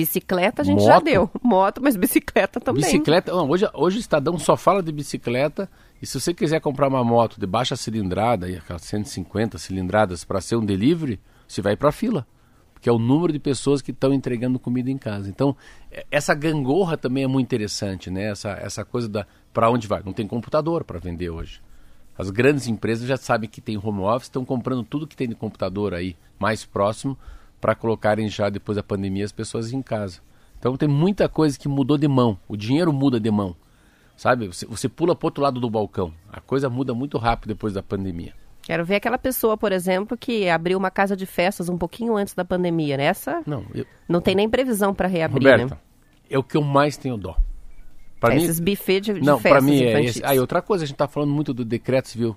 Bicicleta 0.00 0.62
a 0.62 0.64
gente 0.64 0.78
Moto. 0.78 0.86
já 0.86 1.00
deu. 1.00 1.30
Moto, 1.42 1.80
mas 1.82 1.96
bicicleta 1.96 2.60
também. 2.60 2.82
Bicicleta, 2.82 3.32
não, 3.32 3.48
hoje, 3.48 3.68
hoje 3.74 3.98
o 3.98 4.00
Estadão 4.00 4.38
só 4.38 4.56
fala 4.56 4.82
de 4.82 4.90
bicicleta 4.90 5.68
e 6.00 6.06
se 6.06 6.18
você 6.18 6.32
quiser 6.32 6.60
comprar 6.60 6.88
uma 6.88 7.04
moto 7.04 7.38
de 7.38 7.46
baixa 7.46 7.76
cilindrada, 7.76 8.48
e 8.48 8.56
aquelas 8.56 8.82
150 8.82 9.58
cilindradas 9.58 10.24
para 10.24 10.40
ser 10.40 10.56
um 10.56 10.64
delivery, 10.64 11.20
você 11.46 11.60
vai 11.60 11.76
para 11.76 11.90
a 11.90 11.92
fila. 11.92 12.26
Porque 12.72 12.88
é 12.88 12.92
o 12.92 12.98
número 12.98 13.30
de 13.30 13.38
pessoas 13.38 13.82
que 13.82 13.90
estão 13.90 14.14
entregando 14.14 14.58
comida 14.58 14.90
em 14.90 14.96
casa. 14.96 15.28
Então, 15.28 15.54
é, 15.92 16.06
essa 16.10 16.34
gangorra 16.34 16.96
também 16.96 17.24
é 17.24 17.26
muito 17.26 17.46
interessante, 17.46 18.10
né? 18.10 18.30
Essa, 18.30 18.52
essa 18.52 18.84
coisa 18.84 19.06
da 19.06 19.26
para 19.52 19.70
onde 19.70 19.86
vai. 19.86 20.02
Não 20.02 20.14
tem 20.14 20.26
computador 20.26 20.84
para 20.84 20.98
vender 20.98 21.28
hoje. 21.28 21.60
As 22.16 22.30
grandes 22.30 22.66
empresas 22.66 23.06
já 23.06 23.18
sabem 23.18 23.50
que 23.50 23.60
tem 23.60 23.76
home 23.76 24.00
office, 24.00 24.24
estão 24.24 24.44
comprando 24.44 24.82
tudo 24.82 25.06
que 25.06 25.16
tem 25.16 25.28
de 25.28 25.34
computador 25.34 25.92
aí 25.92 26.16
mais 26.38 26.64
próximo 26.64 27.18
para 27.60 27.74
colocarem 27.74 28.28
já 28.28 28.48
depois 28.48 28.76
da 28.76 28.82
pandemia 28.82 29.24
as 29.24 29.32
pessoas 29.32 29.72
em 29.72 29.82
casa. 29.82 30.20
Então 30.58 30.76
tem 30.76 30.88
muita 30.88 31.28
coisa 31.28 31.58
que 31.58 31.68
mudou 31.68 31.96
de 31.96 32.08
mão. 32.08 32.38
O 32.48 32.56
dinheiro 32.56 32.92
muda 32.92 33.18
de 33.18 33.30
mão. 33.30 33.56
Sabe? 34.16 34.46
Você, 34.46 34.66
você 34.66 34.88
pula 34.88 35.16
para 35.16 35.26
outro 35.26 35.42
lado 35.42 35.58
do 35.58 35.70
balcão. 35.70 36.12
A 36.30 36.40
coisa 36.40 36.68
muda 36.68 36.92
muito 36.92 37.16
rápido 37.16 37.48
depois 37.48 37.72
da 37.72 37.82
pandemia. 37.82 38.34
Quero 38.62 38.84
ver 38.84 38.96
aquela 38.96 39.16
pessoa, 39.16 39.56
por 39.56 39.72
exemplo, 39.72 40.16
que 40.16 40.48
abriu 40.48 40.76
uma 40.76 40.90
casa 40.90 41.16
de 41.16 41.24
festas 41.24 41.68
um 41.68 41.78
pouquinho 41.78 42.16
antes 42.16 42.34
da 42.34 42.44
pandemia. 42.44 42.96
Nessa 42.98 43.36
né? 43.36 43.42
não, 43.46 43.64
eu... 43.74 43.86
não 44.06 44.20
tem 44.20 44.34
nem 44.34 44.48
previsão 44.48 44.94
para 44.94 45.08
reabrir, 45.08 45.50
Roberta, 45.50 45.74
né? 45.74 45.80
é 46.28 46.38
o 46.38 46.42
que 46.42 46.56
eu 46.56 46.62
mais 46.62 46.96
tenho 46.96 47.16
dó. 47.16 47.36
Pra 48.20 48.34
é 48.34 48.36
mim, 48.36 48.44
esses 48.44 48.60
buffets 48.60 49.14
de, 49.14 49.20
de 49.20 49.26
não, 49.26 49.38
festas 49.38 49.64
mim 49.64 49.82
é 49.82 50.04
esse. 50.04 50.24
Aí 50.24 50.38
outra 50.38 50.60
coisa, 50.60 50.84
a 50.84 50.86
gente 50.86 50.94
está 50.94 51.08
falando 51.08 51.32
muito 51.32 51.54
do 51.54 51.64
decreto 51.64 52.10
civil 52.10 52.36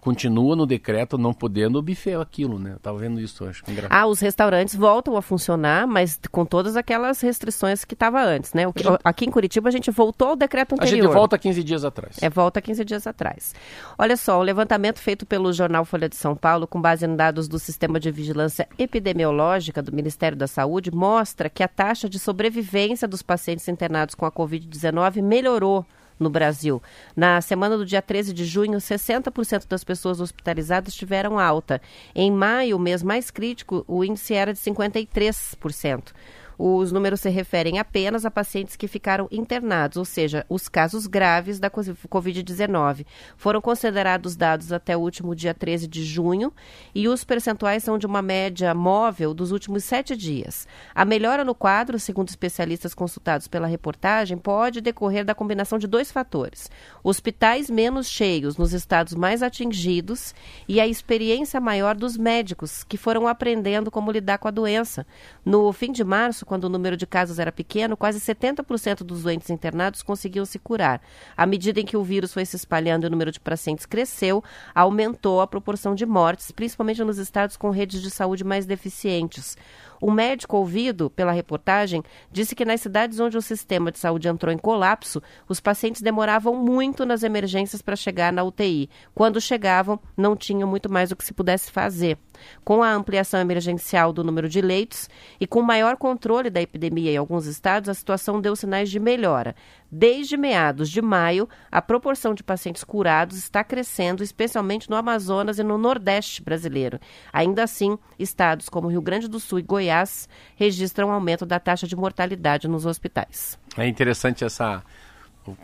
continua 0.00 0.56
no 0.56 0.66
decreto 0.66 1.18
não 1.18 1.32
podendo 1.32 1.78
o 1.78 1.82
buffet 1.82 2.14
aquilo, 2.14 2.58
né? 2.58 2.72
Eu 2.74 2.78
tava 2.78 2.98
vendo 2.98 3.20
isso, 3.20 3.44
acho 3.44 3.62
que 3.64 3.70
engraçado. 3.70 3.98
Ah, 3.98 4.06
os 4.06 4.20
restaurantes 4.20 4.74
voltam 4.74 5.16
a 5.16 5.22
funcionar, 5.22 5.86
mas 5.86 6.18
com 6.30 6.44
todas 6.44 6.76
aquelas 6.76 7.20
restrições 7.20 7.84
que 7.84 7.94
estava 7.94 8.22
antes, 8.22 8.54
né? 8.54 8.70
Que, 8.72 8.84
gente... 8.84 8.98
Aqui 9.04 9.24
em 9.26 9.30
Curitiba 9.30 9.68
a 9.68 9.72
gente 9.72 9.90
voltou 9.90 10.28
ao 10.28 10.36
decreto 10.36 10.74
anterior. 10.74 11.00
A 11.00 11.02
gente 11.02 11.12
volta 11.12 11.38
15 11.38 11.64
dias 11.64 11.84
atrás. 11.84 12.16
É, 12.20 12.28
volta 12.28 12.60
15 12.60 12.84
dias 12.84 13.06
atrás. 13.06 13.54
Olha 13.98 14.16
só, 14.16 14.38
o 14.38 14.42
levantamento 14.42 14.98
feito 14.98 15.26
pelo 15.26 15.52
jornal 15.52 15.84
Folha 15.84 16.08
de 16.08 16.16
São 16.16 16.34
Paulo, 16.34 16.66
com 16.66 16.80
base 16.80 17.06
em 17.06 17.16
dados 17.16 17.48
do 17.48 17.58
Sistema 17.58 17.98
de 17.98 18.10
Vigilância 18.10 18.68
Epidemiológica 18.78 19.82
do 19.82 19.92
Ministério 19.92 20.36
da 20.36 20.46
Saúde, 20.46 20.90
mostra 20.90 21.48
que 21.48 21.62
a 21.62 21.68
taxa 21.68 22.08
de 22.08 22.18
sobrevivência 22.18 23.08
dos 23.08 23.22
pacientes 23.22 23.68
internados 23.68 24.14
com 24.14 24.26
a 24.26 24.32
Covid-19 24.32 25.22
melhorou 25.22 25.84
no 26.18 26.30
Brasil. 26.30 26.82
Na 27.16 27.40
semana 27.40 27.76
do 27.76 27.86
dia 27.86 28.02
13 28.02 28.32
de 28.32 28.44
junho, 28.44 28.78
60% 28.78 29.66
das 29.68 29.84
pessoas 29.84 30.20
hospitalizadas 30.20 30.94
tiveram 30.94 31.38
alta. 31.38 31.80
Em 32.14 32.30
maio, 32.30 32.76
o 32.76 32.80
mês 32.80 33.02
mais 33.02 33.30
crítico, 33.30 33.84
o 33.86 34.04
índice 34.04 34.34
era 34.34 34.52
de 34.52 34.58
53%. 34.58 36.12
Os 36.58 36.90
números 36.90 37.20
se 37.20 37.30
referem 37.30 37.78
apenas 37.78 38.26
a 38.26 38.30
pacientes 38.30 38.74
que 38.74 38.88
ficaram 38.88 39.28
internados, 39.30 39.96
ou 39.96 40.04
seja, 40.04 40.44
os 40.48 40.68
casos 40.68 41.06
graves 41.06 41.60
da 41.60 41.70
Covid-19. 41.70 43.06
Foram 43.36 43.60
considerados 43.60 44.34
dados 44.34 44.72
até 44.72 44.96
o 44.96 45.00
último 45.00 45.36
dia 45.36 45.54
13 45.54 45.86
de 45.86 46.04
junho 46.04 46.52
e 46.92 47.06
os 47.06 47.22
percentuais 47.22 47.84
são 47.84 47.96
de 47.96 48.06
uma 48.06 48.20
média 48.20 48.74
móvel 48.74 49.32
dos 49.32 49.52
últimos 49.52 49.84
sete 49.84 50.16
dias. 50.16 50.66
A 50.92 51.04
melhora 51.04 51.44
no 51.44 51.54
quadro, 51.54 51.98
segundo 51.98 52.28
especialistas 52.28 52.92
consultados 52.92 53.46
pela 53.46 53.68
reportagem, 53.68 54.36
pode 54.36 54.80
decorrer 54.80 55.24
da 55.24 55.36
combinação 55.36 55.78
de 55.78 55.86
dois 55.86 56.10
fatores: 56.10 56.68
hospitais 57.04 57.70
menos 57.70 58.08
cheios 58.08 58.56
nos 58.56 58.72
estados 58.72 59.14
mais 59.14 59.44
atingidos 59.44 60.34
e 60.66 60.80
a 60.80 60.88
experiência 60.88 61.60
maior 61.60 61.94
dos 61.94 62.16
médicos, 62.16 62.82
que 62.82 62.96
foram 62.96 63.28
aprendendo 63.28 63.90
como 63.90 64.10
lidar 64.10 64.38
com 64.38 64.48
a 64.48 64.52
doença. 64.52 65.06
No 65.44 65.72
fim 65.72 65.92
de 65.92 66.02
março, 66.02 66.47
quando 66.48 66.64
o 66.64 66.68
número 66.68 66.96
de 66.96 67.06
casos 67.06 67.38
era 67.38 67.52
pequeno, 67.52 67.96
quase 67.96 68.18
70% 68.18 69.04
dos 69.04 69.22
doentes 69.22 69.50
internados 69.50 70.02
conseguiam 70.02 70.46
se 70.46 70.58
curar. 70.58 71.00
À 71.36 71.44
medida 71.44 71.78
em 71.78 71.84
que 71.84 71.96
o 71.96 72.02
vírus 72.02 72.32
foi 72.32 72.44
se 72.46 72.56
espalhando 72.56 73.04
e 73.04 73.06
o 73.06 73.10
número 73.10 73.30
de 73.30 73.38
pacientes 73.38 73.84
cresceu, 73.84 74.42
aumentou 74.74 75.40
a 75.42 75.46
proporção 75.46 75.94
de 75.94 76.06
mortes, 76.06 76.50
principalmente 76.50 77.04
nos 77.04 77.18
estados 77.18 77.56
com 77.56 77.70
redes 77.70 78.00
de 78.00 78.10
saúde 78.10 78.42
mais 78.42 78.64
deficientes. 78.64 79.56
O 80.00 80.10
médico 80.10 80.56
ouvido 80.56 81.10
pela 81.10 81.32
reportagem 81.32 82.02
disse 82.30 82.54
que 82.54 82.64
nas 82.64 82.80
cidades 82.80 83.18
onde 83.20 83.36
o 83.36 83.42
sistema 83.42 83.90
de 83.90 83.98
saúde 83.98 84.28
entrou 84.28 84.52
em 84.52 84.58
colapso, 84.58 85.22
os 85.48 85.60
pacientes 85.60 86.02
demoravam 86.02 86.54
muito 86.54 87.04
nas 87.04 87.22
emergências 87.22 87.82
para 87.82 87.96
chegar 87.96 88.32
na 88.32 88.44
UTI. 88.44 88.88
Quando 89.14 89.40
chegavam, 89.40 89.98
não 90.16 90.36
tinham 90.36 90.68
muito 90.68 90.90
mais 90.90 91.10
o 91.10 91.16
que 91.16 91.24
se 91.24 91.34
pudesse 91.34 91.70
fazer. 91.70 92.18
Com 92.64 92.82
a 92.82 92.92
ampliação 92.92 93.40
emergencial 93.40 94.12
do 94.12 94.22
número 94.22 94.48
de 94.48 94.60
leitos 94.60 95.08
e 95.40 95.46
com 95.46 95.62
maior 95.62 95.96
controle 95.96 96.50
da 96.50 96.62
epidemia 96.62 97.12
em 97.12 97.16
alguns 97.16 97.46
estados, 97.46 97.88
a 97.88 97.94
situação 97.94 98.40
deu 98.40 98.54
sinais 98.54 98.90
de 98.90 99.00
melhora. 99.00 99.54
Desde 99.90 100.36
meados 100.36 100.90
de 100.90 101.00
maio, 101.00 101.48
a 101.70 101.80
proporção 101.80 102.34
de 102.34 102.42
pacientes 102.42 102.84
curados 102.84 103.38
está 103.38 103.64
crescendo, 103.64 104.22
especialmente 104.22 104.90
no 104.90 104.96
Amazonas 104.96 105.58
e 105.58 105.62
no 105.62 105.78
Nordeste 105.78 106.42
brasileiro. 106.42 107.00
Ainda 107.32 107.64
assim, 107.64 107.98
estados 108.18 108.68
como 108.68 108.88
Rio 108.88 109.00
Grande 109.00 109.28
do 109.28 109.40
Sul 109.40 109.58
e 109.58 109.62
Goiás 109.62 110.28
registram 110.56 111.10
aumento 111.10 111.46
da 111.46 111.58
taxa 111.58 111.86
de 111.86 111.96
mortalidade 111.96 112.68
nos 112.68 112.84
hospitais. 112.84 113.58
É 113.76 113.86
interessante 113.86 114.44
essa 114.44 114.82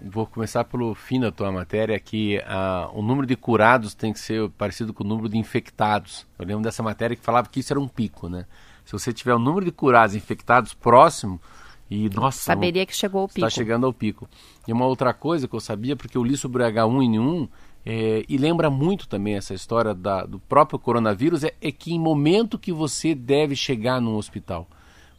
vou 0.02 0.26
começar 0.26 0.64
pelo 0.64 0.94
fim 0.94 1.20
da 1.20 1.30
tua 1.30 1.50
matéria, 1.50 1.98
que 1.98 2.38
uh, 2.38 2.98
o 2.98 3.02
número 3.02 3.26
de 3.26 3.36
curados 3.36 3.94
tem 3.94 4.12
que 4.12 4.20
ser 4.20 4.48
parecido 4.50 4.94
com 4.94 5.04
o 5.04 5.06
número 5.06 5.28
de 5.28 5.36
infectados. 5.36 6.26
Eu 6.38 6.46
lembro 6.46 6.62
dessa 6.62 6.82
matéria 6.82 7.16
que 7.16 7.22
falava 7.22 7.48
que 7.48 7.60
isso 7.60 7.72
era 7.72 7.80
um 7.80 7.88
pico, 7.88 8.28
né? 8.28 8.46
Se 8.84 8.92
você 8.92 9.12
tiver 9.12 9.34
o 9.34 9.38
número 9.38 9.64
de 9.64 9.72
curados 9.72 10.14
infectados 10.14 10.74
próximo, 10.74 11.40
e 11.90 12.08
nossa, 12.08 12.38
saberia 12.38 12.86
que 12.86 12.96
chegou 12.96 13.22
ao 13.22 13.28
pico. 13.28 13.40
Está 13.40 13.50
chegando 13.50 13.86
ao 13.86 13.92
pico. 13.92 14.28
E 14.66 14.72
uma 14.72 14.86
outra 14.86 15.12
coisa 15.12 15.46
que 15.46 15.54
eu 15.54 15.60
sabia, 15.60 15.94
porque 15.94 16.16
eu 16.16 16.24
li 16.24 16.36
sobre 16.36 16.62
o 16.62 16.66
H1N1 16.66 17.48
é, 17.84 18.24
e 18.28 18.38
lembra 18.38 18.70
muito 18.70 19.06
também 19.06 19.34
essa 19.34 19.52
história 19.52 19.94
da, 19.94 20.24
do 20.24 20.38
próprio 20.38 20.78
coronavírus, 20.78 21.44
é, 21.44 21.54
é, 21.60 21.70
que 21.70 21.92
em 21.92 21.98
momento 21.98 22.58
que 22.58 22.72
você 22.72 23.14
deve 23.14 23.54
chegar 23.54 24.00
num 24.00 24.16
hospital. 24.16 24.66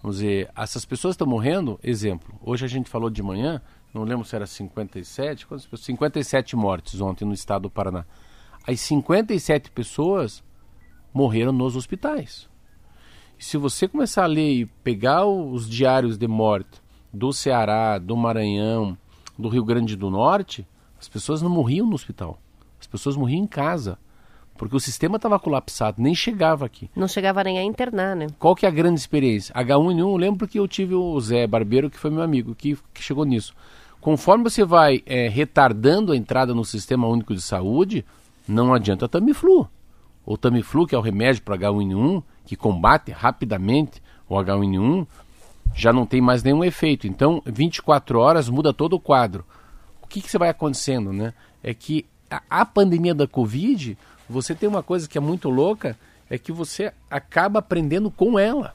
Vamos 0.01 0.17
dizer, 0.17 0.49
essas 0.55 0.85
pessoas 0.85 1.13
estão 1.13 1.27
morrendo, 1.27 1.79
exemplo, 1.83 2.35
hoje 2.41 2.65
a 2.65 2.67
gente 2.67 2.89
falou 2.89 3.09
de 3.09 3.21
manhã, 3.21 3.61
não 3.93 4.03
lembro 4.03 4.25
se 4.25 4.35
era 4.35 4.45
57, 4.45 5.47
57 5.77 6.55
mortes 6.55 6.99
ontem 6.99 7.25
no 7.25 7.33
estado 7.33 7.63
do 7.63 7.69
Paraná. 7.69 8.05
As 8.67 8.79
57 8.81 9.71
pessoas 9.71 10.43
morreram 11.13 11.51
nos 11.51 11.75
hospitais. 11.75 12.49
Se 13.37 13.57
você 13.57 13.87
começar 13.87 14.23
a 14.23 14.27
ler 14.27 14.53
e 14.53 14.65
pegar 14.65 15.25
os 15.25 15.69
diários 15.69 16.17
de 16.17 16.27
morte 16.27 16.81
do 17.13 17.31
Ceará, 17.33 17.97
do 17.97 18.15
Maranhão, 18.15 18.97
do 19.37 19.49
Rio 19.49 19.63
Grande 19.63 19.95
do 19.95 20.09
Norte, 20.09 20.65
as 20.99 21.07
pessoas 21.07 21.41
não 21.41 21.49
morriam 21.49 21.85
no 21.85 21.95
hospital. 21.95 22.39
As 22.79 22.87
pessoas 22.87 23.15
morriam 23.15 23.43
em 23.43 23.47
casa. 23.47 23.97
Porque 24.57 24.75
o 24.75 24.79
sistema 24.79 25.17
estava 25.17 25.37
colapsado, 25.37 26.01
nem 26.01 26.15
chegava 26.15 26.65
aqui. 26.65 26.89
Não 26.95 27.09
chegava 27.09 27.43
nem 27.43 27.59
a 27.59 27.63
internar, 27.63 28.15
né? 28.15 28.27
Qual 28.39 28.55
que 28.55 28.65
é 28.65 28.69
a 28.69 28.71
grande 28.71 28.99
experiência? 28.99 29.53
H1N1, 29.53 29.99
eu 29.99 30.15
lembro 30.15 30.39
porque 30.39 30.57
eu 30.57 30.67
tive 30.67 30.95
o 30.95 31.19
Zé 31.19 31.45
Barbeiro, 31.45 31.89
que 31.89 31.99
foi 31.99 32.09
meu 32.09 32.21
amigo, 32.21 32.55
que, 32.55 32.77
que 32.93 33.03
chegou 33.03 33.25
nisso. 33.25 33.53
Conforme 33.99 34.45
você 34.45 34.63
vai 34.63 35.03
é, 35.05 35.27
retardando 35.27 36.13
a 36.13 36.15
entrada 36.15 36.53
no 36.53 36.63
Sistema 36.63 37.07
Único 37.07 37.35
de 37.35 37.41
Saúde, 37.41 38.05
não 38.47 38.73
adianta 38.73 39.09
Tamiflu. 39.09 39.67
O 40.25 40.37
Tamiflu, 40.37 40.87
que 40.87 40.95
é 40.95 40.97
o 40.97 41.01
remédio 41.01 41.43
para 41.43 41.57
H1N1, 41.57 42.23
que 42.45 42.55
combate 42.55 43.11
rapidamente 43.11 44.01
o 44.27 44.35
H1N1, 44.35 45.07
já 45.73 45.91
não 45.91 46.05
tem 46.05 46.21
mais 46.21 46.43
nenhum 46.43 46.63
efeito. 46.63 47.07
Então, 47.07 47.41
24 47.45 48.19
horas 48.19 48.49
muda 48.49 48.73
todo 48.73 48.93
o 48.93 48.99
quadro. 48.99 49.45
O 50.01 50.07
que, 50.07 50.21
que 50.21 50.37
vai 50.37 50.49
acontecendo, 50.49 51.11
né? 51.11 51.33
É 51.63 51.73
que 51.73 52.05
a, 52.29 52.41
a 52.49 52.65
pandemia 52.65 53.13
da 53.13 53.27
Covid, 53.27 53.97
você 54.29 54.55
tem 54.55 54.69
uma 54.69 54.83
coisa 54.83 55.07
que 55.07 55.17
é 55.17 55.21
muito 55.21 55.49
louca, 55.49 55.97
é 56.29 56.37
que 56.37 56.51
você 56.51 56.93
acaba 57.09 57.59
aprendendo 57.59 58.09
com 58.09 58.39
ela. 58.39 58.73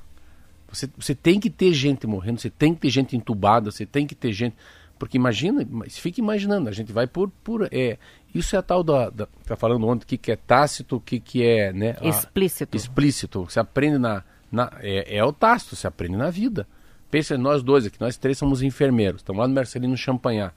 Você, 0.68 0.88
você 0.96 1.14
tem 1.14 1.40
que 1.40 1.50
ter 1.50 1.72
gente 1.72 2.06
morrendo, 2.06 2.40
você 2.40 2.50
tem 2.50 2.74
que 2.74 2.80
ter 2.80 2.90
gente 2.90 3.16
entubada, 3.16 3.70
você 3.70 3.84
tem 3.84 4.06
que 4.06 4.14
ter 4.14 4.32
gente. 4.32 4.54
Porque 4.98 5.16
imagina, 5.16 5.66
fica 5.88 6.20
imaginando, 6.20 6.68
a 6.68 6.72
gente 6.72 6.92
vai 6.92 7.06
por. 7.06 7.30
por 7.42 7.68
é, 7.72 7.98
isso 8.34 8.54
é 8.54 8.58
a 8.58 8.62
tal 8.62 8.82
da. 8.82 9.10
da 9.10 9.26
tá 9.44 9.56
falando 9.56 9.86
ontem 9.86 10.04
o 10.04 10.06
que, 10.06 10.16
que 10.16 10.32
é 10.32 10.36
tácito, 10.36 10.96
o 10.96 11.00
que, 11.00 11.18
que 11.18 11.44
é. 11.44 11.72
Né, 11.72 11.96
explícito. 12.02 12.76
A, 12.76 12.76
explícito. 12.76 13.44
Você 13.44 13.60
aprende 13.60 13.98
na. 13.98 14.22
na 14.50 14.70
é, 14.80 15.16
é 15.16 15.24
o 15.24 15.32
tácito, 15.32 15.76
você 15.76 15.86
aprende 15.86 16.16
na 16.16 16.30
vida. 16.30 16.66
Pensa 17.10 17.36
nós 17.36 17.62
dois 17.62 17.86
aqui, 17.86 18.00
nós 18.00 18.16
três 18.16 18.38
somos 18.38 18.62
enfermeiros, 18.62 19.20
estamos 19.20 19.40
lá 19.40 19.48
no 19.48 19.54
Marcelino 19.54 19.96
Champagnat. 19.96 20.54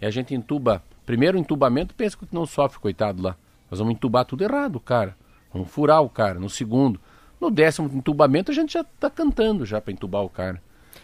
E 0.00 0.06
a 0.06 0.10
gente 0.10 0.34
entuba. 0.34 0.82
Primeiro 1.04 1.38
entubamento, 1.38 1.94
pensa 1.94 2.16
que 2.16 2.26
não 2.32 2.46
sofre, 2.46 2.80
coitado 2.80 3.22
lá. 3.22 3.36
Nós 3.70 3.78
vamos 3.78 3.94
entubar 3.94 4.24
tudo 4.24 4.42
errado, 4.42 4.78
cara. 4.78 5.16
Vamos 5.52 5.70
furar 5.70 6.02
o 6.02 6.08
cara. 6.08 6.38
No 6.38 6.50
segundo. 6.50 7.00
No 7.40 7.50
décimo 7.50 7.90
entubamento, 7.92 8.50
a 8.50 8.54
gente 8.54 8.72
já 8.72 8.80
está 8.80 9.10
cantando 9.10 9.64
já 9.64 9.80
para 9.80 9.92
entubar 9.92 10.22
o 10.22 10.28
cara. 10.28 10.60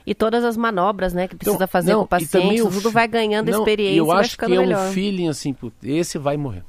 E 0.07 0.15
todas 0.15 0.45
as 0.45 0.57
manobras, 0.57 1.13
né, 1.13 1.29
que 1.29 1.37
precisa 1.37 1.57
então, 1.57 1.69
fazer 1.69 1.93
não, 1.93 2.01
com 2.01 2.05
o 2.05 2.09
paciente, 2.09 2.63
tudo 2.63 2.91
vai 2.91 3.07
ganhando 3.07 3.51
não, 3.51 3.59
experiência 3.59 3.99
Eu 3.99 4.11
acho 4.11 4.37
que 4.37 4.45
é 4.45 4.49
melhor. 4.49 4.89
um 4.89 4.93
feeling 4.93 5.29
assim, 5.29 5.55
esse 5.83 6.19
vai 6.19 6.37
morrer. 6.37 6.65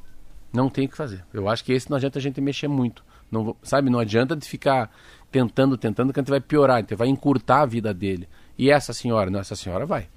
Não 0.54 0.70
tem 0.70 0.86
o 0.86 0.90
que 0.90 0.96
fazer. 0.96 1.26
Eu 1.34 1.50
acho 1.50 1.64
que 1.64 1.74
esse 1.74 1.90
não 1.90 1.98
adianta 1.98 2.20
a 2.20 2.22
gente 2.22 2.40
mexer 2.40 2.68
muito. 2.68 3.04
Não, 3.32 3.56
sabe, 3.64 3.90
não 3.90 3.98
adianta 3.98 4.36
de 4.36 4.48
ficar 4.48 4.92
tentando, 5.32 5.76
tentando, 5.76 6.14
que 6.14 6.20
a 6.20 6.22
gente 6.22 6.30
vai 6.30 6.40
piorar, 6.40 6.78
a 6.78 6.80
gente 6.82 6.96
vai 6.96 7.08
encurtar 7.08 7.62
a 7.62 7.66
vida 7.66 7.92
dele. 7.92 8.30
E 8.56 8.70
essa 8.70 8.94
senhora, 8.94 9.32
não, 9.32 9.40
essa 9.40 9.56
senhora 9.56 9.84
vai. 9.84 10.08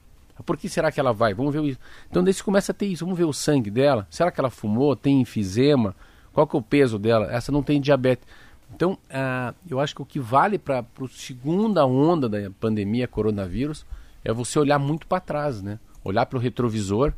Por 0.45 0.59
que 0.59 0.69
será 0.69 0.93
que 0.93 1.01
ela 1.01 1.13
vai? 1.13 1.33
Vamos 1.33 1.55
ver 1.55 1.65
isso. 1.65 1.79
Então, 2.11 2.23
daí 2.23 2.35
você 2.35 2.43
começa 2.43 2.73
a 2.73 2.75
ter 2.75 2.87
isso. 2.87 3.05
Vamos 3.07 3.19
ver 3.19 3.25
o 3.25 3.33
sangue 3.33 3.71
dela. 3.71 4.07
Será 4.11 4.31
que 4.31 4.39
ela 4.39 4.51
fumou? 4.51 4.95
Tem 4.95 5.23
enfisema? 5.23 5.97
Qual 6.33 6.47
que 6.47 6.55
é 6.55 6.59
o 6.59 6.63
peso 6.63 6.99
dela? 6.99 7.33
Essa 7.33 7.51
não 7.51 7.63
tem 7.63 7.81
diabetes. 7.81 8.27
Então, 8.77 8.93
uh, 8.93 9.57
eu 9.67 9.81
acho 9.81 9.95
que 9.95 10.03
o 10.03 10.05
que 10.05 10.21
vale 10.21 10.59
para 10.59 10.81
a 10.81 11.09
segunda 11.09 11.87
onda 11.87 12.29
da 12.29 12.51
pandemia 12.61 13.09
coronavírus 13.09 13.87
é 14.23 14.31
você 14.31 14.59
olhar 14.59 14.79
muito 14.79 15.07
para 15.07 15.19
trás, 15.19 15.63
né? 15.63 15.79
Olhar 16.05 16.27
para 16.27 16.37
o 16.37 16.41
retrovisor 16.41 17.15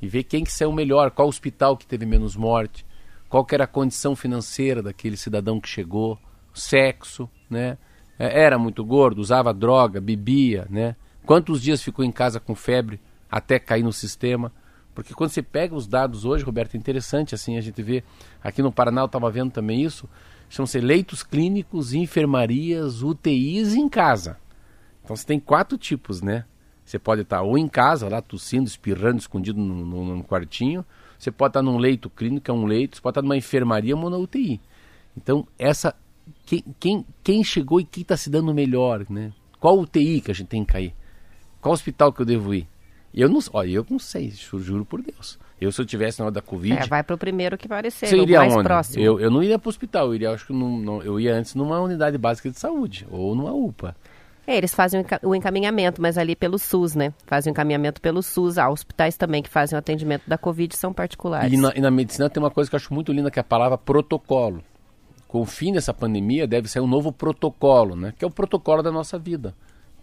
e 0.00 0.08
ver 0.08 0.22
quem 0.22 0.42
que 0.42 0.50
saiu 0.50 0.72
melhor, 0.72 1.10
qual 1.10 1.28
hospital 1.28 1.76
que 1.76 1.86
teve 1.86 2.06
menos 2.06 2.34
morte, 2.36 2.86
qual 3.28 3.46
era 3.52 3.64
a 3.64 3.66
condição 3.66 4.16
financeira 4.16 4.82
daquele 4.82 5.14
cidadão 5.18 5.60
que 5.60 5.68
chegou, 5.68 6.18
sexo, 6.54 7.28
né? 7.50 7.76
É, 8.18 8.42
era 8.42 8.58
muito 8.58 8.82
gordo, 8.82 9.18
usava 9.18 9.52
droga, 9.52 10.00
bebia, 10.00 10.66
né? 10.70 10.96
Quantos 11.26 11.60
dias 11.60 11.82
ficou 11.82 12.02
em 12.02 12.12
casa 12.12 12.40
com 12.40 12.54
febre 12.54 12.98
até 13.30 13.58
cair 13.58 13.82
no 13.82 13.92
sistema? 13.92 14.50
Porque 14.94 15.12
quando 15.12 15.28
você 15.28 15.42
pega 15.42 15.74
os 15.74 15.86
dados 15.86 16.24
hoje, 16.24 16.44
Roberto, 16.44 16.76
é 16.76 16.78
interessante 16.78 17.34
assim 17.34 17.58
a 17.58 17.60
gente 17.60 17.82
vê. 17.82 18.02
Aqui 18.42 18.62
no 18.62 18.72
Paraná 18.72 19.02
eu 19.02 19.06
estava 19.06 19.30
vendo 19.30 19.50
também 19.50 19.82
isso. 19.82 20.08
Chamam-se 20.48 20.80
leitos 20.80 21.22
clínicos, 21.22 21.92
enfermarias, 21.92 23.02
UTIs 23.02 23.74
em 23.74 23.88
casa. 23.88 24.38
Então 25.02 25.16
você 25.16 25.26
tem 25.26 25.40
quatro 25.40 25.76
tipos, 25.76 26.22
né? 26.22 26.44
Você 26.84 26.98
pode 26.98 27.22
estar 27.22 27.42
ou 27.42 27.56
em 27.56 27.66
casa, 27.66 28.08
lá 28.08 28.20
tossindo, 28.20 28.68
espirrando, 28.68 29.18
escondido 29.18 29.58
num, 29.58 30.22
quartinho. 30.22 30.84
Você 31.18 31.30
pode 31.30 31.50
estar 31.50 31.62
num 31.62 31.78
leito 31.78 32.10
clínico, 32.10 32.50
é 32.50 32.54
um 32.54 32.66
leito. 32.66 32.96
Você 32.96 33.02
pode 33.02 33.12
estar 33.12 33.22
numa 33.22 33.36
enfermaria 33.36 33.96
ou 33.96 34.10
na 34.10 34.18
UTI. 34.18 34.60
Então, 35.16 35.46
essa 35.58 35.94
quem, 36.44 36.64
quem, 36.78 37.06
quem 37.22 37.44
chegou 37.44 37.80
e 37.80 37.84
quem 37.84 38.02
está 38.02 38.16
se 38.16 38.28
dando 38.28 38.52
melhor, 38.52 39.06
né? 39.08 39.32
Qual 39.58 39.78
UTI 39.78 40.20
que 40.20 40.30
a 40.30 40.34
gente 40.34 40.48
tem 40.48 40.64
que 40.64 40.72
cair? 40.72 40.94
Qual 41.60 41.72
hospital 41.72 42.12
que 42.12 42.20
eu 42.20 42.26
devo 42.26 42.52
ir? 42.54 42.68
Eu 43.14 43.28
não, 43.28 43.40
ó, 43.52 43.64
eu 43.64 43.86
não 43.88 43.98
sei, 43.98 44.30
juro 44.30 44.84
por 44.84 45.00
Deus. 45.00 45.38
Eu, 45.64 45.72
se 45.72 45.80
eu 45.80 45.86
tivesse 45.86 46.18
na 46.18 46.26
hora 46.26 46.34
da 46.34 46.42
Covid. 46.42 46.82
É, 46.82 46.86
vai 46.86 47.02
para 47.02 47.14
o 47.14 47.18
primeiro 47.18 47.56
que 47.56 47.66
parecer, 47.66 48.06
você 48.06 48.16
iria 48.16 48.40
mais 48.40 48.54
onde? 48.54 48.64
próximo. 48.64 49.02
Eu, 49.02 49.18
eu 49.18 49.30
não 49.30 49.42
iria 49.42 49.58
para 49.58 49.68
o 49.68 49.70
hospital, 49.70 50.08
eu 50.08 50.14
iria, 50.14 50.30
acho 50.30 50.46
que 50.46 50.52
não, 50.52 50.78
não, 50.78 51.02
eu 51.02 51.18
ia 51.18 51.34
antes 51.34 51.54
numa 51.54 51.80
unidade 51.80 52.18
básica 52.18 52.50
de 52.50 52.58
saúde, 52.58 53.06
ou 53.10 53.34
numa 53.34 53.52
UPA. 53.52 53.96
É, 54.46 54.58
eles 54.58 54.74
fazem 54.74 55.02
o 55.22 55.34
encaminhamento, 55.34 56.02
mas 56.02 56.18
ali 56.18 56.36
pelo 56.36 56.58
SUS, 56.58 56.94
né? 56.94 57.14
Fazem 57.26 57.50
o 57.50 57.52
encaminhamento 57.52 57.98
pelo 57.98 58.22
SUS. 58.22 58.58
Há 58.58 58.68
hospitais 58.68 59.16
também 59.16 59.42
que 59.42 59.48
fazem 59.48 59.74
o 59.74 59.78
atendimento 59.78 60.28
da 60.28 60.36
Covid 60.36 60.76
são 60.76 60.92
particulares. 60.92 61.50
E 61.50 61.56
na, 61.56 61.72
e 61.74 61.80
na 61.80 61.90
medicina 61.90 62.28
tem 62.28 62.42
uma 62.42 62.50
coisa 62.50 62.68
que 62.68 62.76
eu 62.76 62.78
acho 62.78 62.92
muito 62.92 63.10
linda, 63.10 63.30
que 63.30 63.38
é 63.38 63.40
a 63.40 63.44
palavra 63.44 63.78
protocolo. 63.78 64.62
Com 65.26 65.40
o 65.40 65.46
fim 65.46 65.72
dessa 65.72 65.94
pandemia, 65.94 66.46
deve 66.46 66.68
ser 66.68 66.80
um 66.80 66.86
novo 66.86 67.10
protocolo, 67.10 67.96
né? 67.96 68.12
Que 68.18 68.22
é 68.22 68.28
o 68.28 68.30
protocolo 68.30 68.82
da 68.82 68.92
nossa 68.92 69.18
vida, 69.18 69.54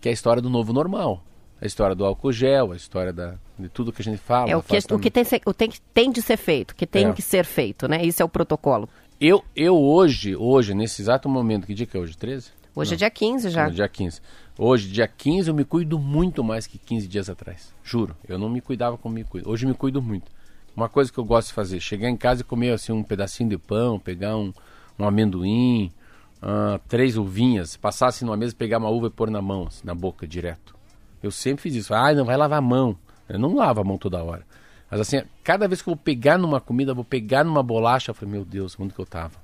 que 0.02 0.10
é 0.10 0.12
a 0.12 0.14
história 0.14 0.42
do 0.42 0.50
novo 0.50 0.74
normal 0.74 1.22
a 1.62 1.66
história 1.66 1.96
do 1.96 2.04
álcool 2.04 2.32
gel, 2.32 2.72
a 2.72 2.76
história 2.76 3.14
da, 3.14 3.36
de 3.58 3.70
tudo 3.70 3.94
que 3.94 4.02
a 4.02 4.04
gente 4.04 4.18
fala. 4.18 4.50
É 4.50 4.58
o 4.58 4.64
que, 4.64 4.78
o 4.92 5.00
que 5.00 5.12
tem, 5.12 5.24
o 5.46 5.54
tem, 5.54 5.70
tem 5.94 6.12
de 6.12 6.22
ser 6.22 6.38
feito, 6.38 6.76
que 6.76 6.88
tem 6.88 7.08
é. 7.08 7.14
que 7.14 7.22
ser 7.22 7.46
feito, 7.46 7.88
né? 7.88 8.04
Isso 8.04 8.22
é 8.22 8.26
o 8.26 8.30
protocolo. 8.30 8.90
Eu, 9.20 9.44
eu 9.56 9.78
hoje, 9.78 10.36
hoje, 10.36 10.74
nesse 10.74 11.04
exato 11.04 11.30
momento, 11.30 11.68
que 11.68 11.76
dia 11.76 11.86
que 11.86 11.96
é 11.96 12.00
hoje? 12.00 12.18
13? 12.18 12.52
Hoje 12.76 12.92
Não. 12.92 12.96
é 12.96 12.98
dia 12.98 13.10
15 13.12 13.50
já. 13.52 13.70
dia 13.70 13.88
15. 13.88 14.20
Hoje, 14.58 14.90
dia 14.90 15.08
15, 15.08 15.50
eu 15.50 15.54
me 15.54 15.64
cuido 15.64 16.00
muito 16.00 16.44
mais 16.44 16.66
que 16.66 16.80
15 16.80 17.08
dias 17.08 17.30
atrás. 17.30 17.72
Juro. 17.84 18.16
Eu 18.28 18.40
não 18.40 18.50
me 18.50 18.62
cuidava 18.62 18.98
como 18.98 19.14
me 19.14 19.24
cuido. 19.24 19.48
Hoje 19.48 19.68
me 19.68 19.76
cuido 19.76 20.02
muito. 20.02 20.32
Uma 20.76 20.90
coisa 20.90 21.12
que 21.12 21.18
eu 21.20 21.26
gosto 21.26 21.50
de 21.50 21.54
fazer, 21.54 21.80
chegar 21.80 22.10
em 22.10 22.18
casa 22.18 22.42
e 22.42 22.44
comer 22.44 22.72
assim 22.72 22.92
um 22.92 23.04
pedacinho 23.04 23.50
de 23.50 23.58
pão, 23.58 24.00
pegar 24.00 24.36
um, 24.38 24.52
um 24.98 25.06
amendoim, 25.06 25.92
uh, 26.42 26.80
três 26.88 27.18
uvinhas, 27.18 27.76
passar 27.76 28.08
assim 28.08 28.26
numa 28.26 28.38
mesa, 28.38 28.56
pegar 28.56 28.80
uma 28.80 28.90
uva 28.90 29.08
e 29.08 29.10
pôr 29.12 29.30
na 29.30 29.42
mão, 29.42 29.68
assim, 29.68 29.86
na 29.86 29.94
boca, 29.94 30.26
direto. 30.26 30.81
Eu 31.22 31.32
sempre 31.32 31.64
fiz 31.64 31.76
isso. 31.76 31.94
Ah, 31.94 32.14
não 32.14 32.26
vai 32.26 32.38
lavar 32.38 32.60
a 32.60 32.62
mão. 32.62 32.98
Eu 33.28 33.40
não 33.40 33.56
lavo 33.56 33.82
a 33.82 33.84
mão 33.84 33.98
toda 33.98 34.24
hora. 34.24 34.46
Mas 34.90 35.00
assim, 35.00 35.22
cada 35.44 35.68
vez 35.68 35.82
que 35.82 35.90
eu 35.90 35.96
vou 35.96 36.04
pegar 36.04 36.38
numa 36.38 36.60
comida, 36.60 36.94
vou 36.94 37.06
pegar 37.06 37.44
numa 37.44 37.64
bolacha, 37.64 38.12
eu 38.12 38.16
falei, 38.16 38.34
meu 38.34 38.44
Deus, 38.44 38.78
onde 38.80 38.94
que 38.94 39.00
eu 39.00 39.06
tava? 39.06 39.36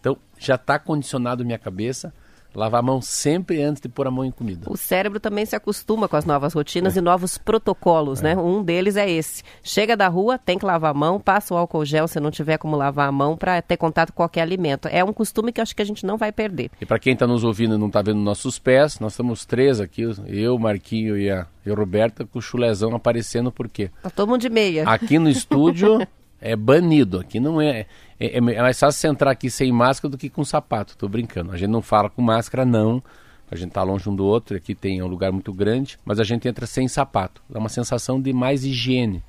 Então, 0.00 0.16
já 0.38 0.54
está 0.54 0.78
condicionado 0.78 1.44
minha 1.44 1.58
cabeça 1.58 2.12
Lavar 2.54 2.80
a 2.80 2.82
mão 2.82 3.00
sempre 3.00 3.62
antes 3.62 3.80
de 3.80 3.88
pôr 3.88 4.06
a 4.06 4.10
mão 4.10 4.24
em 4.24 4.30
comida. 4.30 4.70
O 4.70 4.76
cérebro 4.76 5.18
também 5.18 5.44
se 5.44 5.56
acostuma 5.56 6.08
com 6.08 6.16
as 6.16 6.24
novas 6.24 6.52
rotinas 6.52 6.96
é. 6.96 7.00
e 7.00 7.02
novos 7.02 7.36
protocolos, 7.36 8.20
né? 8.20 8.32
é. 8.32 8.34
né? 8.36 8.42
Um 8.42 8.62
deles 8.62 8.96
é 8.96 9.10
esse. 9.10 9.42
Chega 9.62 9.96
da 9.96 10.08
rua, 10.08 10.38
tem 10.38 10.58
que 10.58 10.64
lavar 10.64 10.90
a 10.92 10.94
mão, 10.94 11.20
passa 11.20 11.54
o 11.54 11.56
álcool 11.56 11.84
gel 11.84 12.06
se 12.06 12.20
não 12.20 12.30
tiver 12.30 12.58
como 12.58 12.76
lavar 12.76 13.08
a 13.08 13.12
mão 13.12 13.36
para 13.36 13.60
ter 13.60 13.76
contato 13.76 14.12
com 14.12 14.16
qualquer 14.16 14.42
alimento. 14.42 14.88
É 14.88 15.02
um 15.02 15.12
costume 15.12 15.52
que 15.52 15.60
eu 15.60 15.62
acho 15.62 15.74
que 15.74 15.82
a 15.82 15.86
gente 15.86 16.06
não 16.06 16.16
vai 16.16 16.32
perder. 16.32 16.70
E 16.80 16.86
para 16.86 16.98
quem 16.98 17.12
está 17.14 17.26
nos 17.26 17.44
ouvindo 17.44 17.74
e 17.74 17.78
não 17.78 17.88
está 17.88 18.02
vendo 18.02 18.20
nossos 18.20 18.58
pés, 18.58 18.98
nós 19.00 19.12
estamos 19.12 19.44
três 19.44 19.80
aqui, 19.80 20.02
eu, 20.26 20.58
Marquinho 20.58 21.16
e 21.16 21.30
a, 21.30 21.46
e 21.64 21.70
a 21.70 21.74
Roberta, 21.74 22.24
com 22.24 22.38
o 22.38 22.42
chulezão 22.42 22.94
aparecendo, 22.94 23.50
por 23.50 23.68
quê? 23.68 23.90
Tá 24.02 24.10
todo 24.10 24.28
mundo 24.28 24.40
de 24.40 24.50
meia. 24.50 24.84
Aqui 24.88 25.18
no 25.18 25.28
estúdio 25.28 26.06
é 26.44 26.54
banido. 26.54 27.18
Aqui 27.18 27.40
não 27.40 27.60
é, 27.60 27.86
é, 28.20 28.36
é 28.36 28.40
mais 28.40 28.78
fácil 28.78 29.00
você 29.00 29.08
entrar 29.08 29.30
aqui 29.30 29.50
sem 29.50 29.72
máscara 29.72 30.10
do 30.10 30.18
que 30.18 30.28
com 30.28 30.44
sapato. 30.44 30.96
Tô 30.96 31.08
brincando. 31.08 31.50
A 31.50 31.56
gente 31.56 31.70
não 31.70 31.80
fala 31.80 32.10
com 32.10 32.20
máscara, 32.20 32.64
não. 32.64 33.02
a 33.50 33.56
gente 33.56 33.68
está 33.68 33.82
longe 33.82 34.08
um 34.08 34.14
do 34.14 34.24
outro, 34.24 34.56
aqui 34.56 34.74
tem 34.74 35.02
um 35.02 35.06
lugar 35.06 35.32
muito 35.32 35.52
grande, 35.52 35.98
mas 36.04 36.20
a 36.20 36.24
gente 36.24 36.46
entra 36.46 36.66
sem 36.66 36.86
sapato. 36.86 37.42
Dá 37.48 37.58
uma 37.58 37.70
sensação 37.70 38.20
de 38.20 38.32
mais 38.32 38.64
higiene 38.64 39.22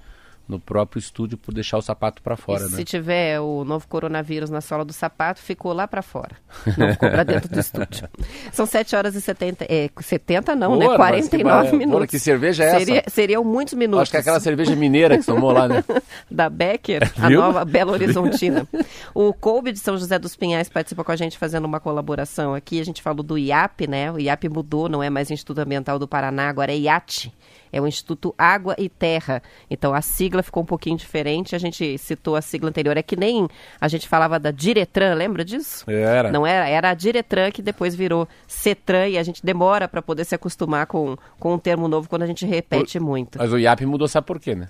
no 0.48 0.60
próprio 0.60 1.00
estúdio 1.00 1.38
por 1.38 1.54
deixar 1.54 1.78
o 1.78 1.82
sapato 1.82 2.22
para 2.22 2.36
fora, 2.38 2.62
e 2.62 2.72
né? 2.72 2.78
Se 2.78 2.84
tiver 2.84 3.40
o 3.40 3.64
novo 3.64 3.88
coronavírus 3.88 4.50
na 4.50 4.62
sola 4.62 4.86
do 4.86 4.94
sapato, 4.94 5.42
ficou 5.42 5.74
lá 5.74 5.88
para 5.88 6.02
fora. 6.02 6.36
Não 6.78 6.92
ficou 6.92 7.10
para 7.10 7.24
dentro 7.24 7.50
do 7.50 7.60
estúdio. 7.60 8.08
São 8.54 8.66
7 8.66 8.96
horas 8.96 9.16
e 9.16 9.22
70, 9.22 9.66
é, 9.68 9.90
70 10.00 10.56
não, 10.56 10.76
né? 10.76 10.86
49 10.96 11.70
que, 11.70 11.76
minutos. 11.76 12.08
que 12.08 12.20
cerveja 12.20 12.64
é 12.64 12.80
Seria, 12.80 13.00
essa? 13.00 13.10
Seriam 13.10 13.44
muitos 13.44 13.74
minutos. 13.74 14.04
Acho 14.04 14.12
que 14.12 14.18
é 14.18 14.20
aquela 14.20 14.40
cerveja 14.40 14.76
mineira 14.76 15.18
que 15.18 15.26
tomou 15.26 15.52
lá, 15.52 15.68
né? 15.68 15.84
da 16.30 16.50
Becker, 16.50 17.12
a 17.18 17.30
nova 17.30 17.66
Belo 17.66 17.92
Horizontina. 17.92 18.68
o 19.14 19.34
Coube 19.34 19.72
de 19.72 19.80
São 19.80 19.98
José 19.98 20.20
dos 20.20 20.36
Pinhais 20.36 20.70
participa 20.70 21.04
com 21.04 21.12
a 21.12 21.16
gente 21.16 21.38
fazendo 21.38 21.66
uma 21.66 21.80
colaboração 21.80 22.54
aqui. 22.54 22.80
A 22.80 22.86
gente 22.86 23.02
falou 23.02 23.24
do 23.24 23.38
IAP, 23.38 23.88
né? 23.88 24.12
O 24.12 24.20
IAP 24.20 24.48
mudou, 24.50 24.88
não 24.88 25.02
é 25.02 25.10
mais 25.10 25.32
Instituto 25.32 25.60
Ambiental 25.60 25.98
do 25.98 26.08
Paraná, 26.08 26.50
agora 26.50 26.72
é 26.72 26.78
IAT 26.78 27.34
é 27.76 27.82
o 27.82 27.86
Instituto 27.86 28.34
Água 28.38 28.74
e 28.78 28.88
Terra. 28.88 29.44
Então 29.70 29.94
a 29.94 30.02
sigla 30.02 30.42
ficou 30.42 30.64
um 30.64 30.66
pouquinho 30.66 30.96
diferente, 30.98 31.54
a 31.54 31.60
gente 31.60 31.98
citou 31.98 32.38
a 32.38 32.42
sigla 32.42 32.70
anterior. 32.70 32.96
É 32.96 33.04
que 33.04 33.18
nem 33.18 33.50
a 33.82 33.88
gente 33.90 34.08
falava 34.08 34.40
da 34.40 34.50
Diretran, 34.50 35.14
lembra 35.14 35.44
disso? 35.44 35.84
Era. 35.92 36.32
Não 36.32 36.48
era, 36.48 36.70
era 36.70 36.90
a 36.92 36.94
Diretran 36.94 37.52
que 37.52 37.62
depois 37.62 37.94
virou 37.94 38.28
CETRAN 38.48 39.10
e 39.10 39.18
a 39.18 39.24
gente 39.24 39.46
demora 39.46 39.90
para 39.90 40.02
poder 40.02 40.24
se 40.24 40.34
acostumar 40.34 40.88
com, 40.88 41.18
com 41.38 41.54
um 41.54 41.60
termo 41.60 41.90
novo 41.90 42.08
quando 42.08 42.22
a 42.22 42.28
gente 42.28 42.46
repete 42.46 42.98
o, 42.98 43.04
muito. 43.04 43.38
Mas 43.38 43.52
o 43.52 43.60
IAP 43.60 43.86
mudou, 43.86 44.08
sabe 44.08 44.26
por 44.26 44.40
quê, 44.40 44.56
né? 44.56 44.70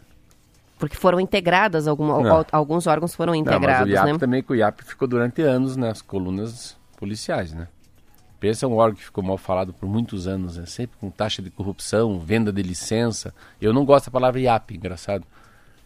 Porque 0.80 0.98
foram 0.98 1.20
integradas, 1.20 1.88
algum, 1.88 2.12
alguns 2.52 2.88
órgãos 2.88 3.14
foram 3.14 3.36
integrados, 3.36 3.88
Não, 3.88 3.96
mas 3.96 4.04
o 4.04 4.08
IAP 4.08 4.14
né? 4.14 4.18
também, 4.18 4.42
que 4.42 4.52
o 4.52 4.56
IAP 4.56 4.84
ficou 4.84 5.08
durante 5.08 5.44
anos 5.44 5.78
nas 5.78 6.02
colunas 6.02 6.76
policiais, 6.98 7.54
né? 7.54 7.68
Pensa 8.46 8.68
é 8.68 8.70
um 8.70 8.76
órgão 8.76 8.96
que 8.96 9.06
ficou 9.06 9.24
mal 9.24 9.40
falado 9.40 9.74
por 9.74 9.90
muitos 9.90 10.28
anos, 10.28 10.58
né? 10.58 10.68
sempre 10.68 10.96
com 11.02 11.10
taxa 11.10 11.42
de 11.42 11.50
corrupção, 11.50 12.20
venda 12.20 12.54
de 12.54 12.62
licença. 12.62 13.34
Eu 13.60 13.74
não 13.74 13.84
gosto 13.84 14.06
da 14.06 14.12
palavra 14.12 14.40
IAP, 14.40 14.76
engraçado. 14.76 15.26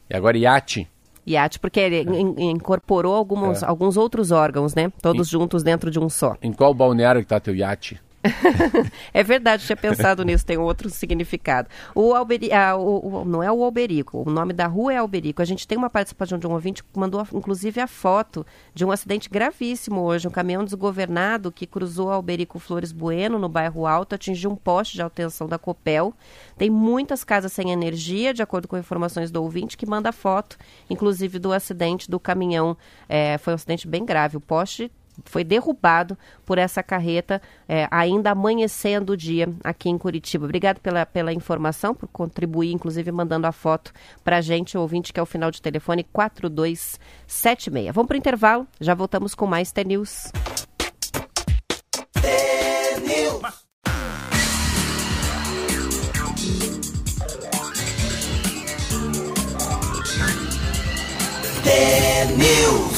E 0.10 0.14
agora 0.14 0.38
IAT. 0.38 0.86
IAT, 1.26 1.58
porque 1.58 1.80
ele 1.80 2.00
é. 2.00 2.44
incorporou 2.44 3.16
alguns, 3.16 3.64
é. 3.64 3.66
alguns 3.66 3.96
outros 3.96 4.32
órgãos, 4.32 4.76
né? 4.76 4.92
Todos 5.02 5.30
em, 5.30 5.32
juntos 5.32 5.64
dentro 5.64 5.90
de 5.90 6.00
um 6.00 6.10
só. 6.10 6.36
Em 6.42 6.52
qual 6.52 6.74
balneário 6.74 7.22
que 7.22 7.26
está 7.28 7.40
teu 7.40 7.56
iate? 7.56 7.98
é 9.14 9.24
verdade, 9.24 9.66
tinha 9.66 9.78
pensado 9.78 10.24
nisso, 10.24 10.46
tem 10.46 10.58
outro 10.58 10.90
significado. 10.90 11.70
O, 11.96 12.14
Alberi, 12.14 12.52
ah, 12.52 12.76
o, 12.76 13.22
o, 13.22 13.26
não 13.26 13.42
é 13.42 13.52
o 13.52 13.64
Alberico, 13.64 14.24
o 14.28 14.30
nome 14.30 14.54
da 14.54 14.68
rua 14.68 14.94
é 14.94 14.98
Alberico. 14.98 15.42
A 15.42 15.46
gente 15.46 15.68
tem 15.68 15.78
uma 15.78 15.90
participação 15.90 16.38
de 16.38 16.46
um 16.46 16.52
ouvinte 16.52 16.84
que 16.84 17.00
mandou, 17.00 17.26
inclusive, 17.34 17.80
a 17.80 17.88
foto 17.88 18.46
de 18.74 18.84
um 18.84 18.92
acidente 18.92 19.30
gravíssimo 19.30 20.02
hoje. 20.02 20.28
Um 20.28 20.32
caminhão 20.32 20.64
desgovernado 20.64 21.52
que 21.52 21.66
cruzou 21.66 22.12
Alberico 22.12 22.60
Flores 22.60 22.92
Bueno, 22.92 23.40
no 23.40 23.48
bairro 23.48 23.86
Alto, 23.86 24.16
atingiu 24.16 24.52
um 24.52 24.56
poste 24.56 24.96
de 24.96 25.02
alta 25.02 25.20
da 25.48 25.58
Copel. 25.58 26.14
Tem 26.58 26.70
muitas 26.70 27.24
casas 27.24 27.52
sem 27.52 27.72
energia, 27.72 28.34
de 28.34 28.42
acordo 28.42 28.68
com 28.68 28.78
informações 28.78 29.32
do 29.32 29.42
ouvinte, 29.42 29.78
que 29.78 29.86
manda 29.86 30.12
foto, 30.12 30.58
inclusive, 30.90 31.40
do 31.40 31.52
acidente 31.52 32.10
do 32.10 32.20
caminhão. 32.20 32.78
É, 33.08 33.38
foi 33.38 33.54
um 33.54 33.56
acidente 33.56 33.88
bem 33.88 34.06
grave. 34.06 34.38
O 34.38 34.42
poste 34.42 34.92
foi 35.26 35.44
derrubado 35.44 36.18
por 36.46 36.58
essa 36.58 36.82
carreta, 36.84 37.42
é, 37.68 37.88
ainda 37.92 38.32
amanhecendo 38.32 39.14
o 39.14 39.18
dia 39.18 39.48
aqui 39.64 39.90
em 39.90 39.98
Curitiba. 39.98 40.46
Obrigado 40.46 40.80
pela, 40.80 41.06
pela 41.06 41.34
informação, 41.34 41.94
por 41.96 42.08
contribuir, 42.08 42.72
inclusive 42.72 43.12
mandando 43.12 43.48
a 43.48 43.52
foto 43.52 43.92
para 44.24 44.38
a 44.38 44.42
gente, 44.42 44.78
ouvinte, 44.78 45.12
que 45.14 45.20
é 45.20 45.24
o 45.24 45.26
final 45.26 45.52
de 45.52 45.62
telefone 45.62 46.04
4276. 46.04 47.94
Vamos 47.94 48.08
para 48.08 48.16
o 48.16 48.18
intervalo, 48.18 48.68
já 48.80 48.94
voltamos 48.94 49.36
com 49.36 49.46
mais 49.46 49.72
T-News. 49.72 50.32
T-News. 61.64 62.89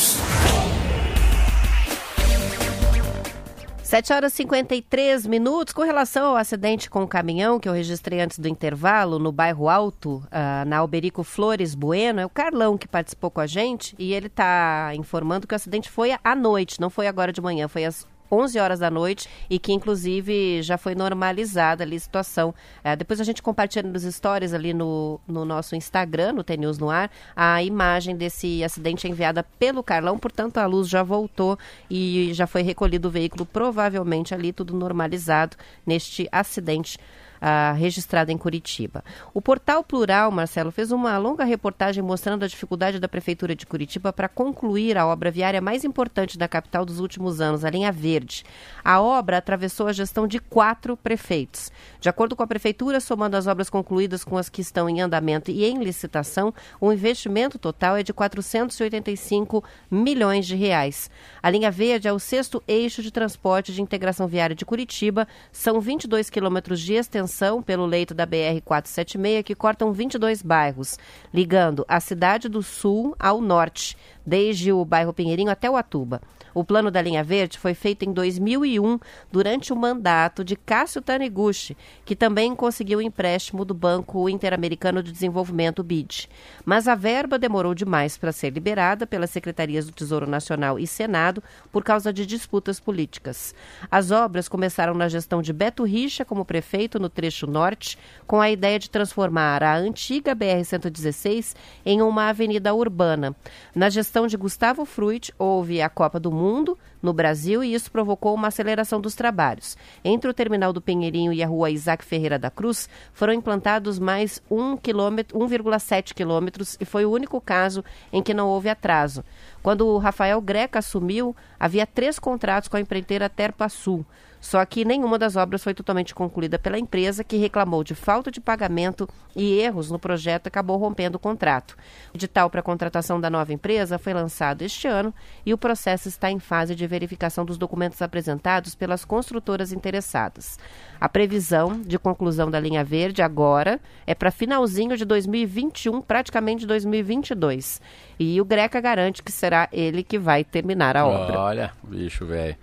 7 3.92 4.14
horas 4.14 4.32
e 4.32 4.38
53 4.38 5.28
minutos. 5.28 5.74
Com 5.74 5.82
relação 5.82 6.28
ao 6.28 6.38
acidente 6.38 6.89
com 6.89 7.04
o 7.04 7.08
caminhão 7.08 7.60
que 7.60 7.68
eu 7.68 7.74
registrei 7.74 8.22
antes 8.22 8.39
do 8.39 8.48
intervalo, 8.48 9.20
no 9.20 9.34
bairro 9.34 9.68
Alto, 9.68 10.24
uh, 10.28 10.66
na 10.66 10.78
Alberico 10.78 11.26
Flores 11.26 11.76
Bueno, 11.76 12.22
é 12.22 12.26
o 12.26 12.30
Carlão 12.30 12.78
que 12.78 12.88
participou 12.88 13.30
com 13.30 13.42
a 13.42 13.46
gente 13.46 13.94
e 14.00 14.14
ele 14.14 14.28
está 14.28 14.94
informando 14.96 15.46
que 15.46 15.54
o 15.54 15.58
acidente 15.58 15.92
foi 15.92 16.16
à 16.24 16.34
noite, 16.34 16.80
não 16.80 16.89
foi 16.89 17.06
agora 17.06 17.34
de 17.34 17.42
manhã, 17.42 17.68
foi 17.68 17.84
às 17.84 18.08
11 18.32 18.60
horas 18.60 18.80
da 18.80 18.90
noite 18.90 19.28
e 19.50 19.60
que 19.60 19.74
inclusive 19.74 20.62
já 20.62 20.78
foi 20.78 20.96
normalizada 20.96 21.84
ali 21.84 21.98
a 21.98 22.00
situação. 22.00 22.54
É, 22.84 22.96
depois 22.96 23.20
a 23.20 23.24
gente 23.24 23.42
compartilha 23.42 23.88
nos 23.88 24.04
stories 24.04 24.54
ali 24.54 24.74
no, 24.74 25.20
no 25.28 25.44
nosso 25.44 25.76
Instagram, 25.76 26.34
no 26.34 26.44
TNews 26.44 26.78
no 26.78 26.90
ar, 26.90 27.12
a 27.36 27.62
imagem 27.62 28.16
desse 28.16 28.64
acidente 28.64 29.08
enviada 29.08 29.44
pelo 29.60 29.84
Carlão, 29.84 30.18
portanto 30.18 30.58
a 30.58 30.66
luz 30.66 30.88
já 30.88 31.04
voltou 31.04 31.58
e 31.90 32.32
já 32.34 32.48
foi 32.48 32.62
recolhido 32.62 33.08
o 33.08 33.12
veículo, 33.12 33.46
provavelmente 33.46 34.34
ali 34.34 34.54
tudo 34.54 34.74
normalizado 34.74 35.58
neste 35.86 36.28
acidente 36.32 36.98
uh, 37.42 37.76
registrada 37.76 38.32
em 38.32 38.38
Curitiba. 38.38 39.04
O 39.34 39.42
portal 39.42 39.84
Plural, 39.84 40.32
Marcelo, 40.32 40.72
fez 40.72 40.92
uma 40.92 41.18
longa 41.18 41.44
reportagem 41.44 42.04
mostrando 42.04 42.44
a 42.44 42.48
dificuldade 42.48 43.00
da 43.00 43.08
Prefeitura 43.08 43.56
de 43.56 43.66
Curitiba 43.66 44.14
para 44.14 44.30
concluir 44.30 44.98
a 44.98 45.08
obra 45.08 45.32
viária 45.32 45.60
mais 45.60 45.84
importante 45.84 46.38
da 46.38 46.48
capital 46.48 46.86
dos 46.86 47.00
últimos 47.00 47.42
anos, 47.42 47.66
a 47.66 47.70
linha 47.70 47.92
verde. 47.92 48.44
A 48.84 49.02
obra 49.02 49.38
atravessou 49.38 49.88
a 49.88 49.94
gestão 49.94 50.28
de 50.28 50.39
quatro 50.39 50.96
prefeitos. 50.96 51.72
De 52.00 52.10
acordo 52.10 52.36
com 52.36 52.44
a 52.44 52.48
Prefeitura, 52.48 53.00
somando 53.00 53.36
as 53.36 53.48
obras 53.48 53.70
concluídas 53.70 54.24
com 54.24 54.38
as 54.38 54.50
que 54.50 54.62
estão 54.62 54.88
em 54.88 55.02
andamento 55.02 55.50
e 55.50 55.66
em 55.66 55.84
licitação, 55.84 56.54
o 56.80 56.92
investimento 56.92 57.58
total 57.58 57.98
é 57.98 58.04
de 58.04 58.14
485 58.14 59.64
milhões 59.89 60.46
de 60.46 60.56
reais. 60.56 61.10
A 61.42 61.50
linha 61.50 61.72
verde 61.72 62.08
é 62.08 62.14
o 62.14 62.20
sexto 62.20 62.62
eixo 62.68 63.02
de 63.02 63.12
transporte 63.12 63.74
de 63.74 63.82
integração 63.82 64.28
viária 64.28 64.56
de 64.56 64.66
Curitiba, 64.66 65.28
são 65.52 65.80
22 65.80 66.30
quilômetros 66.30 66.80
de 66.80 66.94
extensão 66.94 67.31
pelo 67.66 67.86
leito 67.86 68.14
da 68.14 68.28
BR-476 68.28 69.44
que 69.44 69.56
cortam 69.56 69.94
22 69.94 70.42
bairros, 70.42 70.98
ligando 71.34 71.86
a 71.88 72.00
cidade 72.00 72.50
do 72.50 72.62
Sul 72.62 73.16
ao 73.20 73.40
norte, 73.40 73.98
desde 74.26 74.72
o 74.72 74.84
bairro 74.84 75.14
Pinheirinho 75.14 75.52
até 75.52 75.70
o 75.70 75.78
Atuba. 75.78 76.22
O 76.54 76.64
plano 76.64 76.91
da 76.91 77.02
linha 77.02 77.24
verde 77.24 77.58
foi 77.58 77.74
feito 77.74 78.04
em 78.04 78.12
2001, 78.12 78.99
durante 79.32 79.72
o 79.72 79.76
mandato 79.76 80.43
de 80.43 80.56
Cássio 80.56 81.02
Taniguchi, 81.02 81.78
que 82.04 82.16
também 82.16 82.54
conseguiu 82.56 82.99
o 82.99 83.02
empréstimo 83.02 83.64
do 83.64 83.74
Banco 83.74 84.28
Interamericano 84.28 85.02
de 85.02 85.12
Desenvolvimento, 85.12 85.82
BID. 85.82 86.28
Mas 86.66 86.88
a 86.88 86.95
verba 86.95 87.39
demorou 87.39 87.74
demais 87.74 88.18
para 88.18 88.34
ser 88.34 88.49
liberada 88.52 89.08
pelas 89.08 89.30
secretarias 89.30 89.86
do 89.86 89.93
Tesouro 89.93 90.28
Nacional 90.28 90.78
e 90.78 90.86
Senado 90.86 91.41
por 91.72 91.84
causa 91.84 92.12
de 92.12 92.26
disputas 92.26 92.80
políticas. 92.80 93.56
As 93.89 94.12
obras 94.12 94.49
começaram 94.49 94.93
na 94.93 95.08
gestão 95.08 95.41
de 95.41 95.54
Beto 95.54 95.84
Richa 95.84 96.26
como 96.26 96.43
prefeito 96.43 96.99
no 96.99 97.08
trecho 97.08 97.47
norte, 97.47 97.97
com 98.28 98.41
a 98.41 98.52
ideia 98.52 98.78
de 98.78 98.89
transformar 98.89 99.64
a 99.64 99.78
antiga 99.78 100.36
BR-116 100.36 101.56
em 101.86 102.02
uma 102.02 102.30
avenida 102.30 102.74
urbana. 102.74 103.34
Na 103.74 103.89
gestão 103.89 104.28
de 104.28 104.36
Gustavo 104.36 104.84
Fruit, 104.84 105.34
houve 105.39 105.82
a 105.82 105.89
Copa 105.89 106.20
do 106.20 106.32
Mundo 106.32 106.41
mundo, 106.42 106.78
no 107.02 107.14
Brasil, 107.14 107.64
e 107.64 107.74
isso 107.74 107.92
provocou 107.92 108.34
uma 108.34 108.48
aceleração 108.48 109.00
dos 109.00 109.16
trabalhos. 109.16 109.78
Entre 110.04 110.30
o 110.30 110.34
terminal 110.34 110.74
do 110.74 110.82
Pinheirinho 110.82 111.32
e 111.32 111.44
a 111.44 111.48
rua 111.48 111.70
Isaac 111.70 112.04
Ferreira 112.04 112.39
da 112.39 112.50
Cruz, 112.50 112.89
foram 113.14 113.34
implantados 113.34 114.00
mais 114.00 114.42
1,7 114.50 116.14
quilômetros 116.14 116.78
e 116.80 116.86
foi 116.86 117.06
o 117.06 117.12
único 117.12 117.39
caso 117.39 117.84
em 118.12 118.22
que 118.22 118.34
não 118.34 118.48
houve 118.48 118.70
atraso. 118.70 119.24
Quando 119.62 119.86
o 119.88 119.98
Rafael 119.98 120.42
Greca 120.42 120.80
assumiu, 120.80 121.36
havia 121.60 121.86
três 121.86 122.18
contratos 122.18 122.68
com 122.68 122.78
a 122.78 122.82
empreiteira 122.82 123.30
Terpa 123.30 123.70
Sul. 123.70 124.06
Só 124.42 124.66
que 124.66 124.84
nenhuma 124.84 125.20
das 125.20 125.36
obras 125.36 125.64
foi 125.64 125.74
totalmente 125.74 126.16
concluída 126.16 126.58
pela 126.58 126.80
empresa, 126.80 127.24
que 127.24 127.38
reclamou 127.38 127.84
de 127.84 127.94
falta 127.94 128.32
de 128.32 128.42
pagamento 128.42 129.08
e 129.36 129.60
erros 129.60 129.92
no 129.92 130.00
projeto 130.00 130.48
e 130.48 130.50
acabou 130.50 130.78
rompendo 130.78 131.18
o 131.18 131.20
contrato. 131.20 131.78
O 132.12 132.18
edital 132.18 132.50
para 132.50 132.60
a 132.60 132.64
contratação 132.64 133.22
da 133.22 133.30
nova 133.30 133.54
empresa 133.54 134.00
foi 134.00 134.14
lançado 134.14 134.64
este 134.64 134.88
ano 134.88 135.14
e 135.46 135.54
o 135.54 135.58
processo 135.58 136.08
está 136.08 136.32
em 136.32 136.39
fase 136.39 136.74
de 136.74 136.88
verificação 136.88 137.46
dos 137.46 137.58
documentos 137.58 138.02
apresentados 138.02 138.74
pelas 138.74 139.06
construtoras 139.06 139.72
interessadas. 139.72 140.58
A 141.00 141.08
previsão 141.08 141.80
de 141.80 142.00
conclusão 142.00 142.50
da 142.50 142.60
linha 142.60 142.84
verde 142.84 143.22
agora 143.22 143.80
é 144.08 144.16
para 144.16 144.32
finalzinho 144.32 144.98
de 144.98 145.06
2021, 145.06 146.02
praticamente 146.02 146.66
2022. 146.66 147.80
E 148.20 148.42
o 148.42 148.46
Greca 148.46 148.82
garante 148.82 149.22
que 149.22 149.32
será 149.32 149.70
ele 149.72 150.04
que 150.04 150.18
vai 150.18 150.44
terminar 150.44 150.98
a 150.98 151.06
obra. 151.06 151.39
Olha, 151.39 151.72
bicho 151.84 152.26
velho. 152.26 152.58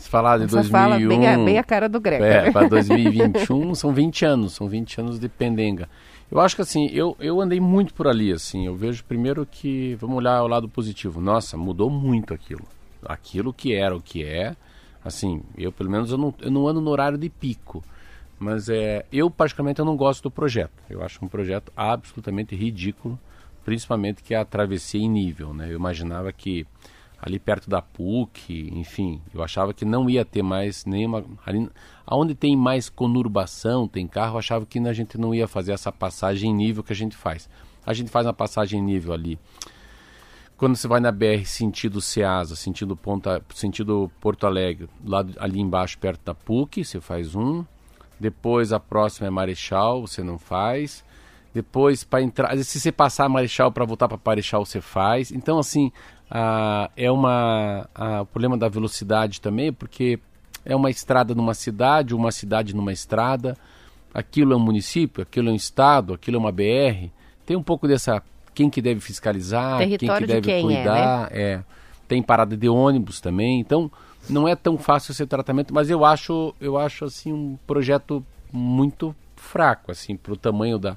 Se 0.00 0.08
falar 0.08 0.38
de 0.38 0.44
Essa 0.44 0.56
2001... 0.56 0.70
fala 0.70 0.98
bem 0.98 1.26
a, 1.28 1.36
bem 1.36 1.58
a 1.58 1.64
cara 1.64 1.88
do 1.88 2.00
Greca. 2.00 2.24
É, 2.24 2.50
para 2.50 2.68
2021 2.68 3.74
são 3.76 3.92
20 3.92 4.24
anos, 4.24 4.52
são 4.54 4.68
20 4.68 5.00
anos 5.00 5.20
de 5.20 5.28
pendenga. 5.28 5.88
Eu 6.30 6.40
acho 6.40 6.56
que 6.56 6.62
assim, 6.62 6.88
eu, 6.92 7.16
eu 7.20 7.40
andei 7.40 7.60
muito 7.60 7.92
por 7.92 8.08
ali, 8.08 8.32
assim, 8.32 8.66
eu 8.66 8.74
vejo 8.74 9.04
primeiro 9.04 9.46
que, 9.46 9.96
vamos 10.00 10.16
olhar 10.16 10.42
o 10.42 10.48
lado 10.48 10.68
positivo, 10.68 11.20
nossa, 11.20 11.56
mudou 11.56 11.90
muito 11.90 12.32
aquilo. 12.34 12.64
Aquilo 13.04 13.52
que 13.52 13.74
era 13.74 13.96
o 13.96 14.00
que 14.00 14.24
é, 14.24 14.54
Assim, 15.04 15.42
eu 15.56 15.72
pelo 15.72 15.90
menos 15.90 16.10
eu 16.12 16.18
não, 16.18 16.34
eu 16.40 16.50
não 16.50 16.68
ando 16.68 16.80
no 16.80 16.90
horário 16.90 17.16
de 17.16 17.28
pico. 17.28 17.82
Mas 18.38 18.68
é, 18.68 19.04
eu 19.12 19.30
particularmente 19.30 19.80
eu 19.80 19.84
não 19.84 19.96
gosto 19.96 20.22
do 20.22 20.30
projeto. 20.30 20.72
Eu 20.88 21.02
acho 21.02 21.22
um 21.24 21.28
projeto 21.28 21.72
absolutamente 21.76 22.54
ridículo, 22.54 23.18
principalmente 23.64 24.22
que 24.22 24.34
é 24.34 24.38
a 24.38 24.44
travessia 24.44 25.00
em 25.00 25.08
nível, 25.08 25.52
né? 25.52 25.70
Eu 25.70 25.76
imaginava 25.76 26.32
que 26.32 26.66
ali 27.22 27.38
perto 27.38 27.68
da 27.68 27.82
PUC, 27.82 28.70
enfim, 28.72 29.20
eu 29.34 29.42
achava 29.42 29.74
que 29.74 29.84
não 29.84 30.08
ia 30.08 30.24
ter 30.24 30.42
mais 30.42 30.84
nenhuma. 30.86 31.24
Ali, 31.44 31.68
aonde 32.06 32.34
tem 32.34 32.56
mais 32.56 32.88
conurbação, 32.88 33.86
tem 33.86 34.06
carro, 34.06 34.34
eu 34.34 34.38
achava 34.38 34.64
que 34.64 34.78
a 34.78 34.92
gente 34.92 35.18
não 35.18 35.34
ia 35.34 35.46
fazer 35.46 35.72
essa 35.72 35.92
passagem 35.92 36.50
em 36.50 36.54
nível 36.54 36.82
que 36.82 36.92
a 36.92 36.96
gente 36.96 37.16
faz. 37.16 37.48
A 37.84 37.92
gente 37.92 38.10
faz 38.10 38.26
uma 38.26 38.32
passagem 38.32 38.80
em 38.80 38.82
nível 38.82 39.12
ali. 39.12 39.38
Quando 40.56 40.76
você 40.76 40.86
vai 40.86 41.00
na 41.00 41.10
BR 41.10 41.44
sentido 41.44 42.00
Ceasa, 42.00 42.54
sentido, 42.54 42.94
Ponta, 42.94 43.42
sentido 43.54 44.10
Porto 44.20 44.46
Alegre, 44.46 44.88
lá, 45.04 45.24
ali 45.38 45.60
embaixo 45.60 45.98
perto 45.98 46.22
da 46.24 46.34
PUC, 46.34 46.84
você 46.84 47.00
faz 47.00 47.34
um. 47.34 47.64
Depois 48.18 48.72
a 48.72 48.78
próxima 48.78 49.26
é 49.26 49.30
Marechal, 49.30 50.06
você 50.06 50.22
não 50.22 50.38
faz. 50.38 51.02
Depois, 51.52 52.04
para 52.04 52.22
entrar, 52.22 52.56
se 52.58 52.78
você 52.78 52.92
passar 52.92 53.28
Marechal 53.28 53.72
para 53.72 53.84
voltar 53.84 54.06
para 54.06 54.20
Marechal, 54.24 54.64
você 54.64 54.80
faz. 54.80 55.32
Então, 55.32 55.58
assim, 55.58 55.90
ah, 56.30 56.90
é 56.96 57.10
uma 57.10 57.88
ah, 57.94 58.22
o 58.22 58.26
problema 58.26 58.56
da 58.56 58.68
velocidade 58.68 59.40
também, 59.40 59.72
porque 59.72 60.20
é 60.64 60.76
uma 60.76 60.90
estrada 60.90 61.34
numa 61.34 61.54
cidade, 61.54 62.14
uma 62.14 62.30
cidade 62.30 62.74
numa 62.74 62.92
estrada. 62.92 63.56
Aquilo 64.14 64.52
é 64.52 64.56
um 64.56 64.60
município, 64.60 65.22
aquilo 65.22 65.48
é 65.48 65.52
um 65.52 65.56
estado, 65.56 66.14
aquilo 66.14 66.36
é 66.36 66.40
uma 66.40 66.52
BR. 66.52 67.10
Tem 67.44 67.56
um 67.56 67.62
pouco 67.62 67.88
dessa 67.88 68.22
quem 68.54 68.70
que 68.70 68.80
deve 68.80 69.00
fiscalizar, 69.00 69.78
Território 69.78 70.26
quem 70.26 70.36
que 70.36 70.40
deve 70.42 70.46
quem 70.46 70.64
cuidar, 70.64 71.32
é, 71.32 71.34
né? 71.34 71.54
é. 71.54 71.64
Tem 72.06 72.22
parada 72.22 72.56
de 72.56 72.68
ônibus 72.68 73.20
também, 73.20 73.60
então 73.60 73.90
não 74.28 74.46
é 74.46 74.54
tão 74.54 74.76
fácil 74.76 75.12
esse 75.12 75.24
tratamento, 75.26 75.72
mas 75.72 75.88
eu 75.88 76.04
acho, 76.04 76.54
eu 76.60 76.76
acho 76.76 77.04
assim 77.04 77.32
um 77.32 77.56
projeto 77.66 78.24
muito 78.52 79.14
fraco 79.36 79.90
assim 79.90 80.16
para 80.16 80.32
o 80.32 80.36
tamanho 80.36 80.78
da, 80.78 80.96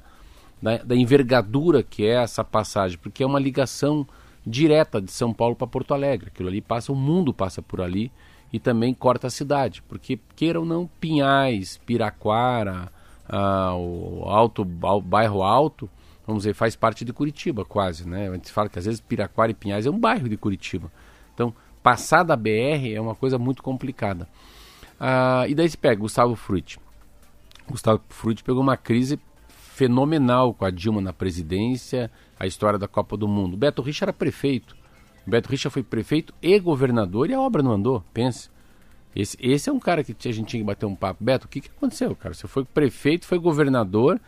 da, 0.60 0.78
da 0.78 0.96
envergadura 0.96 1.82
que 1.82 2.04
é 2.04 2.22
essa 2.22 2.44
passagem, 2.44 2.98
porque 2.98 3.22
é 3.22 3.26
uma 3.26 3.38
ligação 3.38 4.06
direta 4.46 5.00
de 5.00 5.10
São 5.10 5.32
Paulo 5.32 5.56
para 5.56 5.66
Porto 5.66 5.94
Alegre. 5.94 6.28
Aquilo 6.28 6.48
ali 6.48 6.60
passa, 6.60 6.92
o 6.92 6.96
mundo 6.96 7.32
passa 7.32 7.62
por 7.62 7.80
ali 7.80 8.10
e 8.52 8.58
também 8.58 8.94
corta 8.94 9.26
a 9.26 9.30
cidade, 9.30 9.82
porque 9.82 10.18
queira 10.36 10.60
ou 10.60 10.66
não, 10.66 10.88
Pinhais, 11.00 11.76
Piraquara, 11.84 12.88
ah, 13.28 13.74
o 13.74 14.24
alto, 14.26 14.64
bairro 14.64 15.42
Alto, 15.42 15.90
vamos 16.26 16.42
dizer, 16.42 16.54
faz 16.54 16.76
parte 16.76 17.04
de 17.04 17.12
Curitiba 17.12 17.64
quase, 17.64 18.08
né? 18.08 18.28
A 18.28 18.34
gente 18.34 18.52
fala 18.52 18.68
que 18.68 18.78
às 18.78 18.84
vezes 18.84 19.00
Piraquara 19.00 19.50
e 19.50 19.54
Pinhais 19.54 19.86
é 19.86 19.90
um 19.90 19.98
bairro 19.98 20.28
de 20.28 20.36
Curitiba. 20.36 20.90
Então, 21.34 21.52
passar 21.82 22.22
da 22.22 22.36
BR 22.36 22.94
é 22.94 23.00
uma 23.00 23.14
coisa 23.14 23.38
muito 23.38 23.62
complicada. 23.62 24.28
Ah, 25.00 25.44
e 25.48 25.54
daí 25.54 25.68
se 25.68 25.76
pega 25.76 26.00
Gustavo 26.00 26.36
Frutti. 26.36 26.78
Gustavo 27.68 28.00
Frutti 28.08 28.44
pegou 28.44 28.62
uma 28.62 28.76
crise 28.76 29.18
fenomenal 29.74 30.54
com 30.54 30.64
a 30.64 30.70
Dilma 30.70 31.00
na 31.00 31.12
presidência, 31.12 32.08
a 32.38 32.46
história 32.46 32.78
da 32.78 32.86
Copa 32.86 33.16
do 33.16 33.26
Mundo. 33.26 33.56
Beto 33.56 33.82
Richa 33.82 34.04
era 34.04 34.12
prefeito. 34.12 34.76
Beto 35.26 35.48
Richa 35.48 35.68
foi 35.68 35.82
prefeito 35.82 36.32
e 36.40 36.56
governador 36.60 37.28
e 37.28 37.34
a 37.34 37.40
obra 37.40 37.60
não 37.60 37.72
andou, 37.72 38.04
pense. 38.14 38.48
Esse, 39.16 39.36
esse 39.40 39.68
é 39.68 39.72
um 39.72 39.80
cara 39.80 40.04
que 40.04 40.12
a 40.12 40.32
gente 40.32 40.46
tinha 40.46 40.60
que 40.60 40.66
bater 40.66 40.86
um 40.86 40.94
papo. 40.94 41.24
Beto, 41.24 41.46
o 41.46 41.48
que, 41.48 41.60
que 41.60 41.70
aconteceu, 41.76 42.14
cara? 42.14 42.34
Você 42.34 42.46
foi 42.46 42.64
prefeito, 42.64 43.26
foi 43.26 43.36
governador 43.36 44.20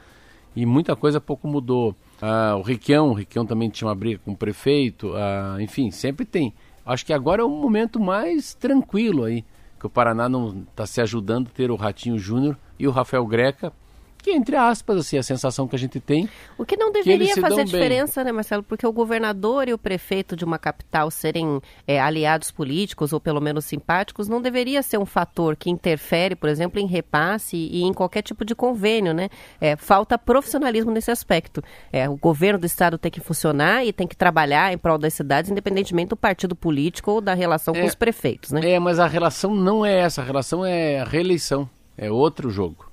e 0.56 0.66
muita 0.66 0.96
coisa 0.96 1.20
pouco 1.20 1.46
mudou. 1.46 1.94
Ah, 2.20 2.56
o 2.56 2.62
Riquião, 2.62 3.10
o 3.10 3.14
Riquião 3.14 3.46
também 3.46 3.70
tinha 3.70 3.86
uma 3.86 3.94
briga 3.94 4.20
com 4.24 4.32
o 4.32 4.36
prefeito, 4.36 5.12
ah, 5.14 5.58
enfim, 5.60 5.92
sempre 5.92 6.24
tem. 6.24 6.52
Acho 6.84 7.06
que 7.06 7.12
agora 7.12 7.42
é 7.42 7.44
um 7.44 7.60
momento 7.60 8.00
mais 8.00 8.52
tranquilo 8.52 9.22
aí, 9.22 9.44
que 9.78 9.86
o 9.86 9.90
Paraná 9.90 10.28
não 10.28 10.64
está 10.70 10.86
se 10.86 11.00
ajudando 11.00 11.46
a 11.46 11.50
ter 11.50 11.70
o 11.70 11.76
Ratinho 11.76 12.18
Júnior 12.18 12.58
e 12.78 12.88
o 12.88 12.90
Rafael 12.90 13.24
Greca 13.26 13.72
que, 14.26 14.32
entre 14.32 14.56
aspas, 14.56 14.98
assim, 14.98 15.16
a 15.16 15.22
sensação 15.22 15.68
que 15.68 15.76
a 15.76 15.78
gente 15.78 16.00
tem. 16.00 16.28
O 16.58 16.64
que 16.66 16.76
não 16.76 16.90
que 16.90 17.00
deveria 17.00 17.32
se 17.32 17.40
fazer 17.40 17.62
diferença, 17.62 18.24
né, 18.24 18.32
Marcelo? 18.32 18.60
Porque 18.60 18.84
o 18.84 18.90
governador 18.90 19.68
e 19.68 19.72
o 19.72 19.78
prefeito 19.78 20.34
de 20.34 20.44
uma 20.44 20.58
capital 20.58 21.12
serem 21.12 21.60
é, 21.86 22.00
aliados 22.00 22.50
políticos 22.50 23.12
ou 23.12 23.20
pelo 23.20 23.40
menos 23.40 23.64
simpáticos 23.64 24.28
não 24.28 24.42
deveria 24.42 24.82
ser 24.82 24.98
um 24.98 25.06
fator 25.06 25.54
que 25.54 25.70
interfere, 25.70 26.34
por 26.34 26.48
exemplo, 26.48 26.80
em 26.80 26.86
repasse 26.88 27.56
e 27.56 27.84
em 27.84 27.94
qualquer 27.94 28.22
tipo 28.22 28.44
de 28.44 28.52
convênio, 28.52 29.14
né? 29.14 29.28
É, 29.60 29.76
falta 29.76 30.18
profissionalismo 30.18 30.90
nesse 30.90 31.12
aspecto. 31.12 31.62
É, 31.92 32.08
o 32.08 32.16
governo 32.16 32.58
do 32.58 32.66
estado 32.66 32.98
tem 32.98 33.12
que 33.12 33.20
funcionar 33.20 33.84
e 33.84 33.92
tem 33.92 34.08
que 34.08 34.16
trabalhar 34.16 34.72
em 34.72 34.78
prol 34.78 34.98
das 34.98 35.14
cidades, 35.14 35.52
independentemente 35.52 36.08
do 36.08 36.16
partido 36.16 36.56
político 36.56 37.12
ou 37.12 37.20
da 37.20 37.32
relação 37.32 37.72
com 37.72 37.80
É. 37.80 37.84
os 37.84 37.94
prefeitos, 37.94 38.50
né? 38.50 38.72
É, 38.72 38.80
mas 38.80 38.98
a 38.98 39.06
relação 39.06 39.54
não 39.54 39.86
é 39.86 40.00
essa, 40.00 40.20
a 40.20 40.24
relação 40.24 40.66
é 40.66 40.98
a 40.98 41.04
reeleição, 41.04 41.70
é 41.96 42.10
outro 42.10 42.50
jogo. 42.50 42.85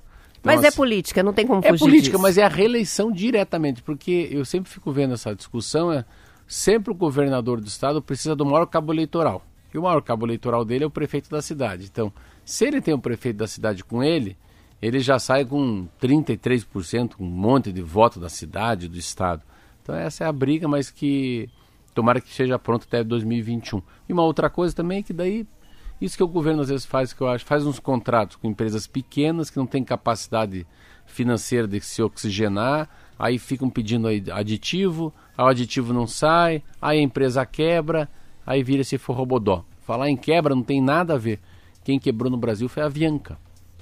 Então, 0.44 0.54
Mas 0.56 0.62
é 0.62 0.68
assim, 0.68 0.76
política, 0.76 1.22
não 1.22 1.32
tem 1.32 1.46
como 1.46 1.60
É 1.64 1.70
fugir 1.70 1.78
política, 1.78 2.16
disso. 2.16 2.22
mas 2.22 2.36
é 2.36 2.44
a 2.44 2.48
reeleição 2.48 3.10
diretamente, 3.10 3.82
porque 3.82 4.28
eu 4.30 4.44
sempre 4.44 4.70
fico 4.70 4.92
vendo 4.92 5.14
essa 5.14 5.34
discussão, 5.34 5.90
é 5.90 6.04
sempre 6.46 6.92
o 6.92 6.94
governador 6.94 7.62
do 7.62 7.66
estado 7.66 8.02
precisa 8.02 8.36
do 8.36 8.44
maior 8.44 8.66
cabo 8.66 8.92
eleitoral. 8.92 9.42
E 9.72 9.78
o 9.78 9.82
maior 9.82 10.02
cabo 10.02 10.26
eleitoral 10.26 10.62
dele 10.62 10.84
é 10.84 10.86
o 10.86 10.90
prefeito 10.90 11.30
da 11.30 11.40
cidade. 11.40 11.88
Então, 11.90 12.12
se 12.44 12.66
ele 12.66 12.82
tem 12.82 12.92
o 12.92 12.98
prefeito 12.98 13.36
da 13.38 13.46
cidade 13.46 13.82
com 13.82 14.04
ele, 14.04 14.36
ele 14.82 15.00
já 15.00 15.18
sai 15.18 15.46
com 15.46 15.88
33%, 15.98 17.12
um 17.18 17.24
monte 17.24 17.72
de 17.72 17.80
voto 17.80 18.20
da 18.20 18.28
cidade, 18.28 18.86
do 18.86 18.98
estado. 18.98 19.42
Então 19.82 19.94
essa 19.94 20.24
é 20.24 20.26
a 20.26 20.32
briga, 20.32 20.68
mas 20.68 20.90
que 20.90 21.48
tomara 21.94 22.20
que 22.20 22.32
seja 22.32 22.58
pronto 22.58 22.84
até 22.86 23.02
2021. 23.02 23.80
E 24.08 24.12
uma 24.12 24.22
outra 24.22 24.50
coisa 24.50 24.74
também 24.74 24.98
é 24.98 25.02
que 25.02 25.12
daí 25.12 25.46
isso 26.04 26.16
que 26.16 26.22
o 26.22 26.28
governo 26.28 26.62
às 26.62 26.68
vezes 26.68 26.84
faz, 26.86 27.12
que 27.12 27.20
eu 27.20 27.28
acho, 27.28 27.44
faz 27.44 27.66
uns 27.66 27.78
contratos 27.78 28.36
com 28.36 28.48
empresas 28.48 28.86
pequenas 28.86 29.50
que 29.50 29.56
não 29.56 29.66
têm 29.66 29.82
capacidade 29.84 30.66
financeira 31.06 31.66
de 31.68 31.80
se 31.80 32.02
oxigenar, 32.02 32.88
aí 33.18 33.38
ficam 33.38 33.68
pedindo 33.70 34.08
aditivo, 34.32 35.12
aí 35.36 35.44
o 35.44 35.48
aditivo 35.48 35.92
não 35.92 36.06
sai, 36.06 36.62
aí 36.80 36.98
a 36.98 37.02
empresa 37.02 37.44
quebra, 37.46 38.08
aí 38.46 38.62
vira 38.62 38.82
esse 38.82 38.98
forrobodó. 38.98 39.64
Falar 39.82 40.08
em 40.08 40.16
quebra 40.16 40.54
não 40.54 40.62
tem 40.62 40.80
nada 40.80 41.14
a 41.14 41.18
ver. 41.18 41.40
Quem 41.84 41.98
quebrou 41.98 42.30
no 42.30 42.36
Brasil 42.38 42.68
foi 42.68 42.82
a 42.82 42.86
Avianca. 42.86 43.36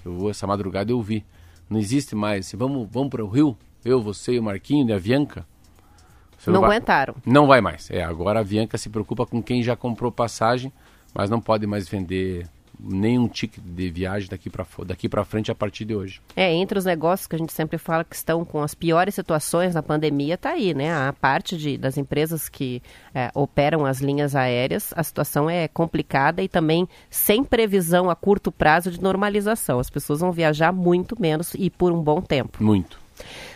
Eu 0.05 0.15
vou 0.19 0.31
essa 0.31 0.47
madrugada 0.47 0.91
eu 0.91 1.01
vi. 1.01 1.25
Não 1.71 1.79
existe 1.79 2.17
mais. 2.17 2.53
Vamos, 2.53 2.89
vamos 2.91 3.09
para 3.11 3.25
o 3.25 3.29
Rio? 3.29 3.57
Eu, 3.85 4.03
você 4.03 4.33
e 4.33 4.39
o 4.39 4.43
Marquinho 4.43 4.85
de 4.85 4.93
Avianca? 4.93 5.47
Você 6.37 6.51
Não 6.51 6.61
vai- 6.63 6.71
aguentaram. 6.77 7.15
não 7.25 7.47
vai 7.47 7.61
mais. 7.61 7.89
É, 7.89 8.03
agora 8.03 8.41
a 8.41 8.43
Avianca 8.43 8.77
se 8.77 8.91
preocupa 8.91 9.25
com 9.25 9.41
quem 9.41 9.63
já 9.63 9.77
comprou 9.77 10.11
passagem, 10.11 10.73
mas 11.15 11.31
não 11.31 11.41
pode 11.41 11.67
mais 11.67 11.89
vender 11.89 12.47
nenhum 12.83 13.29
ticket 13.29 13.63
de 13.63 13.91
viagem 13.91 14.29
daqui 14.29 14.51
para 14.51 14.67
daqui 14.85 15.09
para 15.09 15.25
frente 15.25 15.51
a 15.51 15.55
partir 15.55 15.85
de 15.85 15.95
hoje. 15.95 16.21
É, 16.35 16.53
entre 16.53 16.79
os 16.79 16.85
negócios 16.85 17.27
que 17.27 17.37
a 17.37 17.39
gente 17.39 17.53
sempre 17.53 17.79
fala 17.79 18.05
que 18.05 18.17
estão 18.17 18.45
com 18.45 18.61
as 18.61 18.75
piores 18.75 19.15
situações 19.15 19.75
na 19.75 19.83
pandemia, 19.83 20.37
tá 20.37 20.51
aí, 20.51 20.75
né? 20.75 20.93
A 20.93 21.13
parte 21.13 21.57
de, 21.57 21.77
das 21.77 21.97
empresas 21.97 22.49
que 22.49 22.83
é, 23.15 23.31
operam 23.35 23.87
as 23.87 24.01
linhas 24.01 24.35
aéreas, 24.35 24.93
a 24.97 25.03
situação 25.03 25.49
é 25.49 25.69
complicada 25.69 26.43
e 26.43 26.49
também 26.49 26.89
sem 27.09 27.45
previsão 27.45 28.11
a 28.11 28.17
curto 28.17 28.51
prazo 28.51 28.91
de 28.91 29.01
normalização. 29.01 29.79
As 29.79 29.91
pessoas 29.91 30.21
vão 30.21 30.33
viajar 30.33 30.73
muito 30.73 31.21
menos 31.21 31.55
e 31.55 31.71
por 31.71 31.93
um 31.93 32.03
bom 32.03 32.21
tempo. 32.21 32.63
Muito. 32.63 33.02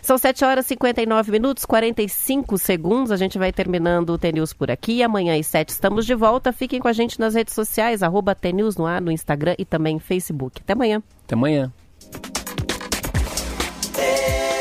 São 0.03 0.17
7 0.17 0.45
horas 0.45 0.65
e 0.67 0.69
59 0.69 1.33
minutos, 1.33 1.65
45 1.65 2.59
segundos. 2.59 3.11
A 3.11 3.17
gente 3.17 3.39
vai 3.39 3.53
terminando 3.53 4.11
o 4.11 4.19
TNews 4.19 4.53
por 4.53 4.71
aqui. 4.71 5.03
Amanhã 5.03 5.39
às 5.39 5.47
7 5.47 5.71
estamos 5.71 6.07
de 6.07 6.15
volta. 6.15 6.53
Fiquem 6.53 6.81
com 6.81 6.89
a 6.89 6.93
gente 6.93 7.19
nas 7.19 7.35
redes 7.35 7.55
sociais, 7.55 8.03
arroba 8.03 8.35
TNews 8.35 8.77
no 8.77 8.87
ar, 8.87 9.01
no 9.01 9.11
Instagram 9.11 9.55
e 9.59 9.65
também 9.65 9.95
no 9.95 10.01
Facebook. 10.01 10.61
Até 10.63 10.73
amanhã. 10.73 11.03
Até 11.25 11.35
amanhã. 11.35 11.73
É 13.99 14.56